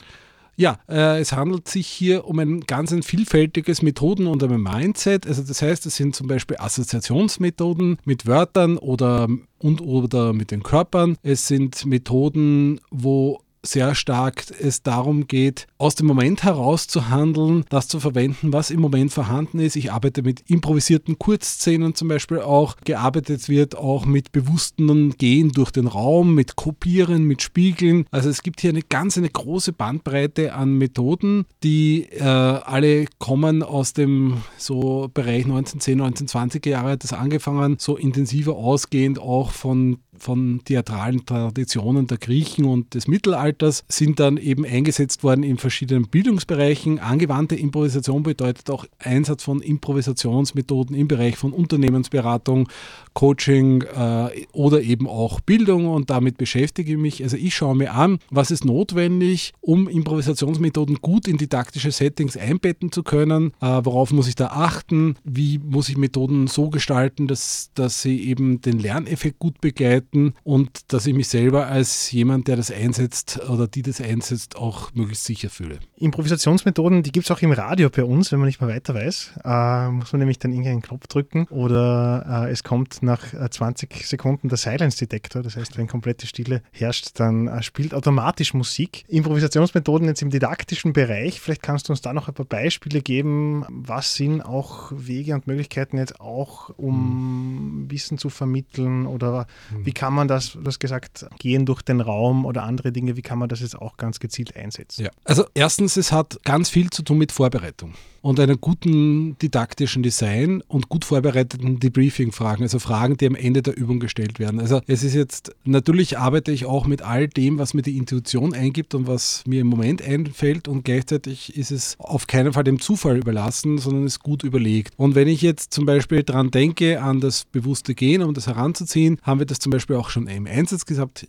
Ja, 0.58 0.78
äh, 0.88 1.20
es 1.20 1.32
handelt 1.32 1.68
sich 1.68 1.86
hier 1.86 2.26
um 2.26 2.38
ein 2.38 2.60
ganz 2.62 2.90
ein 2.90 3.02
vielfältiges 3.02 3.82
Methoden- 3.82 4.26
und 4.26 4.42
ein 4.42 4.60
Mindset. 4.60 5.26
Also 5.26 5.42
das 5.42 5.60
heißt, 5.60 5.84
es 5.84 5.96
sind 5.96 6.16
zum 6.16 6.28
Beispiel 6.28 6.56
Assoziationsmethoden 6.58 7.98
mit 8.04 8.26
Wörtern 8.26 8.78
oder 8.78 9.28
und 9.58 9.82
oder 9.82 10.32
mit 10.32 10.50
den 10.50 10.62
Körpern. 10.62 11.18
Es 11.22 11.46
sind 11.46 11.84
Methoden, 11.84 12.80
wo 12.90 13.40
sehr 13.66 13.94
stark 13.94 14.44
es 14.61 14.83
darum 14.83 15.26
geht, 15.26 15.66
aus 15.79 15.94
dem 15.94 16.07
Moment 16.07 16.42
heraus 16.42 16.87
zu 16.87 17.09
handeln, 17.09 17.64
das 17.68 17.88
zu 17.88 18.00
verwenden, 18.00 18.52
was 18.52 18.70
im 18.70 18.81
Moment 18.81 19.12
vorhanden 19.12 19.59
ist. 19.59 19.76
Ich 19.76 19.92
arbeite 19.92 20.22
mit 20.22 20.48
improvisierten 20.48 21.18
Kurzszenen 21.18 21.94
zum 21.94 22.09
Beispiel 22.09 22.40
auch. 22.40 22.76
Gearbeitet 22.85 23.48
wird 23.48 23.76
auch 23.76 24.07
mit 24.07 24.33
bewussten 24.33 25.11
Gehen 25.18 25.50
durch 25.52 25.70
den 25.70 25.87
Raum, 25.87 26.35
mit 26.35 26.57
Kopieren, 26.57 27.24
mit 27.24 27.42
Spiegeln. 27.42 28.07
Also 28.11 28.29
es 28.29 28.42
gibt 28.42 28.61
hier 28.61 28.70
eine 28.70 28.83
ganz 28.83 29.18
eine 29.18 29.29
große 29.29 29.72
Bandbreite 29.72 30.55
an 30.55 30.74
Methoden, 30.79 31.46
die 31.62 32.05
äh, 32.11 32.22
alle 32.22 33.07
kommen 33.18 33.62
aus 33.62 33.92
dem 33.92 34.42
so 34.57 35.11
Bereich 35.12 35.44
1910, 35.44 36.00
1920er 36.02 36.68
Jahre 36.68 36.90
hat 36.92 37.05
das 37.05 37.12
angefangen, 37.12 37.76
so 37.79 37.96
intensiver 37.96 38.57
ausgehend 38.57 39.18
auch 39.18 39.50
von 39.50 39.98
von 40.18 40.61
theatralen 40.64 41.24
Traditionen 41.26 42.07
der 42.07 42.18
Griechen 42.18 42.64
und 42.64 42.94
des 42.94 43.09
Mittelalters, 43.09 43.85
sind 43.88 44.20
dann 44.20 44.37
eben 44.37 44.64
eingesetzt 44.64 45.24
worden 45.24 45.42
in 45.42 45.59
verschiedenen 45.59 46.09
Bildungsbereichen. 46.09 46.98
Angewandte 46.98 47.57
Improvisation 47.57 48.22
bedeutet 48.22 48.70
auch 48.70 48.87
Einsatz 48.98 49.42
von 49.42 49.61
Improvisationsmethoden 49.61 50.96
im 50.96 51.09
Bereich 51.09 51.37
von 51.37 51.52
Unternehmensberatung, 51.52 52.68
Coaching 53.14 53.83
äh, 53.83 54.46
oder 54.52 54.83
eben 54.83 55.09
auch 55.09 55.40
Bildung 55.40 55.88
und 55.88 56.11
damit 56.11 56.38
beschäftige 56.38 56.92
ich 56.92 56.98
mich. 56.98 57.22
Also 57.22 57.37
ich 57.37 57.55
schaue 57.55 57.74
mir 57.74 57.94
an, 57.94 58.18
was 58.31 58.50
ist 58.50 58.64
notwendig, 58.64 59.52
um 59.61 59.88
Improvisationsmethoden 59.88 60.96
gut 61.00 61.29
in 61.29 61.38
didaktische 61.38 61.90
Settings 61.90 62.37
einbetten 62.37 62.92
zu 62.92 63.02
können, 63.02 63.52
äh, 63.61 63.81
worauf 63.83 64.12
muss 64.12 64.29
ich 64.29 64.35
da 64.35 64.48
achten, 64.48 65.16
wie 65.24 65.59
muss 65.59 65.88
ich 65.88 65.96
Methoden 65.96 66.46
so 66.46 66.68
gestalten, 66.70 67.26
dass, 67.26 67.70
dass 67.74 68.02
sie 68.02 68.29
eben 68.29 68.61
den 68.61 68.79
Lerneffekt 68.79 69.38
gut 69.38 69.61
begleiten 69.61 70.05
arbeiten 70.06 70.34
und 70.44 70.92
dass 70.92 71.06
ich 71.06 71.14
mich 71.14 71.28
selber 71.28 71.66
als 71.66 72.10
jemand, 72.12 72.48
der 72.48 72.56
das 72.56 72.70
einsetzt 72.70 73.40
oder 73.48 73.66
die 73.66 73.82
das 73.82 74.00
einsetzt, 74.00 74.56
auch 74.56 74.92
möglichst 74.94 75.24
sicher 75.24 75.50
fühle. 75.50 75.78
Improvisationsmethoden, 75.96 77.02
die 77.02 77.12
gibt 77.12 77.26
es 77.26 77.30
auch 77.30 77.42
im 77.42 77.52
Radio 77.52 77.90
bei 77.90 78.04
uns, 78.04 78.32
wenn 78.32 78.38
man 78.38 78.46
nicht 78.46 78.60
mehr 78.60 78.70
weiter 78.70 78.94
weiß. 78.94 79.32
Äh, 79.44 79.90
muss 79.90 80.12
man 80.12 80.20
nämlich 80.20 80.38
dann 80.38 80.52
irgendeinen 80.52 80.82
Knopf 80.82 81.06
drücken 81.06 81.46
oder 81.48 82.46
äh, 82.46 82.50
es 82.50 82.62
kommt 82.62 83.02
nach 83.02 83.20
20 83.50 83.94
äh, 83.94 84.04
Sekunden 84.04 84.48
der 84.48 84.58
Silence 84.58 84.98
Detektor. 84.98 85.42
Das 85.42 85.56
heißt, 85.56 85.76
wenn 85.76 85.86
komplette 85.86 86.26
Stille 86.26 86.62
herrscht, 86.72 87.18
dann 87.18 87.48
äh, 87.48 87.62
spielt 87.62 87.94
automatisch 87.94 88.54
Musik. 88.54 89.04
Improvisationsmethoden 89.08 90.08
jetzt 90.08 90.22
im 90.22 90.30
didaktischen 90.30 90.92
Bereich, 90.92 91.40
vielleicht 91.40 91.62
kannst 91.62 91.88
du 91.88 91.92
uns 91.92 92.00
da 92.00 92.12
noch 92.12 92.28
ein 92.28 92.34
paar 92.34 92.46
Beispiele 92.46 93.00
geben. 93.00 93.64
Was 93.68 94.14
sind 94.14 94.42
auch 94.42 94.92
Wege 94.94 95.34
und 95.34 95.46
Möglichkeiten 95.46 95.98
jetzt 95.98 96.20
auch, 96.20 96.70
um 96.76 96.94
hm. 96.94 97.90
Wissen 97.90 98.18
zu 98.18 98.28
vermitteln 98.28 99.06
oder 99.06 99.46
wie 99.84 99.92
kann 99.96 100.12
man 100.12 100.28
das, 100.28 100.52
du 100.52 100.64
hast 100.64 100.78
gesagt, 100.78 101.26
gehen 101.38 101.64
durch 101.64 101.80
den 101.80 102.00
Raum 102.00 102.44
oder 102.44 102.62
andere 102.64 102.92
Dinge, 102.92 103.16
wie 103.16 103.22
kann 103.22 103.38
man 103.38 103.48
das 103.48 103.61
jetzt 103.61 103.76
auch 103.76 103.96
ganz 103.96 104.20
gezielt 104.20 104.54
einsetzen? 104.54 105.04
Ja, 105.04 105.11
also 105.24 105.46
erstens, 105.54 105.96
es 105.96 106.12
hat 106.12 106.38
ganz 106.44 106.68
viel 106.68 106.90
zu 106.90 107.02
tun 107.02 107.18
mit 107.18 107.32
Vorbereitung 107.32 107.94
und 108.26 108.40
einem 108.40 108.60
guten 108.60 109.38
didaktischen 109.38 110.02
Design 110.02 110.60
und 110.66 110.88
gut 110.88 111.04
vorbereiteten 111.04 111.78
Debriefing-Fragen, 111.78 112.64
also 112.64 112.80
Fragen, 112.80 113.16
die 113.16 113.26
am 113.28 113.36
Ende 113.36 113.62
der 113.62 113.76
Übung 113.76 114.00
gestellt 114.00 114.40
werden. 114.40 114.58
Also 114.58 114.80
es 114.88 115.04
ist 115.04 115.14
jetzt, 115.14 115.54
natürlich 115.62 116.18
arbeite 116.18 116.50
ich 116.50 116.66
auch 116.66 116.88
mit 116.88 117.02
all 117.02 117.28
dem, 117.28 117.60
was 117.60 117.72
mir 117.72 117.82
die 117.82 117.96
Intuition 117.96 118.52
eingibt 118.52 118.96
und 118.96 119.06
was 119.06 119.44
mir 119.46 119.60
im 119.60 119.68
Moment 119.68 120.02
einfällt 120.02 120.66
und 120.66 120.84
gleichzeitig 120.84 121.56
ist 121.56 121.70
es 121.70 121.94
auf 122.00 122.26
keinen 122.26 122.52
Fall 122.52 122.64
dem 122.64 122.80
Zufall 122.80 123.16
überlassen, 123.16 123.78
sondern 123.78 124.06
ist 124.06 124.18
gut 124.18 124.42
überlegt. 124.42 124.94
Und 124.96 125.14
wenn 125.14 125.28
ich 125.28 125.40
jetzt 125.40 125.72
zum 125.72 125.86
Beispiel 125.86 126.24
daran 126.24 126.50
denke, 126.50 127.00
an 127.00 127.20
das 127.20 127.44
bewusste 127.44 127.94
Gehen, 127.94 128.24
um 128.24 128.34
das 128.34 128.48
heranzuziehen, 128.48 129.18
haben 129.22 129.38
wir 129.38 129.46
das 129.46 129.60
zum 129.60 129.70
Beispiel 129.70 129.94
auch 129.94 130.10
schon 130.10 130.26
im 130.26 130.48
Einsatz 130.48 130.84
gehabt, 130.84 131.28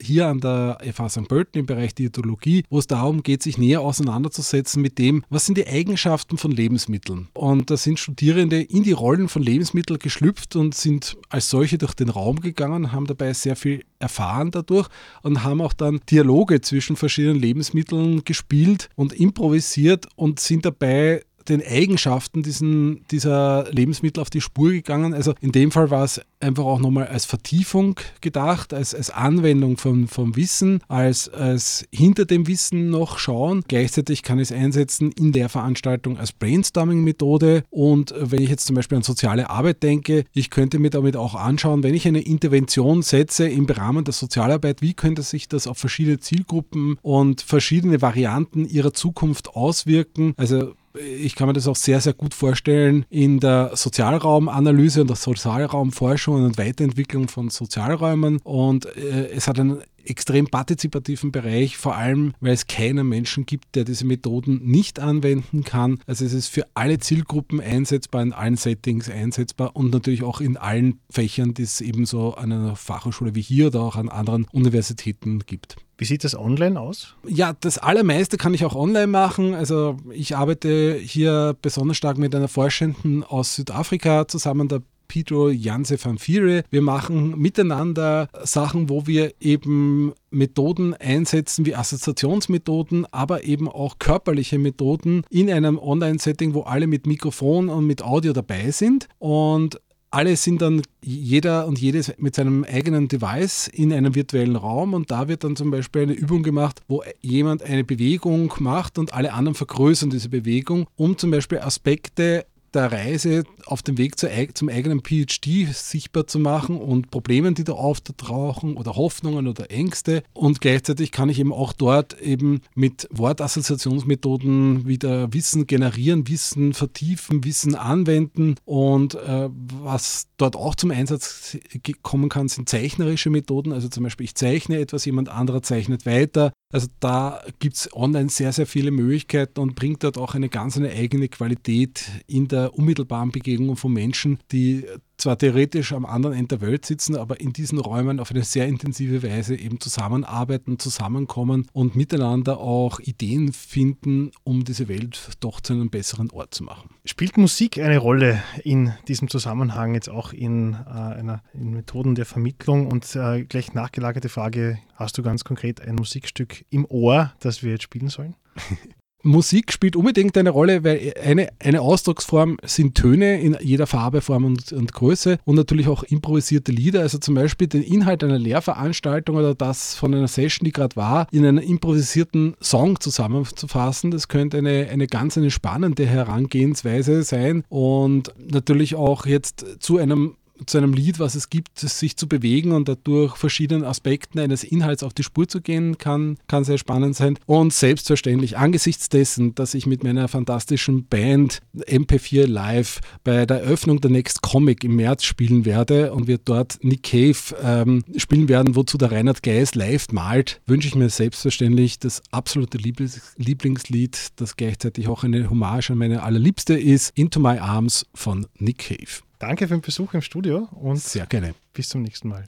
hier 0.00 0.28
an 0.28 0.40
der 0.40 0.78
FH 0.94 1.10
St. 1.10 1.28
Pölten 1.28 1.58
im 1.58 1.66
Bereich 1.66 1.94
Diätologie, 1.94 2.64
wo 2.70 2.78
es 2.78 2.86
darum 2.86 3.22
geht, 3.22 3.42
sich 3.42 3.58
näher 3.58 3.82
auseinanderzusetzen 3.82 4.80
mit 4.80 4.98
dem, 4.98 5.24
was 5.28 5.44
sind 5.44 5.58
die 5.58 5.66
Eigenschaften 5.66 6.37
von 6.38 6.50
Lebensmitteln. 6.50 7.28
Und 7.34 7.70
da 7.70 7.76
sind 7.76 7.98
Studierende 7.98 8.62
in 8.62 8.82
die 8.82 8.92
Rollen 8.92 9.28
von 9.28 9.42
Lebensmitteln 9.42 9.98
geschlüpft 9.98 10.56
und 10.56 10.74
sind 10.74 11.16
als 11.28 11.50
solche 11.50 11.78
durch 11.78 11.94
den 11.94 12.08
Raum 12.08 12.40
gegangen, 12.40 12.92
haben 12.92 13.06
dabei 13.06 13.32
sehr 13.32 13.56
viel 13.56 13.84
erfahren 13.98 14.50
dadurch 14.50 14.88
und 15.22 15.44
haben 15.44 15.60
auch 15.60 15.72
dann 15.72 16.00
Dialoge 16.10 16.60
zwischen 16.60 16.96
verschiedenen 16.96 17.40
Lebensmitteln 17.40 18.24
gespielt 18.24 18.88
und 18.94 19.12
improvisiert 19.12 20.06
und 20.16 20.40
sind 20.40 20.64
dabei 20.64 21.22
den 21.48 21.62
Eigenschaften 21.64 22.42
diesen, 22.42 23.04
dieser 23.10 23.66
Lebensmittel 23.70 24.20
auf 24.20 24.30
die 24.30 24.40
Spur 24.40 24.70
gegangen. 24.70 25.14
Also 25.14 25.34
in 25.40 25.52
dem 25.52 25.70
Fall 25.70 25.90
war 25.90 26.04
es 26.04 26.20
einfach 26.40 26.64
auch 26.64 26.78
nochmal 26.78 27.08
als 27.08 27.24
Vertiefung 27.24 27.98
gedacht, 28.20 28.72
als, 28.72 28.94
als 28.94 29.10
Anwendung 29.10 29.76
von, 29.76 30.06
vom 30.06 30.36
Wissen, 30.36 30.80
als, 30.88 31.28
als 31.28 31.86
hinter 31.92 32.24
dem 32.24 32.46
Wissen 32.46 32.90
noch 32.90 33.18
schauen. 33.18 33.62
Gleichzeitig 33.66 34.22
kann 34.22 34.38
ich 34.38 34.50
es 34.50 34.56
einsetzen 34.56 35.12
in 35.12 35.32
der 35.32 35.48
Veranstaltung 35.48 36.18
als 36.18 36.32
Brainstorming-Methode. 36.32 37.64
Und 37.70 38.14
wenn 38.18 38.42
ich 38.42 38.50
jetzt 38.50 38.66
zum 38.66 38.76
Beispiel 38.76 38.96
an 38.96 39.02
soziale 39.02 39.50
Arbeit 39.50 39.82
denke, 39.82 40.24
ich 40.32 40.50
könnte 40.50 40.78
mir 40.78 40.90
damit 40.90 41.16
auch 41.16 41.34
anschauen, 41.34 41.82
wenn 41.82 41.94
ich 41.94 42.06
eine 42.06 42.20
Intervention 42.20 43.02
setze 43.02 43.48
im 43.48 43.66
Rahmen 43.66 44.04
der 44.04 44.14
Sozialarbeit, 44.14 44.82
wie 44.82 44.94
könnte 44.94 45.22
sich 45.22 45.48
das 45.48 45.66
auf 45.66 45.78
verschiedene 45.78 46.20
Zielgruppen 46.20 46.98
und 47.02 47.42
verschiedene 47.42 48.02
Varianten 48.02 48.68
ihrer 48.68 48.92
Zukunft 48.92 49.50
auswirken. 49.50 50.34
Also 50.36 50.74
ich 50.94 51.34
kann 51.34 51.48
mir 51.48 51.52
das 51.52 51.68
auch 51.68 51.76
sehr, 51.76 52.00
sehr 52.00 52.14
gut 52.14 52.34
vorstellen 52.34 53.04
in 53.10 53.40
der 53.40 53.72
Sozialraumanalyse 53.74 55.02
und 55.02 55.08
der 55.10 55.16
Sozialraumforschung 55.16 56.44
und 56.44 56.58
Weiterentwicklung 56.58 57.28
von 57.28 57.50
Sozialräumen. 57.50 58.38
Und 58.44 58.86
äh, 58.96 59.28
es 59.30 59.48
hat 59.48 59.60
einen 59.60 59.82
extrem 60.08 60.46
partizipativen 60.46 61.32
Bereich, 61.32 61.76
vor 61.76 61.96
allem 61.96 62.34
weil 62.40 62.52
es 62.52 62.66
keinen 62.66 63.08
Menschen 63.08 63.46
gibt, 63.46 63.74
der 63.74 63.84
diese 63.84 64.04
Methoden 64.04 64.60
nicht 64.64 65.00
anwenden 65.00 65.64
kann. 65.64 66.00
Also 66.06 66.24
es 66.24 66.32
ist 66.32 66.48
für 66.48 66.66
alle 66.74 66.98
Zielgruppen 66.98 67.60
einsetzbar, 67.60 68.22
in 68.22 68.32
allen 68.32 68.56
Settings 68.56 69.08
einsetzbar 69.08 69.76
und 69.76 69.92
natürlich 69.92 70.22
auch 70.22 70.40
in 70.40 70.56
allen 70.56 71.00
Fächern, 71.10 71.54
die 71.54 71.62
es 71.62 71.80
ebenso 71.80 72.34
an 72.34 72.52
einer 72.52 72.76
Fachhochschule 72.76 73.34
wie 73.34 73.42
hier 73.42 73.68
oder 73.68 73.80
auch 73.80 73.96
an 73.96 74.08
anderen 74.08 74.46
Universitäten 74.52 75.40
gibt. 75.40 75.76
Wie 75.98 76.04
sieht 76.04 76.22
das 76.22 76.36
online 76.36 76.80
aus? 76.80 77.16
Ja, 77.26 77.54
das 77.60 77.78
Allermeiste 77.78 78.36
kann 78.36 78.54
ich 78.54 78.64
auch 78.64 78.76
online 78.76 79.08
machen. 79.08 79.54
Also 79.54 79.96
ich 80.12 80.36
arbeite 80.36 80.94
hier 80.94 81.56
besonders 81.60 81.96
stark 81.96 82.18
mit 82.18 82.34
einer 82.36 82.46
Forschenden 82.46 83.24
aus 83.24 83.56
Südafrika 83.56 84.28
zusammen, 84.28 84.68
der 84.68 84.82
Pedro 85.08 85.48
Janse 85.50 85.96
van 86.02 86.18
Viere. 86.18 86.62
Wir 86.70 86.82
machen 86.82 87.38
miteinander 87.38 88.28
Sachen, 88.44 88.88
wo 88.88 89.06
wir 89.06 89.32
eben 89.40 90.12
Methoden 90.30 90.94
einsetzen 90.94 91.66
wie 91.66 91.74
Assoziationsmethoden, 91.74 93.06
aber 93.10 93.44
eben 93.44 93.68
auch 93.68 93.98
körperliche 93.98 94.58
Methoden 94.58 95.24
in 95.30 95.50
einem 95.50 95.78
Online-Setting, 95.78 96.54
wo 96.54 96.62
alle 96.62 96.86
mit 96.86 97.06
Mikrofon 97.06 97.68
und 97.68 97.86
mit 97.86 98.02
Audio 98.02 98.32
dabei 98.32 98.70
sind. 98.70 99.08
Und 99.18 99.80
alle 100.10 100.36
sind 100.36 100.62
dann 100.62 100.82
jeder 101.02 101.66
und 101.66 101.78
jedes 101.78 102.12
mit 102.16 102.34
seinem 102.34 102.64
eigenen 102.64 103.08
Device 103.08 103.68
in 103.68 103.92
einem 103.92 104.14
virtuellen 104.14 104.56
Raum 104.56 104.94
und 104.94 105.10
da 105.10 105.28
wird 105.28 105.44
dann 105.44 105.54
zum 105.54 105.70
Beispiel 105.70 106.02
eine 106.02 106.14
Übung 106.14 106.42
gemacht, 106.42 106.80
wo 106.88 107.02
jemand 107.20 107.62
eine 107.62 107.84
Bewegung 107.84 108.52
macht 108.58 108.98
und 108.98 109.12
alle 109.12 109.34
anderen 109.34 109.54
vergrößern 109.54 110.08
diese 110.08 110.30
Bewegung, 110.30 110.86
um 110.96 111.18
zum 111.18 111.30
Beispiel 111.30 111.58
Aspekte 111.58 112.46
der 112.74 112.92
Reise 112.92 113.44
auf 113.66 113.82
dem 113.82 113.98
Weg 113.98 114.18
zu, 114.18 114.28
zum 114.54 114.68
eigenen 114.68 115.02
PhD 115.02 115.72
sichtbar 115.72 116.26
zu 116.26 116.38
machen 116.38 116.80
und 116.80 117.10
Problemen, 117.10 117.54
die 117.54 117.64
da 117.64 117.72
auftauchen 117.72 118.76
oder 118.76 118.96
Hoffnungen 118.96 119.46
oder 119.46 119.70
Ängste. 119.70 120.22
Und 120.32 120.60
gleichzeitig 120.60 121.12
kann 121.12 121.28
ich 121.28 121.38
eben 121.38 121.52
auch 121.52 121.72
dort 121.72 122.20
eben 122.20 122.60
mit 122.74 123.08
Wortassoziationsmethoden 123.10 124.86
wieder 124.86 125.32
Wissen 125.32 125.66
generieren, 125.66 126.28
Wissen 126.28 126.74
vertiefen, 126.74 127.44
Wissen 127.44 127.74
anwenden. 127.74 128.56
Und 128.64 129.14
äh, 129.14 129.48
was 129.82 130.26
dort 130.36 130.56
auch 130.56 130.74
zum 130.74 130.90
Einsatz 130.90 131.56
kommen 132.02 132.28
kann, 132.28 132.48
sind 132.48 132.68
zeichnerische 132.68 133.30
Methoden. 133.30 133.72
Also 133.72 133.88
zum 133.88 134.04
Beispiel, 134.04 134.24
ich 134.24 134.34
zeichne 134.34 134.78
etwas, 134.78 135.04
jemand 135.04 135.28
anderer 135.28 135.62
zeichnet 135.62 136.06
weiter 136.06 136.52
Also 136.70 136.88
da 137.00 137.42
gibt 137.60 137.76
es 137.76 137.94
online 137.94 138.28
sehr, 138.28 138.52
sehr 138.52 138.66
viele 138.66 138.90
Möglichkeiten 138.90 139.60
und 139.60 139.74
bringt 139.74 140.04
dort 140.04 140.18
auch 140.18 140.34
eine 140.34 140.50
ganz 140.50 140.76
eine 140.76 140.90
eigene 140.90 141.28
Qualität 141.28 142.04
in 142.26 142.46
der 142.46 142.74
unmittelbaren 142.74 143.30
Begegnung 143.30 143.76
von 143.76 143.92
Menschen, 143.92 144.38
die 144.52 144.84
zwar 145.18 145.36
theoretisch 145.36 145.92
am 145.92 146.06
anderen 146.06 146.36
Ende 146.36 146.58
der 146.58 146.66
Welt 146.66 146.86
sitzen, 146.86 147.16
aber 147.16 147.40
in 147.40 147.52
diesen 147.52 147.78
Räumen 147.78 148.20
auf 148.20 148.30
eine 148.30 148.44
sehr 148.44 148.66
intensive 148.66 149.22
Weise 149.22 149.56
eben 149.56 149.80
zusammenarbeiten, 149.80 150.78
zusammenkommen 150.78 151.66
und 151.72 151.96
miteinander 151.96 152.58
auch 152.58 153.00
Ideen 153.00 153.52
finden, 153.52 154.30
um 154.44 154.64
diese 154.64 154.88
Welt 154.88 155.30
doch 155.40 155.60
zu 155.60 155.74
einem 155.74 155.90
besseren 155.90 156.30
Ort 156.30 156.54
zu 156.54 156.64
machen. 156.64 156.90
Spielt 157.04 157.36
Musik 157.36 157.78
eine 157.78 157.98
Rolle 157.98 158.42
in 158.62 158.92
diesem 159.08 159.28
Zusammenhang, 159.28 159.94
jetzt 159.94 160.08
auch 160.08 160.32
in, 160.32 160.74
äh, 160.74 160.76
einer, 160.88 161.42
in 161.52 161.72
Methoden 161.72 162.14
der 162.14 162.26
Vermittlung? 162.26 162.86
Und 162.86 163.14
äh, 163.16 163.44
gleich 163.44 163.74
nachgelagerte 163.74 164.28
Frage, 164.28 164.78
hast 164.94 165.18
du 165.18 165.22
ganz 165.22 165.44
konkret 165.44 165.80
ein 165.80 165.96
Musikstück 165.96 166.64
im 166.70 166.86
Ohr, 166.88 167.32
das 167.40 167.62
wir 167.62 167.72
jetzt 167.72 167.82
spielen 167.82 168.08
sollen? 168.08 168.34
Musik 169.22 169.72
spielt 169.72 169.96
unbedingt 169.96 170.36
eine 170.38 170.50
Rolle, 170.50 170.84
weil 170.84 171.12
eine, 171.22 171.48
eine 171.58 171.80
Ausdrucksform 171.80 172.56
sind 172.62 172.94
Töne 172.94 173.40
in 173.40 173.56
jeder 173.60 173.86
Farbe, 173.88 174.20
Form 174.20 174.44
und, 174.44 174.72
und, 174.72 174.92
Größe 174.92 175.38
und 175.44 175.56
natürlich 175.56 175.88
auch 175.88 176.04
improvisierte 176.04 176.70
Lieder. 176.70 177.00
Also 177.00 177.18
zum 177.18 177.34
Beispiel 177.34 177.66
den 177.66 177.82
Inhalt 177.82 178.22
einer 178.22 178.38
Lehrveranstaltung 178.38 179.36
oder 179.36 179.54
das 179.54 179.96
von 179.96 180.14
einer 180.14 180.28
Session, 180.28 180.64
die 180.64 180.72
gerade 180.72 180.94
war, 180.94 181.26
in 181.32 181.44
einen 181.44 181.58
improvisierten 181.58 182.54
Song 182.60 183.00
zusammenzufassen. 183.00 184.12
Das 184.12 184.28
könnte 184.28 184.58
eine, 184.58 184.88
eine 184.90 185.08
ganz 185.08 185.36
eine 185.36 185.50
spannende 185.50 186.06
Herangehensweise 186.06 187.24
sein 187.24 187.64
und 187.68 188.32
natürlich 188.38 188.94
auch 188.94 189.26
jetzt 189.26 189.66
zu 189.80 189.98
einem 189.98 190.36
zu 190.66 190.78
einem 190.78 190.92
Lied, 190.92 191.18
was 191.18 191.34
es 191.34 191.50
gibt, 191.50 191.78
sich 191.78 192.16
zu 192.16 192.28
bewegen 192.28 192.72
und 192.72 192.88
dadurch 192.88 193.36
verschiedenen 193.36 193.84
Aspekten 193.84 194.38
eines 194.38 194.64
Inhalts 194.64 195.02
auf 195.02 195.14
die 195.14 195.22
Spur 195.22 195.48
zu 195.48 195.60
gehen, 195.60 195.98
kann, 195.98 196.38
kann 196.46 196.64
sehr 196.64 196.78
spannend 196.78 197.16
sein. 197.16 197.38
Und 197.46 197.72
selbstverständlich 197.72 198.56
angesichts 198.56 199.08
dessen, 199.08 199.54
dass 199.54 199.74
ich 199.74 199.86
mit 199.86 200.04
meiner 200.04 200.28
fantastischen 200.28 201.06
Band 201.06 201.60
MP4 201.76 202.46
Live 202.46 203.00
bei 203.24 203.46
der 203.46 203.62
Eröffnung 203.62 204.00
der 204.00 204.10
Next 204.10 204.42
Comic 204.42 204.84
im 204.84 204.96
März 204.96 205.24
spielen 205.24 205.64
werde 205.64 206.12
und 206.12 206.26
wir 206.26 206.38
dort 206.38 206.78
Nick 206.82 207.04
Cave 207.04 207.36
ähm, 207.62 208.04
spielen 208.16 208.48
werden, 208.48 208.76
wozu 208.76 208.98
der 208.98 209.12
Reinhard 209.12 209.42
Geis 209.42 209.74
live 209.74 210.08
malt, 210.12 210.60
wünsche 210.66 210.88
ich 210.88 210.94
mir 210.94 211.08
selbstverständlich 211.08 211.98
das 211.98 212.22
absolute 212.30 212.78
Lieblings 212.78 213.34
Lieblingslied, 213.36 214.28
das 214.36 214.56
gleichzeitig 214.56 215.08
auch 215.08 215.24
eine 215.24 215.50
Hommage 215.50 215.90
an 215.90 215.98
meine 215.98 216.22
allerliebste 216.22 216.78
ist, 216.78 217.16
Into 217.16 217.40
My 217.40 217.58
Arms 217.58 218.06
von 218.14 218.46
Nick 218.58 218.78
Cave. 218.78 219.27
Danke 219.38 219.68
für 219.68 219.74
den 219.74 219.80
Besuch 219.80 220.14
im 220.14 220.22
Studio 220.22 220.68
und 220.72 220.98
sehr 220.98 221.26
gerne. 221.26 221.54
Bis 221.72 221.88
zum 221.88 222.02
nächsten 222.02 222.28
Mal. 222.28 222.46